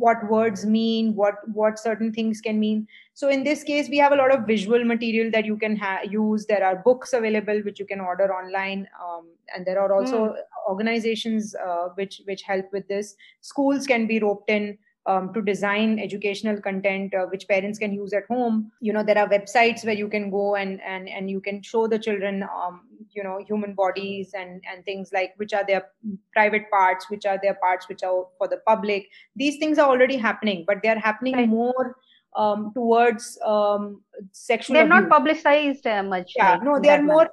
what 0.01 0.27
words 0.31 0.65
mean 0.65 1.15
what 1.15 1.47
what 1.53 1.79
certain 1.79 2.13
things 2.13 2.41
can 2.41 2.59
mean. 2.59 2.87
So 3.15 3.29
in 3.29 3.45
this 3.45 3.63
case 3.63 3.89
we 3.89 3.99
have 3.99 4.13
a 4.13 4.17
lot 4.17 4.35
of 4.35 4.47
visual 4.47 4.85
material 4.85 5.31
that 5.33 5.45
you 5.45 5.57
can 5.57 5.77
ha- 5.77 6.03
use. 6.09 6.47
There 6.47 6.65
are 6.65 6.77
books 6.77 7.13
available 7.13 7.61
which 7.65 7.79
you 7.79 7.87
can 7.87 8.01
order 8.01 8.33
online 8.35 8.89
um, 9.07 9.27
and 9.55 9.67
there 9.67 9.81
are 9.81 9.93
also 9.93 10.29
mm. 10.29 10.37
organizations 10.69 11.55
uh, 11.55 11.89
which 11.95 12.23
which 12.25 12.43
help 12.43 12.73
with 12.73 12.89
this. 12.89 13.15
Schools 13.41 13.87
can 13.87 14.07
be 14.07 14.19
roped 14.19 14.51
in 14.51 14.79
um, 15.07 15.33
to 15.35 15.43
design 15.43 15.99
educational 15.99 16.61
content 16.61 17.15
uh, 17.15 17.27
which 17.27 17.47
parents 17.49 17.79
can 17.79 17.93
use 17.93 18.13
at 18.13 18.27
home. 18.27 18.71
You 18.81 18.95
know 18.95 19.03
there 19.03 19.19
are 19.19 19.29
websites 19.29 19.85
where 19.85 20.01
you 20.05 20.09
can 20.09 20.31
go 20.31 20.57
and 20.57 20.81
and 20.81 21.09
and 21.09 21.31
you 21.31 21.41
can 21.41 21.63
show 21.63 21.87
the 21.87 21.99
children 21.99 22.43
um, 22.45 22.81
you 23.13 23.23
know 23.23 23.39
human 23.47 23.75
bodies 23.75 24.33
and 24.35 24.63
and 24.71 24.85
things 24.85 25.11
like 25.13 25.33
which 25.37 25.53
are 25.53 25.65
their 25.67 25.87
private 26.33 26.71
parts 26.71 27.11
which 27.11 27.27
are 27.27 27.39
their 27.43 27.55
parts 27.55 27.89
which 27.89 28.03
are 28.03 28.27
for 28.39 28.49
the 28.49 28.61
public 28.67 29.09
these 29.37 29.59
things 29.59 29.79
are 29.79 29.89
already 29.89 30.17
happening 30.17 30.65
but 30.67 30.83
they 30.83 30.89
are 30.89 30.99
happening 30.99 31.35
right. 31.35 31.49
more 31.49 31.97
um, 32.37 32.73
towards 32.75 33.39
um, 33.45 34.03
sexual 34.31 34.75
they're 34.75 34.85
abuse. 34.85 35.01
not 35.01 35.09
publicized 35.11 35.87
uh, 35.87 36.03
much 36.03 36.33
yeah 36.37 36.53
like 36.53 36.63
no 36.63 36.79
they 36.79 36.91
are 36.91 37.03
more 37.03 37.29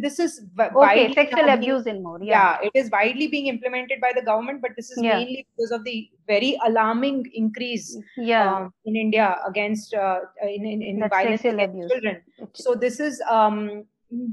this 0.00 0.18
is 0.18 0.42
okay 0.58 1.12
sexual 1.12 1.48
abuse 1.48 1.86
in 1.86 2.02
more 2.02 2.18
yeah. 2.20 2.58
yeah. 2.60 2.68
it 2.68 2.72
is 2.74 2.90
widely 2.90 3.28
being 3.28 3.46
implemented 3.46 4.00
by 4.00 4.12
the 4.14 4.22
government 4.22 4.60
but 4.60 4.72
this 4.76 4.90
is 4.90 5.02
yeah. 5.02 5.18
mainly 5.18 5.46
because 5.56 5.70
of 5.70 5.84
the 5.84 6.10
very 6.26 6.58
alarming 6.66 7.24
increase 7.34 7.96
yeah. 8.16 8.56
Um, 8.56 8.72
in 8.84 8.96
india 8.96 9.36
against 9.46 9.94
uh, 9.94 10.20
in, 10.42 10.66
in, 10.66 10.82
in 10.82 11.08
violence 11.08 11.42
against 11.42 11.64
abuse. 11.64 11.90
children 11.90 12.22
so 12.54 12.74
this 12.74 12.98
is 12.98 13.22
um, 13.30 13.84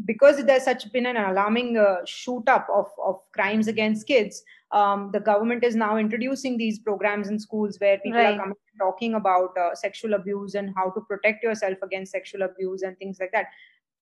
because 0.05 0.43
there's 0.45 0.63
such 0.63 0.91
been 0.91 1.05
an 1.05 1.17
alarming 1.17 1.77
uh, 1.77 1.97
shoot 2.05 2.43
up 2.47 2.67
of, 2.73 2.87
of 3.03 3.19
crimes 3.31 3.67
against 3.67 4.07
kids 4.07 4.43
um, 4.71 5.09
the 5.13 5.19
government 5.19 5.63
is 5.63 5.75
now 5.75 5.97
introducing 5.97 6.57
these 6.57 6.79
programs 6.79 7.29
in 7.29 7.39
schools 7.39 7.77
where 7.79 7.97
people 7.99 8.19
right. 8.19 8.33
are 8.35 8.39
coming 8.39 8.55
talking 8.79 9.15
about 9.15 9.57
uh, 9.57 9.73
sexual 9.73 10.13
abuse 10.13 10.53
and 10.53 10.71
how 10.75 10.89
to 10.91 11.01
protect 11.01 11.43
yourself 11.43 11.77
against 11.81 12.11
sexual 12.11 12.43
abuse 12.43 12.83
and 12.83 12.95
things 12.99 13.17
like 13.19 13.31
that. 13.31 13.47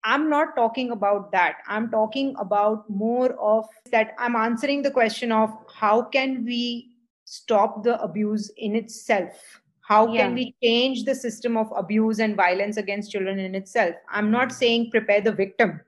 I'm 0.03 0.29
not 0.29 0.55
talking 0.55 0.91
about 0.91 1.31
that. 1.31 1.57
I'm 1.67 1.89
talking 1.89 2.35
about 2.37 2.89
more 2.89 3.31
of 3.33 3.65
that 3.91 4.13
i'm 4.17 4.35
answering 4.35 4.81
the 4.81 4.91
question 4.91 5.31
of 5.31 5.51
how 5.73 6.01
can 6.01 6.45
we 6.45 6.91
stop 7.25 7.83
the 7.83 8.01
abuse 8.01 8.51
in 8.57 8.75
itself 8.75 9.61
how 9.89 10.01
yeah. 10.07 10.21
can 10.21 10.35
we 10.35 10.55
change 10.63 11.03
the 11.03 11.15
system 11.15 11.57
of 11.57 11.73
abuse 11.75 12.19
and 12.19 12.35
violence 12.35 12.77
against 12.77 13.11
children 13.11 13.39
in 13.39 13.55
itself 13.55 13.95
i'm 14.09 14.31
not 14.31 14.51
saying 14.61 14.89
prepare 14.91 15.21
the 15.21 15.35
victim 15.43 15.79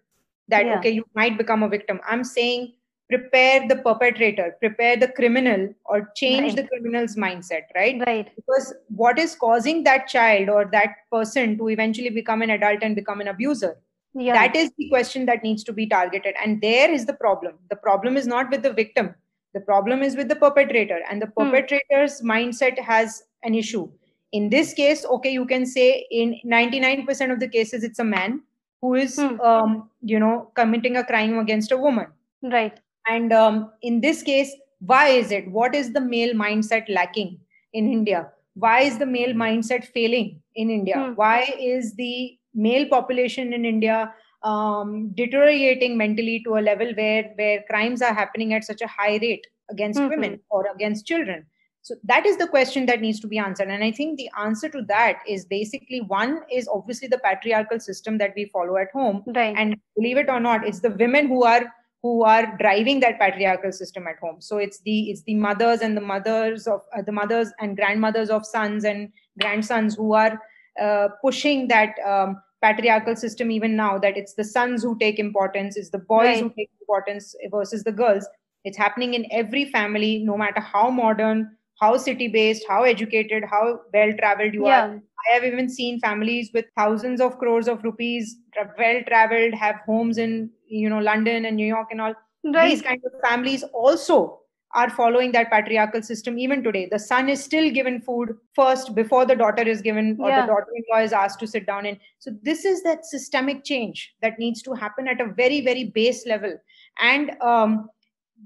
that 0.47 0.65
yeah. 0.65 0.77
okay 0.77 0.93
you 0.99 1.05
might 1.15 1.37
become 1.37 1.63
a 1.63 1.73
victim 1.77 1.99
i'm 2.07 2.23
saying 2.23 2.71
prepare 3.11 3.67
the 3.67 3.75
perpetrator, 3.75 4.55
prepare 4.59 4.95
the 4.95 5.09
criminal, 5.09 5.67
or 5.85 6.09
change 6.15 6.53
right. 6.53 6.55
the 6.55 6.67
criminal's 6.67 7.17
mindset, 7.17 7.63
right? 7.75 8.01
Right. 8.07 8.31
Because 8.37 8.73
what 8.87 9.19
is 9.19 9.35
causing 9.35 9.83
that 9.83 10.07
child 10.07 10.47
or 10.47 10.63
that 10.71 10.95
person 11.11 11.57
to 11.57 11.67
eventually 11.69 12.09
become 12.09 12.41
an 12.41 12.51
adult 12.51 12.79
and 12.81 12.95
become 12.95 13.19
an 13.19 13.27
abuser? 13.27 13.77
Yeah. 14.13 14.33
That 14.33 14.55
is 14.55 14.71
the 14.77 14.87
question 14.89 15.25
that 15.25 15.43
needs 15.43 15.63
to 15.65 15.73
be 15.73 15.87
targeted. 15.87 16.35
And 16.41 16.61
there 16.61 16.89
is 16.89 17.05
the 17.05 17.13
problem. 17.13 17.55
The 17.69 17.75
problem 17.75 18.15
is 18.15 18.27
not 18.27 18.49
with 18.49 18.63
the 18.63 18.73
victim, 18.73 19.13
the 19.53 19.59
problem 19.59 20.01
is 20.01 20.15
with 20.15 20.29
the 20.29 20.35
perpetrator. 20.37 20.99
And 21.09 21.21
the 21.21 21.27
hmm. 21.27 21.43
perpetrator's 21.43 22.21
hmm. 22.21 22.31
mindset 22.31 22.79
has 22.79 23.23
an 23.43 23.55
issue. 23.55 23.89
In 24.31 24.49
this 24.49 24.73
case, 24.73 25.05
okay, 25.05 25.31
you 25.31 25.45
can 25.45 25.65
say 25.65 26.05
in 26.09 26.39
99% 26.45 27.31
of 27.31 27.39
the 27.39 27.47
cases, 27.47 27.83
it's 27.83 27.99
a 27.99 28.03
man 28.03 28.41
who 28.81 28.95
is, 28.95 29.19
hmm. 29.19 29.39
um, 29.41 29.89
you 30.01 30.19
know, 30.19 30.51
committing 30.55 30.97
a 30.97 31.03
crime 31.03 31.37
against 31.39 31.71
a 31.71 31.77
woman. 31.77 32.07
Right 32.41 32.79
and 33.07 33.33
um, 33.33 33.71
in 33.81 34.01
this 34.01 34.21
case, 34.21 34.55
why 34.79 35.09
is 35.09 35.31
it? 35.31 35.49
What 35.49 35.75
is 35.75 35.93
the 35.93 36.01
male 36.01 36.33
mindset 36.33 36.85
lacking 36.89 37.39
in 37.73 37.91
India? 37.91 38.31
Why 38.55 38.81
is 38.81 38.97
the 38.97 39.05
male 39.05 39.33
mindset 39.33 39.85
failing 39.85 40.41
in 40.55 40.69
India? 40.69 40.95
Hmm. 40.97 41.13
Why 41.13 41.53
is 41.59 41.93
the 41.95 42.37
male 42.53 42.87
population 42.87 43.53
in 43.53 43.65
India 43.65 44.13
um, 44.43 45.11
deteriorating 45.13 45.97
mentally 45.97 46.41
to 46.45 46.57
a 46.57 46.61
level 46.61 46.93
where 46.95 47.31
where 47.35 47.63
crimes 47.69 48.01
are 48.01 48.13
happening 48.13 48.53
at 48.53 48.63
such 48.63 48.81
a 48.81 48.87
high 48.87 49.17
rate 49.21 49.45
against 49.69 49.99
mm-hmm. 49.99 50.09
women 50.09 50.39
or 50.49 50.65
against 50.73 51.05
children? 51.05 51.45
So 51.83 51.95
that 52.03 52.25
is 52.25 52.37
the 52.37 52.47
question 52.47 52.85
that 52.85 53.01
needs 53.01 53.19
to 53.21 53.27
be 53.27 53.39
answered. 53.39 53.69
And 53.69 53.83
I 53.83 53.91
think 53.91 54.17
the 54.17 54.29
answer 54.39 54.69
to 54.69 54.83
that 54.83 55.19
is 55.27 55.45
basically 55.45 56.01
one 56.01 56.41
is 56.51 56.67
obviously 56.71 57.07
the 57.07 57.17
patriarchal 57.17 57.79
system 57.79 58.19
that 58.19 58.33
we 58.35 58.45
follow 58.45 58.77
at 58.77 58.91
home. 58.91 59.23
Right. 59.25 59.55
And 59.57 59.75
believe 59.95 60.17
it 60.17 60.29
or 60.29 60.39
not, 60.39 60.65
it's 60.65 60.81
the 60.81 60.91
women 60.91 61.27
who 61.27 61.43
are 61.43 61.73
who 62.03 62.23
are 62.23 62.57
driving 62.57 62.99
that 62.99 63.19
patriarchal 63.19 63.71
system 63.71 64.07
at 64.07 64.17
home 64.17 64.41
so 64.41 64.57
it's 64.57 64.79
the 64.81 65.11
it's 65.11 65.21
the 65.23 65.35
mothers 65.35 65.81
and 65.81 65.95
the 65.95 66.01
mothers 66.01 66.67
of 66.67 66.81
uh, 66.97 67.01
the 67.01 67.11
mothers 67.11 67.51
and 67.59 67.77
grandmothers 67.77 68.29
of 68.29 68.45
sons 68.45 68.83
and 68.85 69.11
grandsons 69.39 69.95
who 69.95 70.13
are 70.13 70.39
uh, 70.81 71.09
pushing 71.21 71.67
that 71.67 71.95
um, 72.05 72.41
patriarchal 72.61 73.15
system 73.15 73.51
even 73.51 73.75
now 73.75 73.97
that 73.97 74.17
it's 74.17 74.33
the 74.33 74.43
sons 74.43 74.81
who 74.81 74.97
take 74.97 75.19
importance 75.19 75.77
it's 75.77 75.91
the 75.91 75.99
boys 75.99 76.25
right. 76.25 76.43
who 76.43 76.49
take 76.57 76.69
importance 76.81 77.35
versus 77.51 77.83
the 77.83 77.91
girls 77.91 78.27
it's 78.63 78.77
happening 78.77 79.13
in 79.13 79.25
every 79.31 79.65
family 79.65 80.19
no 80.19 80.37
matter 80.37 80.59
how 80.59 80.89
modern 80.89 81.55
how 81.81 81.97
city 81.97 82.27
based 82.27 82.65
how 82.69 82.83
educated 82.83 83.43
how 83.51 83.79
well 83.93 84.13
traveled 84.19 84.53
you 84.53 84.65
yeah. 84.65 84.87
are 84.87 85.01
i 85.29 85.33
have 85.33 85.43
even 85.43 85.69
seen 85.77 85.99
families 85.99 86.51
with 86.53 86.65
thousands 86.77 87.21
of 87.21 87.37
crores 87.37 87.67
of 87.67 87.83
rupees 87.83 88.37
well 88.77 89.01
traveled 89.07 89.53
have 89.53 89.81
homes 89.85 90.17
in 90.17 90.49
you 90.67 90.89
know 90.89 90.99
london 90.99 91.45
and 91.45 91.55
new 91.55 91.67
york 91.67 91.87
and 91.91 92.01
all 92.01 92.13
right. 92.43 92.69
these 92.69 92.81
kind 92.81 93.01
of 93.05 93.29
families 93.29 93.63
also 93.73 94.37
are 94.73 94.89
following 94.89 95.31
that 95.33 95.49
patriarchal 95.51 96.01
system 96.01 96.37
even 96.39 96.63
today 96.63 96.87
the 96.91 96.99
son 96.99 97.29
is 97.29 97.43
still 97.43 97.69
given 97.71 97.99
food 98.01 98.35
first 98.55 98.93
before 98.95 99.25
the 99.25 99.35
daughter 99.35 99.63
is 99.63 99.81
given 99.81 100.17
or 100.19 100.29
yeah. 100.29 100.41
the 100.41 100.47
daughter-in-law 100.47 101.01
is 101.03 101.13
asked 101.13 101.39
to 101.39 101.47
sit 101.47 101.65
down 101.65 101.85
and 101.85 101.97
so 102.19 102.31
this 102.41 102.63
is 102.63 102.83
that 102.83 103.05
systemic 103.05 103.65
change 103.65 104.13
that 104.21 104.39
needs 104.39 104.61
to 104.61 104.73
happen 104.73 105.07
at 105.07 105.19
a 105.19 105.33
very 105.41 105.61
very 105.61 105.85
base 105.85 106.25
level 106.25 106.55
and 106.99 107.31
um, 107.41 107.89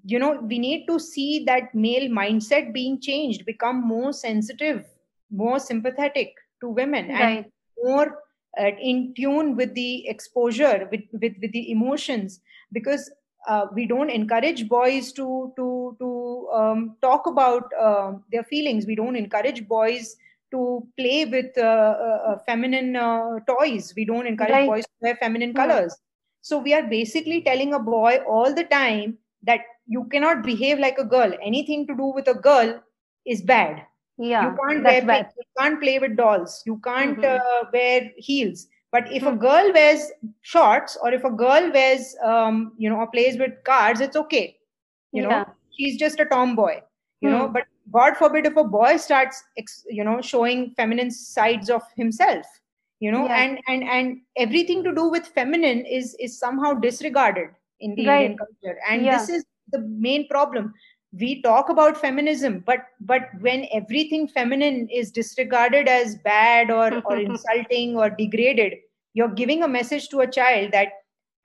you 0.04 0.20
know 0.20 0.40
we 0.42 0.60
need 0.60 0.86
to 0.88 1.00
see 1.00 1.44
that 1.46 1.74
male 1.74 2.10
mindset 2.10 2.74
being 2.74 3.00
changed 3.00 3.46
become 3.46 3.82
more 3.82 4.12
sensitive 4.12 4.86
more 5.32 5.60
sympathetic 5.60 6.36
to 6.62 6.70
women 6.70 7.10
right. 7.10 7.22
and 7.22 7.46
more 7.84 8.20
uh, 8.60 8.72
in 8.80 9.14
tune 9.16 9.56
with 9.56 9.74
the 9.74 10.08
exposure 10.08 10.88
with, 10.92 11.02
with, 11.14 11.34
with 11.42 11.52
the 11.52 11.72
emotions 11.72 12.40
because 12.72 13.12
uh, 13.48 13.68
we 13.74 13.86
don't 13.86 14.10
encourage 14.10 14.68
boys 14.68 15.12
to 15.12 15.54
to 15.56 15.96
to 16.00 16.50
um, 16.52 16.96
talk 17.02 17.28
about 17.28 17.72
uh, 17.80 18.14
their 18.32 18.44
feelings. 18.44 18.88
We 18.88 18.96
don't 18.96 19.16
encourage 19.16 19.68
boys 19.68 20.16
to 20.52 20.88
play 20.98 21.26
with 21.26 21.56
uh, 21.58 21.62
uh, 21.62 22.20
uh 22.28 22.38
feminine 22.40 22.94
toys. 23.46 23.94
We 23.96 24.06
don't 24.06 24.26
encourage 24.26 24.52
right. 24.52 24.68
boys 24.68 24.84
to 24.84 24.92
wear 25.02 25.16
feminine 25.18 25.52
hmm. 25.52 25.58
colors. 25.58 25.96
So 26.42 26.60
we 26.60 26.74
are 26.74 26.84
basically 26.84 27.42
telling 27.42 27.74
a 27.74 27.80
boy 27.80 28.18
all 28.28 28.54
the 28.54 28.64
time 28.64 29.18
that 29.44 29.62
you 29.88 30.06
cannot 30.06 30.44
behave 30.44 30.80
like 30.80 30.98
a 30.98 31.06
girl. 31.06 31.32
Anything 31.42 31.88
to 31.88 31.96
do 31.96 32.06
with 32.06 32.28
a 32.28 32.34
girl 32.34 32.82
is 33.26 33.42
bad. 33.42 33.86
Yeah, 34.18 34.52
you 34.52 34.58
can't 34.58 34.84
wear. 34.84 35.06
Bad. 35.06 35.30
You 35.38 35.44
can't 35.60 35.82
play 35.82 36.00
with 36.00 36.16
dolls. 36.16 36.64
You 36.66 36.80
can't 36.84 37.20
mm-hmm. 37.20 37.70
wear 37.74 38.12
heels 38.18 38.68
but 38.96 39.12
if 39.12 39.24
a 39.24 39.32
hmm. 39.32 39.40
girl 39.40 39.74
wears 39.74 40.10
shorts 40.42 40.98
or 41.02 41.12
if 41.12 41.26
a 41.26 41.30
girl 41.30 41.70
wears, 41.74 42.16
um, 42.24 42.72
you 42.78 42.90
know, 42.90 42.96
or 42.96 43.08
plays 43.08 43.38
with 43.38 43.52
cards, 43.66 44.00
it's 44.00 44.16
okay. 44.16 44.58
You 45.12 45.24
yeah. 45.24 45.28
know, 45.30 45.46
she's 45.78 45.98
just 45.98 46.22
a 46.22 46.26
tomboy. 46.26 46.80
You 47.20 47.30
know, 47.30 47.48
hmm. 47.48 47.54
but 47.54 47.64
God 47.92 48.16
forbid 48.16 48.46
if 48.46 48.56
a 48.56 48.64
boy 48.64 48.96
starts, 48.96 49.44
you 49.90 50.06
know, 50.06 50.22
showing 50.22 50.72
feminine 50.78 51.12
sides 51.12 51.70
of 51.70 51.82
himself. 51.98 52.46
You 53.02 53.12
know, 53.12 53.26
yeah. 53.26 53.42
and 53.42 53.60
and 53.68 53.84
and 53.84 54.22
everything 54.38 54.82
to 54.86 54.96
do 54.96 55.10
with 55.10 55.28
feminine 55.28 55.86
is 55.86 56.16
is 56.18 56.40
somehow 56.40 56.74
disregarded 56.74 57.50
in 57.82 57.96
the 57.96 58.08
right. 58.08 58.32
Indian 58.32 58.38
culture, 58.38 58.80
and 58.90 59.04
yeah. 59.04 59.18
this 59.18 59.28
is 59.28 59.44
the 59.72 59.80
main 59.80 60.28
problem. 60.28 60.74
We 61.14 61.42
talk 61.42 61.70
about 61.70 61.96
feminism 61.98 62.62
but 62.66 62.80
but 63.00 63.30
when 63.40 63.68
everything 63.72 64.28
feminine 64.28 64.90
is 64.90 65.12
disregarded 65.12 65.88
as 65.88 66.18
bad 66.26 66.70
or 66.70 67.02
or 67.06 67.18
insulting 67.18 67.96
or 67.96 68.10
degraded 68.10 68.74
you're 69.14 69.30
giving 69.30 69.64
a 69.64 69.68
message 69.68 70.10
to 70.10 70.20
a 70.20 70.28
child 70.28 70.74
that 70.74 70.90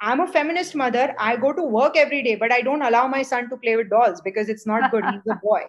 i'm 0.01 0.19
a 0.19 0.27
feminist 0.27 0.75
mother. 0.75 1.15
I 1.21 1.37
go 1.37 1.53
to 1.53 1.63
work 1.63 1.97
every 1.97 2.21
day 2.25 2.35
but 2.35 2.53
i 2.53 2.63
don't 2.63 2.83
allow 2.83 3.07
my 3.07 3.23
son 3.23 3.49
to 3.51 3.57
play 3.59 3.77
with 3.77 3.91
dolls 3.91 4.21
because 4.21 4.49
it's 4.49 4.67
not 4.67 4.91
good. 4.91 5.05
He's 5.05 5.23
a 5.31 5.37
boy. 5.45 5.63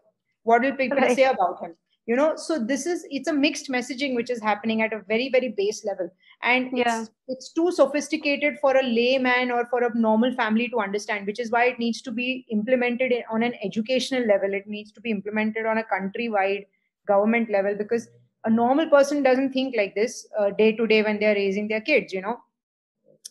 What 0.44 0.64
will 0.64 0.76
people 0.76 0.98
right. 0.98 1.16
say 1.16 1.26
about 1.26 1.62
him 1.62 1.76
you 2.06 2.16
know 2.16 2.36
so 2.36 2.58
this 2.58 2.86
is 2.86 3.06
it's 3.10 3.28
a 3.28 3.34
mixed 3.34 3.70
messaging 3.70 4.16
which 4.16 4.30
is 4.30 4.42
happening 4.42 4.82
at 4.82 4.94
a 4.94 5.02
very 5.08 5.30
very 5.30 5.54
base 5.58 5.86
level. 5.86 6.10
And 6.44 6.76
yeah. 6.76 7.02
it's, 7.02 7.12
it's 7.28 7.54
too 7.54 7.72
sophisticated 7.72 8.58
for 8.60 8.76
a 8.76 8.82
layman 8.82 9.52
or 9.52 9.68
for 9.70 9.84
a 9.84 9.96
normal 9.96 10.34
family 10.34 10.68
to 10.70 10.80
understand 10.80 11.28
which 11.28 11.40
is 11.40 11.52
why 11.52 11.66
it 11.66 11.78
needs 11.78 12.02
to 12.02 12.12
be 12.12 12.46
implemented 12.50 13.14
on 13.32 13.44
an 13.44 13.54
educational 13.64 14.26
level. 14.26 14.54
It 14.54 14.66
needs 14.66 14.92
to 14.94 15.02
be 15.02 15.12
implemented 15.12 15.68
on 15.68 15.78
a 15.78 15.84
countrywide 15.84 16.66
government 17.08 17.52
level 17.52 17.76
because 17.76 18.08
a 18.46 18.50
normal 18.50 18.90
person 18.90 19.22
doesn't 19.22 19.54
think 19.54 19.76
like 19.78 19.94
this 19.96 20.28
uh, 20.40 20.50
day 20.50 20.72
to 20.76 20.88
day 20.88 21.04
when 21.04 21.20
they're 21.20 21.36
raising 21.36 21.68
their 21.68 21.82
kids 21.82 22.14
you 22.14 22.22
know 22.22 22.38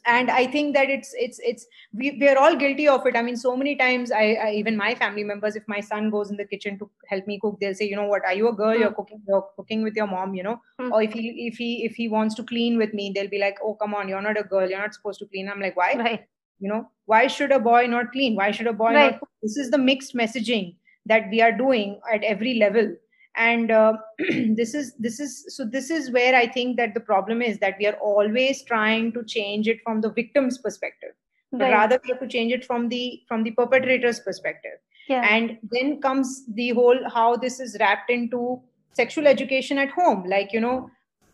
and 0.06 0.30
i 0.30 0.46
think 0.46 0.74
that 0.74 0.88
it's 0.88 1.14
it's 1.14 1.38
it's 1.42 1.66
we, 1.92 2.16
we 2.20 2.28
are 2.28 2.38
all 2.38 2.56
guilty 2.56 2.86
of 2.88 3.06
it 3.06 3.16
i 3.16 3.22
mean 3.22 3.36
so 3.36 3.56
many 3.56 3.76
times 3.76 4.10
I, 4.10 4.38
I 4.42 4.52
even 4.52 4.76
my 4.76 4.94
family 4.94 5.24
members 5.24 5.56
if 5.56 5.64
my 5.68 5.80
son 5.80 6.10
goes 6.10 6.30
in 6.30 6.36
the 6.36 6.44
kitchen 6.44 6.78
to 6.78 6.90
help 7.06 7.26
me 7.26 7.38
cook 7.40 7.58
they'll 7.60 7.74
say 7.74 7.88
you 7.88 7.96
know 7.96 8.06
what 8.06 8.24
are 8.24 8.34
you 8.34 8.48
a 8.48 8.52
girl 8.52 8.74
mm. 8.74 8.80
you're 8.80 8.92
cooking 8.92 9.20
you're 9.26 9.46
cooking 9.56 9.82
with 9.82 9.94
your 9.94 10.06
mom 10.06 10.34
you 10.34 10.42
know 10.42 10.60
mm. 10.80 10.90
or 10.92 11.02
if 11.02 11.12
he 11.12 11.46
if 11.46 11.56
he 11.56 11.84
if 11.84 11.94
he 11.94 12.08
wants 12.08 12.34
to 12.34 12.42
clean 12.44 12.78
with 12.78 12.94
me 12.94 13.12
they'll 13.14 13.28
be 13.28 13.38
like 13.38 13.58
oh 13.62 13.74
come 13.74 13.94
on 13.94 14.08
you're 14.08 14.22
not 14.22 14.38
a 14.38 14.44
girl 14.44 14.68
you're 14.68 14.78
not 14.80 14.94
supposed 14.94 15.18
to 15.18 15.26
clean 15.26 15.48
i'm 15.48 15.60
like 15.60 15.76
why 15.76 15.94
right. 15.94 16.26
you 16.58 16.68
know 16.68 16.88
why 17.06 17.26
should 17.26 17.52
a 17.52 17.58
boy 17.58 17.86
not 17.86 18.10
clean 18.12 18.34
why 18.36 18.50
should 18.50 18.66
a 18.66 18.72
boy 18.72 18.92
right. 18.92 19.12
not 19.12 19.20
cook? 19.20 19.28
this 19.42 19.56
is 19.56 19.70
the 19.70 19.78
mixed 19.78 20.14
messaging 20.14 20.74
that 21.06 21.28
we 21.30 21.40
are 21.40 21.52
doing 21.52 22.00
at 22.12 22.22
every 22.24 22.54
level 22.54 22.94
and 23.36 23.70
uh, 23.70 23.94
this 24.18 24.74
is 24.74 24.94
this 24.98 25.20
is 25.20 25.44
so 25.54 25.64
this 25.64 25.90
is 25.90 26.10
where 26.10 26.34
i 26.34 26.46
think 26.46 26.76
that 26.76 26.94
the 26.94 27.00
problem 27.00 27.42
is 27.42 27.58
that 27.58 27.76
we 27.78 27.86
are 27.86 27.98
always 28.00 28.62
trying 28.64 29.12
to 29.12 29.24
change 29.24 29.68
it 29.68 29.78
from 29.84 30.00
the 30.00 30.10
victim's 30.10 30.58
perspective 30.58 31.10
right. 31.52 31.58
but 31.60 31.70
rather 31.70 32.00
we 32.02 32.10
have 32.10 32.20
to 32.20 32.28
change 32.28 32.52
it 32.52 32.64
from 32.64 32.88
the 32.88 33.20
from 33.28 33.44
the 33.44 33.52
perpetrator's 33.52 34.20
perspective 34.20 34.78
yeah. 35.08 35.26
and 35.28 35.58
then 35.70 36.00
comes 36.00 36.44
the 36.54 36.70
whole 36.70 36.98
how 37.08 37.36
this 37.36 37.60
is 37.60 37.76
wrapped 37.80 38.10
into 38.10 38.60
sexual 38.94 39.26
education 39.26 39.78
at 39.78 39.90
home 39.90 40.24
like 40.24 40.52
you 40.52 40.60
know 40.60 40.90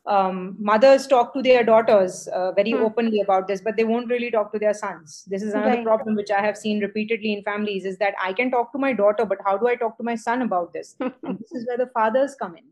um, 0.06 0.56
mothers 0.58 1.06
talk 1.06 1.34
to 1.34 1.42
their 1.42 1.64
daughters 1.64 2.28
uh, 2.28 2.52
very 2.52 2.72
hmm. 2.72 2.82
openly 2.82 3.20
about 3.20 3.48
this 3.48 3.60
but 3.60 3.76
they 3.76 3.84
won't 3.84 4.08
really 4.08 4.30
talk 4.30 4.52
to 4.52 4.58
their 4.58 4.74
sons 4.74 5.24
this 5.26 5.42
is 5.42 5.52
another 5.52 5.76
right. 5.76 5.84
problem 5.84 6.14
which 6.14 6.30
i 6.30 6.40
have 6.40 6.56
seen 6.56 6.80
repeatedly 6.80 7.32
in 7.32 7.42
families 7.42 7.84
is 7.84 7.98
that 7.98 8.14
i 8.22 8.32
can 8.32 8.50
talk 8.50 8.72
to 8.72 8.78
my 8.78 8.92
daughter 8.92 9.24
but 9.24 9.38
how 9.44 9.56
do 9.56 9.66
i 9.66 9.74
talk 9.74 9.96
to 9.96 10.04
my 10.04 10.14
son 10.14 10.42
about 10.42 10.72
this 10.72 10.94
and 11.00 11.38
this 11.38 11.52
is 11.52 11.66
where 11.66 11.78
the 11.78 11.90
fathers 11.92 12.36
come 12.40 12.56
in 12.56 12.64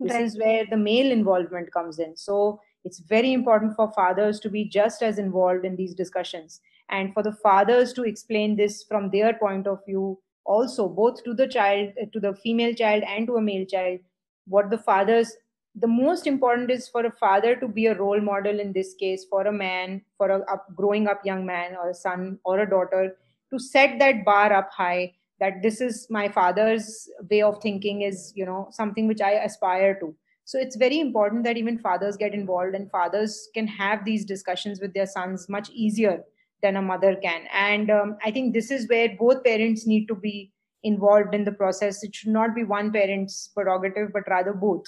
this 0.00 0.12
right. 0.12 0.24
is 0.24 0.38
where 0.38 0.64
the 0.70 0.76
male 0.76 1.12
involvement 1.12 1.70
comes 1.72 1.98
in 1.98 2.16
so 2.16 2.58
it's 2.84 3.00
very 3.00 3.32
important 3.32 3.76
for 3.76 3.92
fathers 3.92 4.40
to 4.40 4.48
be 4.48 4.64
just 4.64 5.02
as 5.02 5.18
involved 5.18 5.64
in 5.64 5.76
these 5.76 5.94
discussions 5.94 6.60
and 6.88 7.12
for 7.12 7.22
the 7.22 7.32
fathers 7.32 7.92
to 7.92 8.02
explain 8.02 8.56
this 8.56 8.82
from 8.84 9.10
their 9.10 9.34
point 9.34 9.66
of 9.66 9.84
view 9.84 10.18
also 10.44 10.88
both 10.88 11.22
to 11.22 11.34
the 11.34 11.46
child 11.46 11.90
to 12.12 12.18
the 12.18 12.34
female 12.36 12.74
child 12.74 13.02
and 13.06 13.26
to 13.26 13.36
a 13.36 13.42
male 13.42 13.66
child 13.66 14.00
what 14.46 14.70
the 14.70 14.78
fathers 14.78 15.36
the 15.74 15.86
most 15.86 16.26
important 16.26 16.70
is 16.70 16.88
for 16.88 17.06
a 17.06 17.10
father 17.10 17.56
to 17.56 17.66
be 17.66 17.86
a 17.86 17.96
role 17.96 18.20
model 18.20 18.60
in 18.60 18.72
this 18.72 18.94
case 18.94 19.24
for 19.28 19.46
a 19.46 19.52
man 19.52 20.02
for 20.18 20.28
a 20.28 20.40
up, 20.52 20.66
growing 20.74 21.06
up 21.06 21.24
young 21.24 21.46
man 21.46 21.76
or 21.76 21.90
a 21.90 21.94
son 21.94 22.38
or 22.44 22.60
a 22.60 22.68
daughter 22.68 23.16
to 23.50 23.58
set 23.58 23.98
that 23.98 24.24
bar 24.24 24.52
up 24.52 24.70
high 24.72 25.12
that 25.40 25.62
this 25.62 25.80
is 25.80 26.06
my 26.10 26.28
father's 26.28 27.08
way 27.30 27.42
of 27.42 27.60
thinking 27.62 28.02
is 28.02 28.32
you 28.36 28.44
know 28.44 28.68
something 28.70 29.06
which 29.06 29.20
i 29.20 29.32
aspire 29.32 29.98
to. 29.98 30.14
So 30.44 30.58
it's 30.58 30.76
very 30.76 30.98
important 31.00 31.44
that 31.44 31.56
even 31.56 31.78
fathers 31.78 32.16
get 32.16 32.34
involved 32.34 32.74
and 32.74 32.90
fathers 32.90 33.48
can 33.54 33.66
have 33.68 34.04
these 34.04 34.24
discussions 34.24 34.80
with 34.80 34.92
their 34.92 35.06
sons 35.06 35.48
much 35.48 35.70
easier 35.70 36.24
than 36.62 36.76
a 36.76 36.82
mother 36.82 37.16
can. 37.16 37.44
And 37.52 37.90
um, 37.90 38.18
i 38.22 38.30
think 38.30 38.52
this 38.52 38.70
is 38.70 38.88
where 38.88 39.16
both 39.18 39.42
parents 39.42 39.86
need 39.86 40.06
to 40.08 40.14
be 40.14 40.52
involved 40.84 41.34
in 41.34 41.44
the 41.44 41.52
process. 41.52 42.02
It 42.04 42.14
should 42.14 42.32
not 42.32 42.54
be 42.54 42.64
one 42.64 42.92
parent's 42.92 43.48
prerogative 43.54 44.12
but 44.12 44.28
rather 44.28 44.52
both 44.52 44.84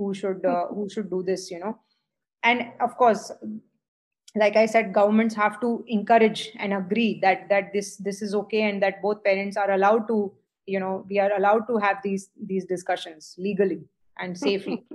who 0.00 0.12
should 0.20 0.44
uh, 0.56 0.66
who 0.76 0.88
should 0.88 1.10
do 1.14 1.22
this 1.30 1.50
you 1.50 1.60
know? 1.64 1.78
And 2.42 2.68
of 2.80 2.96
course 2.96 3.30
like 4.42 4.56
i 4.58 4.64
said 4.72 4.92
governments 4.96 5.34
have 5.34 5.60
to 5.62 5.84
encourage 5.94 6.42
and 6.58 6.72
agree 6.72 7.18
that 7.22 7.48
that 7.48 7.72
this 7.72 7.96
this 8.08 8.22
is 8.26 8.34
okay 8.40 8.62
and 8.66 8.82
that 8.84 9.00
both 9.02 9.24
parents 9.24 9.56
are 9.62 9.72
allowed 9.72 10.06
to 10.10 10.18
you 10.66 10.80
know 10.82 11.04
we 11.10 11.18
are 11.24 11.32
allowed 11.36 11.66
to 11.70 11.78
have 11.84 11.98
these 12.04 12.30
these 12.52 12.64
discussions 12.64 13.34
legally 13.38 13.82
and 14.18 14.38
safely. 14.38 14.84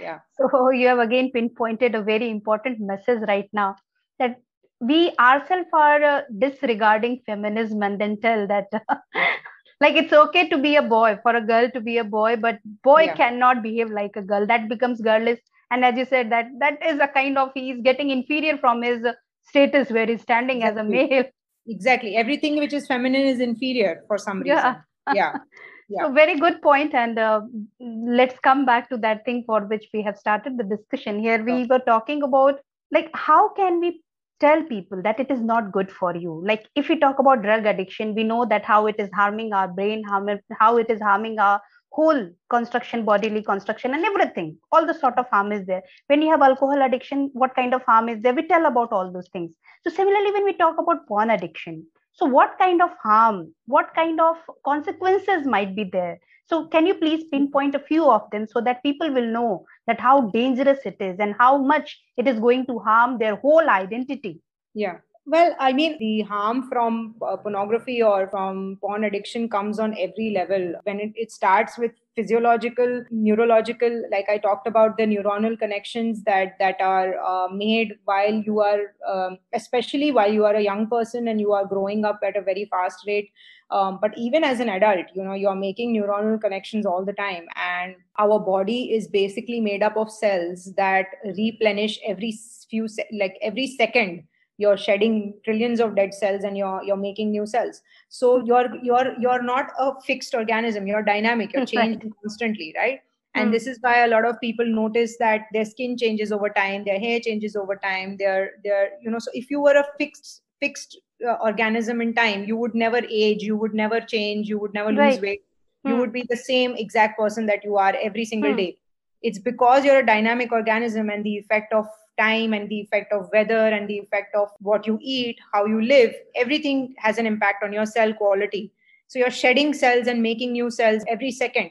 Yeah. 0.00 0.18
So 0.36 0.70
you 0.70 0.88
have 0.88 0.98
again 0.98 1.30
pinpointed 1.32 1.94
a 1.94 2.02
very 2.02 2.30
important 2.30 2.80
message 2.80 3.22
right 3.28 3.48
now 3.52 3.76
that 4.18 4.36
we 4.80 5.12
ourselves 5.18 5.70
are 5.72 6.02
uh, 6.02 6.20
disregarding 6.38 7.22
feminism 7.24 7.82
and 7.82 7.98
then 7.98 8.20
tell 8.20 8.46
that 8.46 8.66
like 9.80 9.94
it's 9.96 10.12
okay 10.12 10.48
to 10.48 10.58
be 10.58 10.76
a 10.76 10.82
boy 10.82 11.18
for 11.22 11.34
a 11.34 11.40
girl 11.40 11.70
to 11.70 11.80
be 11.80 11.98
a 11.98 12.04
boy 12.04 12.36
but 12.36 12.58
boy 12.82 13.02
yeah. 13.02 13.14
cannot 13.14 13.62
behave 13.62 13.90
like 13.90 14.16
a 14.16 14.22
girl. 14.22 14.46
That 14.46 14.68
becomes 14.68 15.00
girlish. 15.00 15.40
And 15.70 15.84
as 15.84 15.96
you 15.96 16.04
said 16.04 16.30
that 16.30 16.46
that 16.60 16.78
is 16.84 17.00
a 17.00 17.08
kind 17.08 17.36
of 17.36 17.50
he's 17.54 17.80
getting 17.82 18.10
inferior 18.10 18.56
from 18.58 18.82
his 18.82 19.04
status 19.42 19.90
where 19.90 20.06
he's 20.06 20.22
standing 20.22 20.62
exactly. 20.62 20.80
as 20.80 20.86
a 20.86 21.08
male. 21.08 21.24
Exactly. 21.68 22.16
Everything 22.16 22.58
which 22.58 22.72
is 22.72 22.86
feminine 22.86 23.26
is 23.26 23.40
inferior 23.40 24.02
for 24.06 24.18
some 24.18 24.40
reason. 24.40 24.56
Yeah. 24.56 24.76
Yeah, 25.14 25.38
yeah. 25.88 26.02
so 26.02 26.12
very 26.12 26.38
good 26.38 26.60
point 26.62 26.94
and 26.94 27.18
uh, 27.18 27.40
let's 27.80 28.38
come 28.40 28.66
back 28.66 28.88
to 28.90 28.96
that 28.98 29.24
thing 29.24 29.44
for 29.46 29.60
which 29.66 29.86
we 29.94 30.02
have 30.02 30.16
started 30.16 30.58
the 30.58 30.64
discussion. 30.64 31.18
Here 31.18 31.42
we 31.44 31.64
were 31.66 31.78
talking 31.78 32.22
about 32.22 32.60
like 32.92 33.10
how 33.14 33.50
can 33.50 33.80
we 33.80 34.02
tell 34.40 34.62
people 34.64 35.02
that 35.02 35.20
it 35.20 35.30
is 35.30 35.40
not 35.40 35.72
good 35.72 35.90
for 35.90 36.14
you. 36.14 36.42
Like 36.44 36.66
if 36.74 36.88
we 36.88 36.98
talk 36.98 37.18
about 37.18 37.42
drug 37.42 37.66
addiction 37.66 38.14
we 38.14 38.24
know 38.24 38.44
that 38.46 38.64
how 38.64 38.86
it 38.86 38.96
is 38.98 39.10
harming 39.14 39.52
our 39.52 39.68
brain 39.68 40.02
how 40.04 40.76
it 40.76 40.90
is 40.90 41.00
harming 41.00 41.38
our 41.38 41.60
whole 41.90 42.28
construction 42.50 43.04
bodily 43.04 43.42
construction 43.42 43.94
and 43.94 44.04
everything. 44.04 44.58
All 44.72 44.86
the 44.86 44.94
sort 44.94 45.18
of 45.18 45.28
harm 45.30 45.52
is 45.52 45.66
there. 45.66 45.82
When 46.08 46.22
you 46.22 46.30
have 46.30 46.42
alcohol 46.42 46.82
addiction 46.82 47.30
what 47.32 47.54
kind 47.54 47.74
of 47.74 47.82
harm 47.82 48.08
is 48.08 48.22
there? 48.22 48.34
We 48.34 48.46
tell 48.46 48.66
about 48.66 48.92
all 48.92 49.12
those 49.12 49.28
things. 49.32 49.50
So 49.86 49.94
similarly 49.94 50.32
when 50.32 50.44
we 50.44 50.52
talk 50.54 50.78
about 50.78 51.06
porn 51.06 51.30
addiction 51.30 51.86
so 52.16 52.24
what 52.24 52.58
kind 52.58 52.82
of 52.82 52.90
harm 53.02 53.52
what 53.66 53.94
kind 53.94 54.20
of 54.20 54.36
consequences 54.64 55.46
might 55.46 55.76
be 55.76 55.84
there 55.84 56.18
so 56.46 56.66
can 56.66 56.86
you 56.86 56.94
please 56.94 57.24
pinpoint 57.30 57.74
a 57.74 57.78
few 57.78 58.10
of 58.10 58.28
them 58.30 58.46
so 58.46 58.60
that 58.60 58.82
people 58.82 59.12
will 59.12 59.26
know 59.26 59.64
that 59.86 60.00
how 60.00 60.20
dangerous 60.30 60.78
it 60.84 60.96
is 61.00 61.18
and 61.18 61.34
how 61.38 61.56
much 61.56 61.98
it 62.16 62.26
is 62.26 62.40
going 62.40 62.66
to 62.66 62.78
harm 62.78 63.18
their 63.18 63.36
whole 63.36 63.68
identity 63.68 64.40
yeah 64.74 64.98
well, 65.28 65.56
I 65.58 65.72
mean, 65.72 65.98
the 65.98 66.20
harm 66.22 66.68
from 66.68 67.16
uh, 67.20 67.36
pornography 67.36 68.00
or 68.00 68.28
from 68.28 68.78
porn 68.80 69.02
addiction 69.02 69.48
comes 69.48 69.80
on 69.80 69.96
every 69.98 70.30
level. 70.30 70.74
When 70.84 71.00
it, 71.00 71.12
it 71.16 71.32
starts 71.32 71.76
with 71.76 71.90
physiological, 72.14 73.04
neurological, 73.10 74.04
like 74.12 74.26
I 74.28 74.38
talked 74.38 74.68
about 74.68 74.96
the 74.96 75.02
neuronal 75.02 75.58
connections 75.58 76.22
that 76.24 76.56
that 76.60 76.80
are 76.80 77.18
uh, 77.18 77.48
made 77.48 77.98
while 78.04 78.34
you 78.34 78.60
are, 78.60 78.94
um, 79.08 79.38
especially 79.52 80.12
while 80.12 80.32
you 80.32 80.44
are 80.44 80.54
a 80.54 80.62
young 80.62 80.86
person 80.86 81.26
and 81.26 81.40
you 81.40 81.52
are 81.52 81.66
growing 81.66 82.04
up 82.04 82.20
at 82.22 82.36
a 82.36 82.40
very 82.42 82.66
fast 82.66 83.04
rate. 83.04 83.30
Um, 83.70 83.98
but 84.00 84.16
even 84.16 84.44
as 84.44 84.60
an 84.60 84.68
adult, 84.68 85.06
you 85.14 85.24
know, 85.24 85.34
you 85.34 85.48
are 85.48 85.56
making 85.56 85.92
neuronal 85.92 86.40
connections 86.40 86.86
all 86.86 87.04
the 87.04 87.12
time, 87.12 87.46
and 87.56 87.96
our 88.18 88.38
body 88.38 88.94
is 88.94 89.08
basically 89.08 89.60
made 89.60 89.82
up 89.82 89.96
of 89.96 90.10
cells 90.10 90.72
that 90.76 91.06
replenish 91.36 91.98
every 92.06 92.38
few, 92.70 92.86
se- 92.86 93.08
like 93.12 93.36
every 93.42 93.66
second 93.66 94.22
you're 94.58 94.76
shedding 94.76 95.34
trillions 95.44 95.80
of 95.80 95.94
dead 95.96 96.14
cells 96.14 96.44
and 96.44 96.56
you're 96.56 96.82
you're 96.82 96.96
making 96.96 97.30
new 97.30 97.46
cells. 97.46 97.82
So 98.08 98.44
you're 98.44 98.68
you're 98.82 99.14
you're 99.18 99.42
not 99.42 99.70
a 99.78 99.92
fixed 100.02 100.34
organism 100.34 100.86
you're 100.86 101.02
dynamic 101.02 101.52
you're 101.52 101.66
changing 101.74 102.12
constantly 102.22 102.74
right? 102.76 103.00
And 103.34 103.50
mm. 103.50 103.52
this 103.52 103.66
is 103.66 103.78
why 103.82 104.04
a 104.04 104.08
lot 104.08 104.24
of 104.24 104.40
people 104.40 104.64
notice 104.66 105.18
that 105.18 105.42
their 105.52 105.64
skin 105.64 105.96
changes 105.98 106.32
over 106.32 106.48
time 106.48 106.84
their 106.84 106.98
hair 106.98 107.20
changes 107.20 107.56
over 107.56 107.76
time 107.76 108.16
they're 108.18 108.52
they're 108.64 108.90
you 109.02 109.10
know 109.10 109.18
so 109.18 109.30
if 109.34 109.50
you 109.50 109.60
were 109.60 109.76
a 109.76 109.84
fixed 109.98 110.42
fixed 110.60 110.98
uh, 111.26 111.36
organism 111.40 112.00
in 112.00 112.14
time 112.14 112.44
you 112.44 112.56
would 112.56 112.74
never 112.74 113.00
age 113.08 113.42
you 113.42 113.56
would 113.56 113.74
never 113.74 114.00
change 114.00 114.48
you 114.48 114.58
would 114.58 114.74
never 114.74 114.92
right. 114.92 115.12
lose 115.12 115.20
weight 115.20 115.42
mm. 115.84 115.90
you 115.90 115.94
hmm. 115.94 116.00
would 116.00 116.12
be 116.12 116.24
the 116.28 116.36
same 116.36 116.74
exact 116.76 117.18
person 117.18 117.46
that 117.46 117.64
you 117.64 117.76
are 117.76 117.94
every 118.02 118.24
single 118.24 118.52
mm. 118.52 118.56
day 118.56 118.78
it's 119.22 119.38
because 119.38 119.84
you're 119.84 120.00
a 120.00 120.06
dynamic 120.06 120.52
organism 120.52 121.10
and 121.10 121.24
the 121.24 121.36
effect 121.36 121.72
of 121.72 121.86
time 122.18 122.52
and 122.52 122.68
the 122.68 122.80
effect 122.80 123.12
of 123.12 123.28
weather 123.32 123.68
and 123.68 123.88
the 123.88 123.98
effect 123.98 124.34
of 124.34 124.48
what 124.60 124.86
you 124.86 124.98
eat, 125.02 125.38
how 125.52 125.66
you 125.66 125.82
live, 125.82 126.14
everything 126.34 126.94
has 126.98 127.18
an 127.18 127.26
impact 127.26 127.62
on 127.62 127.72
your 127.72 127.86
cell 127.86 128.12
quality. 128.14 128.72
So 129.06 129.18
you're 129.18 129.30
shedding 129.30 129.74
cells 129.74 130.06
and 130.06 130.22
making 130.22 130.52
new 130.52 130.70
cells 130.70 131.02
every 131.08 131.30
second. 131.30 131.70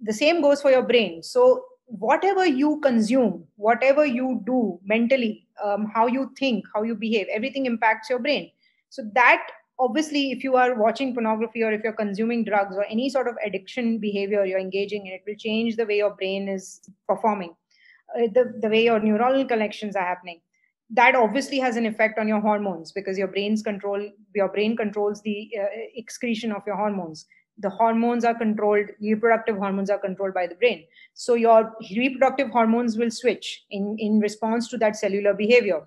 The 0.00 0.12
same 0.12 0.42
goes 0.42 0.60
for 0.60 0.70
your 0.70 0.82
brain. 0.82 1.22
So 1.22 1.64
whatever 1.86 2.46
you 2.46 2.80
consume, 2.80 3.46
whatever 3.56 4.06
you 4.06 4.42
do 4.46 4.80
mentally, 4.84 5.46
um, 5.62 5.90
how 5.92 6.06
you 6.06 6.30
think, 6.38 6.64
how 6.74 6.82
you 6.82 6.94
behave, 6.94 7.26
everything 7.30 7.66
impacts 7.66 8.08
your 8.08 8.18
brain. 8.18 8.50
So 8.88 9.02
that 9.14 9.46
obviously 9.78 10.30
if 10.30 10.44
you 10.44 10.56
are 10.56 10.74
watching 10.74 11.12
pornography 11.14 11.62
or 11.62 11.72
if 11.72 11.82
you're 11.82 11.92
consuming 11.92 12.44
drugs 12.44 12.76
or 12.76 12.84
any 12.84 13.08
sort 13.08 13.26
of 13.26 13.34
addiction 13.44 13.98
behavior 13.98 14.44
you're 14.44 14.58
engaging 14.58 15.06
in 15.06 15.14
it 15.14 15.22
will 15.26 15.34
change 15.36 15.76
the 15.76 15.86
way 15.86 15.96
your 15.96 16.14
brain 16.14 16.48
is 16.48 16.80
performing. 17.08 17.54
Uh, 18.14 18.28
the, 18.34 18.52
the 18.60 18.68
way 18.68 18.84
your 18.84 19.00
neuronal 19.00 19.48
connections 19.48 19.96
are 19.96 20.04
happening. 20.04 20.40
That 20.90 21.14
obviously 21.14 21.58
has 21.58 21.76
an 21.76 21.86
effect 21.86 22.18
on 22.18 22.28
your 22.28 22.40
hormones 22.40 22.92
because 22.92 23.16
your 23.16 23.28
brain's 23.28 23.62
control 23.62 24.10
your 24.34 24.48
brain 24.48 24.76
controls 24.76 25.22
the 25.22 25.50
uh, 25.58 25.66
excretion 25.96 26.52
of 26.52 26.62
your 26.66 26.76
hormones 26.76 27.26
the 27.58 27.70
hormones 27.70 28.24
are 28.24 28.34
controlled 28.34 28.86
reproductive 29.00 29.56
hormones 29.56 29.90
are 29.90 29.98
controlled 29.98 30.34
by 30.34 30.46
the 30.46 30.54
brain. 30.54 30.84
So 31.14 31.34
your 31.34 31.72
reproductive 31.96 32.50
hormones 32.50 32.96
will 32.96 33.10
switch 33.10 33.64
in 33.70 33.96
in 33.98 34.20
response 34.20 34.68
to 34.68 34.78
that 34.78 34.96
cellular 34.96 35.34
behavior. 35.34 35.82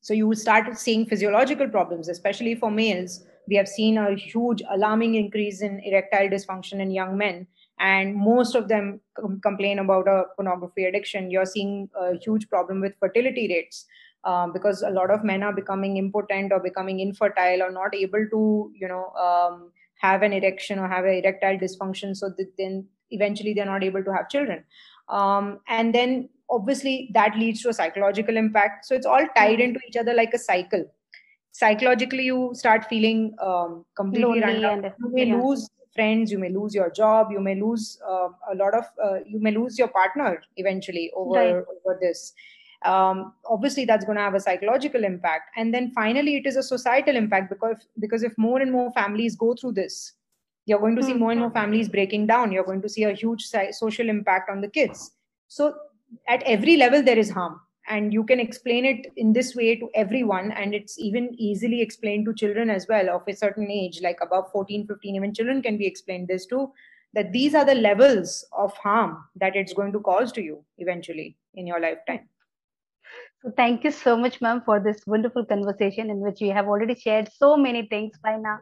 So 0.00 0.14
you 0.14 0.26
will 0.28 0.36
start 0.36 0.78
seeing 0.78 1.06
physiological 1.06 1.68
problems 1.68 2.08
especially 2.08 2.54
for 2.54 2.70
males. 2.70 3.24
We 3.48 3.56
have 3.56 3.68
seen 3.68 3.96
a 3.96 4.14
huge 4.14 4.62
alarming 4.70 5.14
increase 5.14 5.62
in 5.62 5.80
erectile 5.80 6.28
dysfunction 6.28 6.80
in 6.80 6.90
young 6.90 7.16
men 7.16 7.46
and 7.78 8.14
most 8.14 8.54
of 8.54 8.68
them 8.68 9.00
com- 9.14 9.40
complain 9.40 9.78
about 9.78 10.08
a 10.08 10.24
pornography 10.34 10.84
addiction. 10.84 11.30
You're 11.30 11.46
seeing 11.46 11.88
a 11.94 12.16
huge 12.16 12.48
problem 12.48 12.80
with 12.80 12.94
fertility 12.98 13.48
rates 13.48 13.86
um, 14.24 14.52
because 14.52 14.82
a 14.82 14.90
lot 14.90 15.10
of 15.10 15.24
men 15.24 15.42
are 15.42 15.52
becoming 15.52 15.96
impotent 15.96 16.52
or 16.52 16.60
becoming 16.60 17.00
infertile 17.00 17.62
or 17.62 17.70
not 17.70 17.94
able 17.94 18.26
to 18.30 18.72
you 18.74 18.88
know 18.88 19.10
um, 19.10 19.70
have 20.00 20.22
an 20.22 20.32
erection 20.32 20.78
or 20.78 20.88
have 20.88 21.04
an 21.04 21.14
erectile 21.14 21.58
dysfunction 21.58 22.16
so 22.16 22.28
that 22.36 22.52
then 22.58 22.86
eventually 23.10 23.54
they're 23.54 23.66
not 23.66 23.84
able 23.84 24.02
to 24.02 24.12
have 24.12 24.28
children 24.28 24.64
um, 25.08 25.60
and 25.68 25.94
then 25.94 26.28
obviously 26.50 27.10
that 27.14 27.36
leads 27.36 27.62
to 27.62 27.68
a 27.68 27.72
psychological 27.72 28.36
impact 28.36 28.84
so 28.84 28.94
it's 28.94 29.06
all 29.06 29.26
tied 29.36 29.60
into 29.60 29.80
each 29.88 29.96
other 29.96 30.14
like 30.14 30.32
a 30.34 30.38
cycle 30.38 30.84
psychologically 31.52 32.24
you 32.24 32.50
start 32.54 32.84
feeling 32.88 33.34
um, 33.42 33.84
completely 33.96 34.40
random. 34.40 34.92
you 35.00 35.12
may 35.12 35.26
yeah. 35.26 35.42
lose 35.42 35.68
friends 35.94 36.30
you 36.30 36.38
may 36.38 36.50
lose 36.50 36.74
your 36.74 36.90
job 36.90 37.32
you 37.32 37.40
may 37.40 37.54
lose 37.60 37.98
uh, 38.06 38.28
a 38.52 38.54
lot 38.54 38.74
of 38.74 38.84
uh, 39.02 39.18
you 39.26 39.40
may 39.40 39.50
lose 39.50 39.78
your 39.78 39.88
partner 39.88 40.42
eventually 40.56 41.10
over 41.16 41.38
right. 41.38 41.54
over 41.54 41.98
this 42.00 42.34
um, 42.84 43.32
obviously 43.48 43.84
that's 43.84 44.04
going 44.04 44.16
to 44.16 44.22
have 44.22 44.34
a 44.34 44.40
psychological 44.40 45.04
impact. 45.04 45.50
And 45.56 45.72
then 45.72 45.90
finally 45.92 46.36
it 46.36 46.46
is 46.46 46.56
a 46.56 46.62
societal 46.62 47.16
impact 47.16 47.50
because 47.50 47.88
because 47.98 48.22
if 48.22 48.36
more 48.36 48.60
and 48.60 48.70
more 48.70 48.92
families 48.92 49.36
go 49.36 49.54
through 49.54 49.72
this 49.72 50.12
you're 50.66 50.80
going 50.80 50.96
to 50.96 51.02
see 51.02 51.12
mm-hmm. 51.12 51.20
more 51.20 51.30
and 51.30 51.40
more 51.40 51.50
families 51.50 51.88
breaking 51.88 52.26
down. 52.26 52.52
You're 52.52 52.64
going 52.64 52.82
to 52.82 52.88
see 52.88 53.04
a 53.04 53.12
huge 53.12 53.46
social 53.70 54.08
impact 54.08 54.50
on 54.50 54.60
the 54.60 54.68
kids. 54.68 55.12
So 55.48 55.74
at 56.28 56.42
every 56.42 56.76
level 56.76 57.02
there 57.02 57.18
is 57.18 57.30
harm. 57.30 57.60
And 57.88 58.12
you 58.12 58.24
can 58.24 58.40
explain 58.40 58.84
it 58.84 59.12
in 59.16 59.32
this 59.32 59.54
way 59.54 59.76
to 59.76 59.88
everyone. 59.94 60.50
And 60.50 60.74
it's 60.74 60.98
even 60.98 61.32
easily 61.38 61.80
explained 61.80 62.26
to 62.26 62.34
children 62.34 62.68
as 62.68 62.86
well 62.88 63.08
of 63.10 63.22
a 63.28 63.32
certain 63.32 63.70
age 63.70 64.00
like 64.02 64.18
above 64.20 64.50
14 64.50 64.88
15 64.88 65.14
even 65.14 65.32
children 65.32 65.62
can 65.62 65.78
be 65.78 65.86
explained 65.86 66.26
this 66.26 66.46
too 66.46 66.72
that 67.14 67.32
these 67.32 67.54
are 67.54 67.64
the 67.64 67.74
levels 67.74 68.44
of 68.52 68.76
harm 68.76 69.24
that 69.36 69.54
it's 69.54 69.72
going 69.72 69.92
to 69.92 70.00
cause 70.00 70.32
to 70.32 70.42
you 70.42 70.62
eventually 70.78 71.36
in 71.54 71.66
your 71.66 71.80
lifetime 71.80 72.28
thank 73.54 73.84
you 73.84 73.90
so 73.90 74.16
much 74.16 74.40
ma'am 74.40 74.60
for 74.64 74.78
this 74.80 75.00
wonderful 75.06 75.44
conversation 75.44 76.10
in 76.10 76.18
which 76.20 76.38
we 76.40 76.48
have 76.48 76.66
already 76.66 76.94
shared 76.94 77.28
so 77.32 77.56
many 77.56 77.86
things 77.86 78.16
by 78.22 78.36
now. 78.36 78.58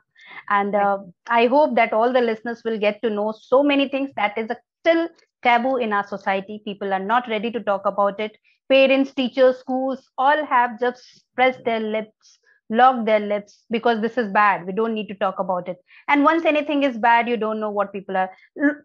And 0.49 0.75
uh, 0.75 0.99
i 1.29 1.47
hope 1.47 1.75
that 1.77 1.93
all 1.93 2.13
the 2.13 2.21
listeners 2.21 2.63
will 2.65 2.79
get 2.79 3.01
to 3.03 3.11
know 3.11 3.33
so 3.39 3.63
many 3.63 3.89
things 3.89 4.11
that 4.17 4.37
is 4.37 4.51
a 4.51 4.57
still 4.81 5.09
taboo 5.43 5.77
in 5.77 5.93
our 5.93 6.07
society. 6.07 6.61
People 6.65 6.93
are 6.93 6.99
not 7.13 7.29
ready 7.29 7.51
to 7.53 7.61
talk 7.63 7.87
about 7.87 8.21
it. 8.21 8.37
Parents 8.69 9.13
teachers 9.15 9.59
schools 9.59 10.09
all 10.19 10.45
have 10.47 10.79
just 10.81 11.25
pressed 11.35 11.65
their 11.65 11.81
lips 11.81 12.39
locked 12.71 13.05
their 13.07 13.21
lips 13.21 13.65
because 13.71 14.01
this 14.01 14.17
is 14.19 14.29
bad. 14.33 14.67
We 14.67 14.73
don't 14.73 14.95
need 14.95 15.09
to 15.09 15.15
talk 15.15 15.39
about 15.39 15.69
it. 15.69 15.77
And 16.09 16.25
once 16.25 16.45
anything 16.45 16.83
is 16.83 16.97
bad 16.99 17.29
you 17.29 17.37
don't 17.37 17.61
know 17.61 17.71
what 17.71 17.93
people 17.93 18.17
are. 18.17 18.31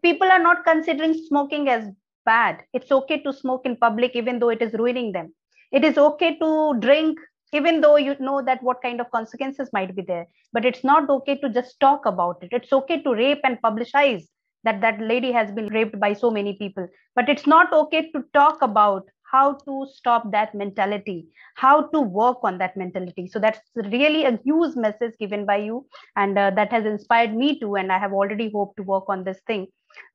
People 0.03 0.29
are 0.31 0.43
not 0.43 0.65
considering 0.65 1.13
smoking 1.13 1.69
as 1.69 1.85
bad. 2.25 2.63
It's 2.73 2.91
okay 2.91 3.21
to 3.23 3.33
smoke 3.33 3.65
in 3.65 3.77
public 3.77 4.15
even 4.15 4.39
though 4.39 4.49
it 4.49 4.61
is 4.61 4.73
ruining 4.73 5.11
them 5.13 5.33
it 5.71 5.83
is 5.83 5.97
okay 5.97 6.37
to 6.37 6.75
drink 6.79 7.19
even 7.51 7.81
though 7.81 7.95
you 7.95 8.15
know 8.19 8.41
that 8.43 8.61
what 8.61 8.81
kind 8.81 9.01
of 9.01 9.09
consequences 9.11 9.69
might 9.73 9.95
be 9.95 10.03
there. 10.03 10.27
But 10.53 10.65
it's 10.65 10.83
not 10.83 11.09
okay 11.09 11.37
to 11.39 11.49
just 11.49 11.79
talk 11.79 12.05
about 12.05 12.37
it. 12.43 12.49
It's 12.51 12.71
okay 12.71 13.01
to 13.01 13.11
rape 13.13 13.41
and 13.43 13.59
publicize 13.61 14.23
that 14.63 14.81
that 14.81 15.01
lady 15.01 15.31
has 15.31 15.51
been 15.51 15.67
raped 15.67 15.99
by 15.99 16.13
so 16.13 16.29
many 16.29 16.53
people. 16.57 16.87
But 17.15 17.27
it's 17.27 17.47
not 17.47 17.73
okay 17.73 18.11
to 18.11 18.23
talk 18.33 18.61
about 18.61 19.05
how 19.31 19.53
to 19.53 19.87
stop 19.95 20.31
that 20.31 20.53
mentality 20.53 21.27
how 21.59 21.81
to 21.93 21.99
work 21.99 22.37
on 22.43 22.57
that 22.57 22.77
mentality. 22.77 23.27
So 23.27 23.39
that's 23.39 23.59
really 23.75 24.23
a 24.23 24.39
huge 24.43 24.75
message 24.75 25.13
given 25.19 25.45
by 25.45 25.57
you 25.57 25.85
and 26.15 26.37
uh, 26.37 26.51
that 26.51 26.71
has 26.71 26.85
inspired 26.85 27.35
me 27.35 27.59
too 27.59 27.75
and 27.75 27.91
i 27.91 27.99
have 27.99 28.13
already 28.13 28.49
hoped 28.53 28.77
to 28.77 28.83
work 28.83 29.05
on 29.09 29.23
this 29.23 29.39
thing. 29.45 29.67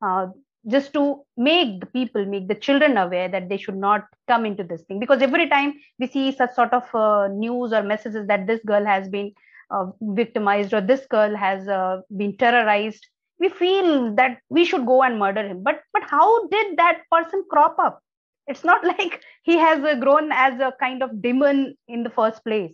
Uh, 0.02 0.28
just 0.66 0.92
to 0.94 1.22
make 1.36 1.80
the 1.80 1.86
people 1.86 2.24
make 2.24 2.48
the 2.48 2.54
children 2.54 2.96
aware 2.96 3.28
that 3.28 3.48
they 3.48 3.56
should 3.56 3.76
not 3.76 4.04
come 4.28 4.46
into 4.46 4.64
this 4.64 4.82
thing. 4.82 4.98
Because 4.98 5.22
every 5.22 5.48
time 5.48 5.74
we 5.98 6.06
see 6.06 6.32
such 6.32 6.54
sort 6.54 6.72
of 6.72 6.94
uh, 6.94 7.28
news 7.28 7.72
or 7.72 7.82
messages 7.82 8.26
that 8.28 8.46
this 8.46 8.60
girl 8.64 8.84
has 8.84 9.08
been 9.08 9.32
uh, 9.70 9.86
victimized 10.00 10.72
or 10.72 10.80
this 10.80 11.06
girl 11.06 11.36
has 11.36 11.68
uh, 11.68 12.00
been 12.16 12.36
terrorized 12.36 13.06
we 13.38 13.48
feel 13.48 14.14
that 14.14 14.38
we 14.48 14.64
should 14.64 14.86
go 14.86 15.02
and 15.02 15.18
murder 15.18 15.46
him. 15.46 15.62
But 15.62 15.82
but 15.92 16.02
how 16.08 16.46
did 16.48 16.76
that 16.76 17.02
person 17.10 17.44
crop 17.50 17.76
up? 17.78 18.00
It's 18.46 18.64
not 18.64 18.84
like 18.92 19.22
he 19.42 19.56
has 19.58 19.80
grown 20.00 20.30
as 20.32 20.60
a 20.60 20.72
kind 20.80 21.02
of 21.02 21.22
demon 21.22 21.76
in 21.88 22.02
the 22.02 22.10
first 22.10 22.44
place. 22.44 22.72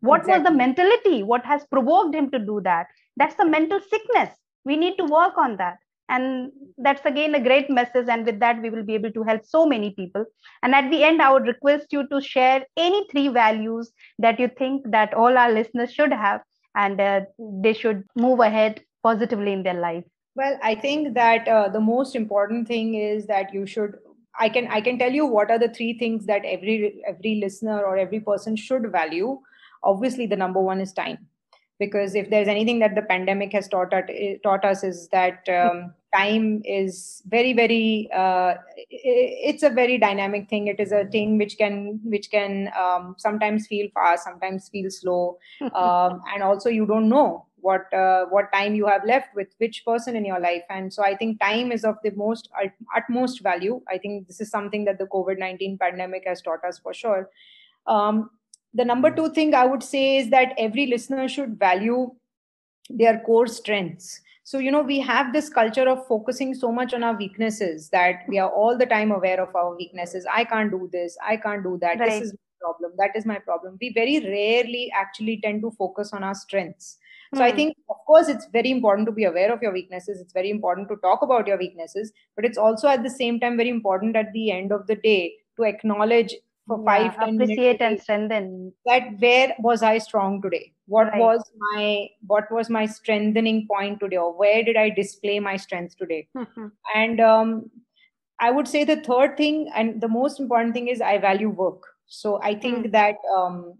What 0.00 0.20
exactly. 0.20 0.42
was 0.42 0.50
the 0.50 0.56
mentality? 0.56 1.22
What 1.22 1.44
has 1.44 1.66
provoked 1.66 2.14
him 2.14 2.30
to 2.30 2.38
do 2.38 2.60
that? 2.62 2.86
That's 3.16 3.34
the 3.34 3.46
mental 3.46 3.80
sickness. 3.80 4.30
We 4.64 4.76
need 4.76 4.96
to 4.98 5.04
work 5.04 5.36
on 5.36 5.56
that 5.56 5.78
and 6.08 6.50
that's 6.78 7.04
again 7.04 7.34
a 7.34 7.42
great 7.42 7.68
message 7.68 8.08
and 8.08 8.24
with 8.24 8.40
that 8.40 8.60
we 8.62 8.70
will 8.70 8.82
be 8.82 8.94
able 8.94 9.12
to 9.12 9.22
help 9.22 9.44
so 9.44 9.66
many 9.66 9.90
people. 9.90 10.24
And 10.62 10.74
at 10.74 10.90
the 10.90 11.04
end 11.04 11.22
i 11.22 11.32
would 11.32 11.46
request 11.46 11.92
you 11.92 12.06
to 12.08 12.20
share 12.20 12.64
any 12.76 13.06
three 13.10 13.28
values 13.28 13.90
that 14.18 14.40
you 14.40 14.48
think 14.58 14.90
that 14.90 15.14
all 15.14 15.36
our 15.36 15.52
listeners 15.52 15.92
should 15.92 16.12
have 16.12 16.42
and 16.74 17.00
uh, 17.00 17.20
they 17.38 17.72
should 17.72 18.04
move 18.16 18.40
ahead 18.40 18.82
positively 19.02 19.52
in 19.52 19.62
their 19.62 19.80
life. 19.80 20.04
Well 20.34 20.58
i 20.62 20.74
think 20.74 21.14
that 21.14 21.48
uh, 21.48 21.68
the 21.68 21.80
most 21.80 22.14
important 22.14 22.68
thing 22.68 22.94
is 22.94 23.26
that 23.26 23.52
you 23.52 23.66
should 23.66 23.96
i 24.38 24.48
can 24.48 24.68
i 24.68 24.80
can 24.80 24.98
tell 24.98 25.12
you 25.12 25.26
what 25.26 25.50
are 25.50 25.58
the 25.58 25.68
three 25.78 25.98
things 25.98 26.26
that 26.26 26.44
every 26.44 27.02
every 27.06 27.34
listener 27.36 27.80
or 27.82 27.96
every 27.96 28.20
person 28.20 28.56
should 28.56 28.92
value. 28.92 29.40
Obviously 29.82 30.26
the 30.26 30.36
number 30.36 30.60
one 30.60 30.80
is 30.80 30.92
time. 30.92 31.26
Because 31.78 32.16
if 32.16 32.28
there's 32.30 32.48
anything 32.48 32.80
that 32.80 32.96
the 32.96 33.02
pandemic 33.02 33.52
has 33.52 33.68
taught, 33.68 33.92
taught 34.42 34.64
us 34.64 34.82
is 34.82 35.08
that 35.12 35.48
um, 35.48 35.94
time 36.14 36.62
is 36.64 37.22
very 37.26 37.52
very 37.52 38.08
uh, 38.14 38.54
it's 38.90 39.62
a 39.62 39.70
very 39.70 39.98
dynamic 39.98 40.48
thing. 40.48 40.66
It 40.66 40.80
is 40.80 40.92
a 40.92 41.04
thing 41.06 41.38
which 41.38 41.58
can 41.58 42.00
which 42.04 42.30
can 42.30 42.70
um, 42.78 43.14
sometimes 43.18 43.66
feel 43.66 43.88
fast 43.92 44.24
sometimes 44.24 44.68
feel 44.68 44.90
slow. 44.90 45.38
Um, 45.74 46.22
and 46.32 46.42
also 46.42 46.68
you 46.68 46.86
don't 46.86 47.08
know 47.08 47.46
what 47.60 47.92
uh, 47.92 48.26
what 48.26 48.52
time 48.52 48.74
you 48.74 48.86
have 48.86 49.04
left 49.04 49.34
with 49.34 49.48
which 49.58 49.84
person 49.84 50.16
in 50.16 50.24
your 50.24 50.40
life. 50.40 50.62
And 50.70 50.92
so 50.92 51.02
i 51.02 51.14
think 51.16 51.40
time 51.40 51.72
is 51.72 51.84
of 51.84 51.96
the 52.02 52.10
most 52.10 52.48
utmost 52.96 53.42
value. 53.42 53.80
I 53.88 53.98
think 53.98 54.26
this 54.26 54.40
is 54.40 54.50
something 54.50 54.84
that 54.86 54.98
the 54.98 55.06
covid-19 55.06 55.78
pandemic 55.78 56.24
has 56.26 56.42
taught 56.42 56.64
us 56.64 56.78
for 56.78 56.94
sure. 56.94 57.30
Um, 57.86 58.30
the 58.74 58.84
number 58.84 59.10
two 59.10 59.30
thing 59.30 59.54
i 59.54 59.64
would 59.64 59.82
say 59.82 60.18
is 60.18 60.28
that 60.30 60.52
every 60.58 60.86
listener 60.86 61.26
should 61.26 61.58
value 61.58 62.10
their 62.90 63.20
core 63.20 63.46
strengths 63.46 64.20
so 64.48 64.58
you 64.64 64.70
know 64.74 64.80
we 64.80 64.98
have 64.98 65.30
this 65.34 65.50
culture 65.50 65.86
of 65.90 66.06
focusing 66.06 66.54
so 66.54 66.68
much 66.72 66.94
on 66.94 67.02
our 67.04 67.14
weaknesses 67.14 67.90
that 67.90 68.20
we 68.28 68.38
are 68.38 68.48
all 68.48 68.78
the 68.78 68.86
time 68.86 69.10
aware 69.10 69.42
of 69.42 69.54
our 69.54 69.76
weaknesses. 69.76 70.26
I 70.34 70.44
can't 70.44 70.70
do 70.70 70.88
this. 70.90 71.18
I 71.22 71.36
can't 71.36 71.62
do 71.62 71.76
that. 71.82 72.00
Right. 72.00 72.08
this 72.08 72.22
is 72.28 72.32
my 72.32 72.62
problem. 72.62 72.92
That 72.96 73.10
is 73.14 73.26
my 73.26 73.38
problem. 73.40 73.76
We 73.78 73.92
very 73.92 74.20
rarely 74.20 74.90
actually 74.94 75.38
tend 75.42 75.60
to 75.64 75.70
focus 75.72 76.14
on 76.14 76.24
our 76.24 76.34
strengths. 76.34 76.96
So 77.34 77.42
i 77.42 77.50
hmm. 77.50 77.56
think 77.56 77.76
of 77.90 77.98
course 78.06 78.28
it's 78.28 78.46
very 78.54 78.70
important 78.70 79.06
to 79.08 79.12
be 79.12 79.24
aware 79.24 79.52
of 79.52 79.60
your 79.60 79.74
weaknesses. 79.74 80.18
It's 80.18 80.32
very 80.32 80.48
important 80.48 80.88
to 80.88 80.96
talk 81.02 81.20
about 81.20 81.46
your 81.46 81.58
weaknesses 81.58 82.10
but 82.34 82.46
it's 82.46 82.56
also 82.56 82.88
at 82.88 83.02
the 83.02 83.14
same 83.18 83.38
time 83.40 83.58
very 83.58 83.74
important 83.78 84.16
at 84.16 84.32
the 84.32 84.50
end 84.50 84.72
of 84.72 84.86
the 84.86 84.96
day 84.96 85.34
to 85.58 85.64
acknowledge 85.64 86.34
for 86.68 86.78
yeah, 86.78 87.10
five 87.10 87.28
appreciate 87.28 87.80
and 87.80 88.00
strengthen 88.00 88.72
that 88.86 89.08
where 89.18 89.54
was 89.58 89.82
i 89.82 89.96
strong 89.98 90.40
today 90.42 90.72
what 90.86 91.08
right. 91.08 91.20
was 91.20 91.50
my 91.70 92.06
what 92.26 92.50
was 92.52 92.70
my 92.70 92.84
strengthening 92.86 93.66
point 93.66 93.98
today 94.00 94.16
or 94.16 94.32
where 94.38 94.62
did 94.62 94.76
i 94.76 94.88
display 94.90 95.40
my 95.40 95.56
strength 95.56 95.96
today 95.96 96.28
mm-hmm. 96.36 96.66
and 96.94 97.20
um, 97.20 97.70
i 98.38 98.50
would 98.50 98.68
say 98.68 98.84
the 98.84 99.00
third 99.10 99.36
thing 99.36 99.68
and 99.74 100.00
the 100.00 100.14
most 100.16 100.38
important 100.38 100.74
thing 100.74 100.88
is 100.88 101.00
i 101.00 101.18
value 101.18 101.50
work 101.50 101.82
so 102.06 102.40
i 102.42 102.54
think 102.54 102.86
mm. 102.86 102.92
that 102.92 103.16
um, 103.36 103.74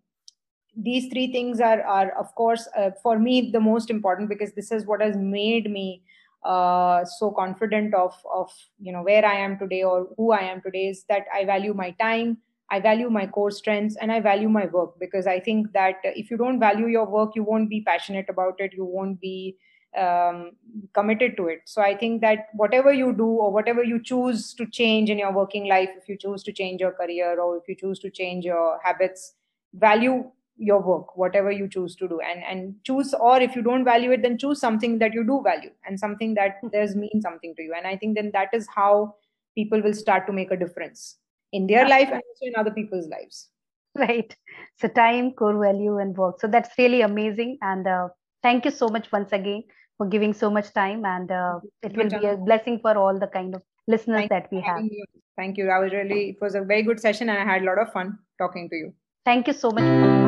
these 0.77 1.09
three 1.13 1.31
things 1.33 1.61
are 1.61 1.83
are 1.83 2.11
of 2.19 2.35
course 2.35 2.69
uh, 2.77 2.91
for 3.03 3.19
me 3.19 3.51
the 3.51 3.61
most 3.61 3.91
important 3.91 4.29
because 4.29 4.53
this 4.53 4.73
is 4.73 4.87
what 4.87 5.03
has 5.03 5.17
made 5.17 5.71
me 5.71 6.03
uh, 6.45 7.05
so 7.05 7.31
confident 7.31 7.95
of 7.95 8.15
of 8.33 8.51
you 8.81 8.93
know 8.93 9.03
where 9.03 9.25
i 9.25 9.35
am 9.35 9.59
today 9.59 9.83
or 9.83 10.09
who 10.17 10.31
i 10.33 10.41
am 10.41 10.61
today 10.63 10.87
is 10.89 11.05
that 11.09 11.25
i 11.35 11.45
value 11.45 11.75
my 11.75 11.91
time 12.03 12.39
I 12.71 12.81
value 12.81 13.09
my 13.09 13.27
core 13.27 13.51
strengths 13.51 13.97
and 13.97 14.13
I 14.13 14.21
value 14.21 14.49
my 14.49 14.67
work 14.67 14.99
because 15.01 15.27
I 15.27 15.41
think 15.41 15.73
that 15.73 15.97
if 16.05 16.31
you 16.31 16.37
don't 16.37 16.61
value 16.61 16.87
your 16.87 17.07
work, 17.07 17.35
you 17.35 17.43
won't 17.43 17.71
be 17.71 17.83
passionate 17.83 18.27
about 18.29 18.57
it. 18.59 18.73
You 18.75 18.85
won't 18.85 19.21
be 19.21 19.57
um, 19.97 20.53
committed 20.93 21.37
to 21.39 21.47
it. 21.49 21.63
So 21.65 21.81
I 21.81 21.97
think 21.97 22.21
that 22.21 22.49
whatever 22.53 22.93
you 22.93 23.13
do 23.13 23.27
or 23.27 23.51
whatever 23.53 23.83
you 23.83 24.03
choose 24.03 24.53
to 24.55 24.67
change 24.67 25.09
in 25.09 25.19
your 25.19 25.33
working 25.33 25.67
life, 25.67 25.89
if 25.97 26.09
you 26.09 26.17
choose 26.17 26.43
to 26.45 26.53
change 26.53 26.81
your 26.81 26.93
career 26.93 27.41
or 27.41 27.57
if 27.57 27.69
you 27.69 27.75
choose 27.75 27.99
to 28.01 28.11
change 28.11 28.45
your 28.45 28.79
habits, 28.85 29.35
value 29.75 30.31
your 30.59 30.83
work, 30.83 31.17
whatever 31.17 31.51
you 31.51 31.69
choose 31.69 31.95
to 31.97 32.09
do, 32.09 32.21
and 32.21 32.43
and 32.43 32.75
choose. 32.85 33.15
Or 33.15 33.41
if 33.41 33.55
you 33.55 33.63
don't 33.63 33.85
value 33.85 34.11
it, 34.11 34.23
then 34.23 34.37
choose 34.37 34.61
something 34.61 34.99
that 34.99 35.15
you 35.15 35.25
do 35.25 35.41
value 35.43 35.71
and 35.87 35.99
something 35.99 36.35
that 36.35 36.57
does 36.73 36.97
mean 36.97 37.23
something 37.23 37.55
to 37.57 37.63
you. 37.63 37.75
And 37.77 37.87
I 37.87 37.97
think 37.97 38.17
then 38.17 38.31
that 38.35 38.49
is 38.53 38.67
how 38.75 39.15
people 39.55 39.81
will 39.81 39.95
start 39.95 40.27
to 40.27 40.33
make 40.33 40.51
a 40.51 40.57
difference 40.57 41.17
in 41.53 41.67
their 41.67 41.87
yeah. 41.87 41.97
life 41.97 42.09
and 42.09 42.23
also 42.29 42.47
in 42.47 42.55
other 42.57 42.71
people's 42.71 43.09
lives. 43.09 43.49
Right. 43.95 44.35
So 44.77 44.87
time 44.89 45.33
core 45.33 45.59
value 45.59 45.99
and 45.99 46.17
work. 46.17 46.41
So 46.41 46.47
that's 46.47 46.71
really 46.79 47.01
amazing. 47.01 47.59
And 47.63 47.87
uh, 47.87 48.09
thank 48.43 48.65
you 48.65 48.71
so 48.71 48.89
much 48.89 49.11
once 49.11 49.33
again 49.33 49.65
for 49.97 50.07
giving 50.07 50.33
so 50.33 50.51
much 50.51 50.73
time. 50.73 51.05
And 51.05 51.31
uh, 51.33 51.61
it 51.83 51.97
will 51.97 52.09
be 52.09 52.27
a 52.27 52.37
blessing 52.37 52.79
for 52.81 52.97
all 52.97 53.19
the 53.19 53.27
kind 53.27 53.57
of 53.57 53.63
listeners 53.89 54.19
thank 54.19 54.31
that 54.31 54.49
we 54.53 54.61
have. 54.61 54.85
you. 54.85 55.05
thank 55.37 55.57
you. 55.57 55.69
I 55.71 55.79
was 55.79 55.93
really 55.93 56.31
it 56.31 56.37
was 56.41 56.55
a 56.55 56.63
very 56.63 56.83
good 56.83 57.01
session 57.01 57.29
and 57.29 57.39
i 57.39 57.53
had 57.53 57.63
a 57.63 57.65
lot 57.65 57.79
of 57.79 57.93
fun 57.93 58.19
talking 58.39 58.69
to 58.69 58.77
you. 58.77 58.95
Thank 59.25 59.49
you 59.49 59.53
so 59.53 59.71
much 59.71 60.28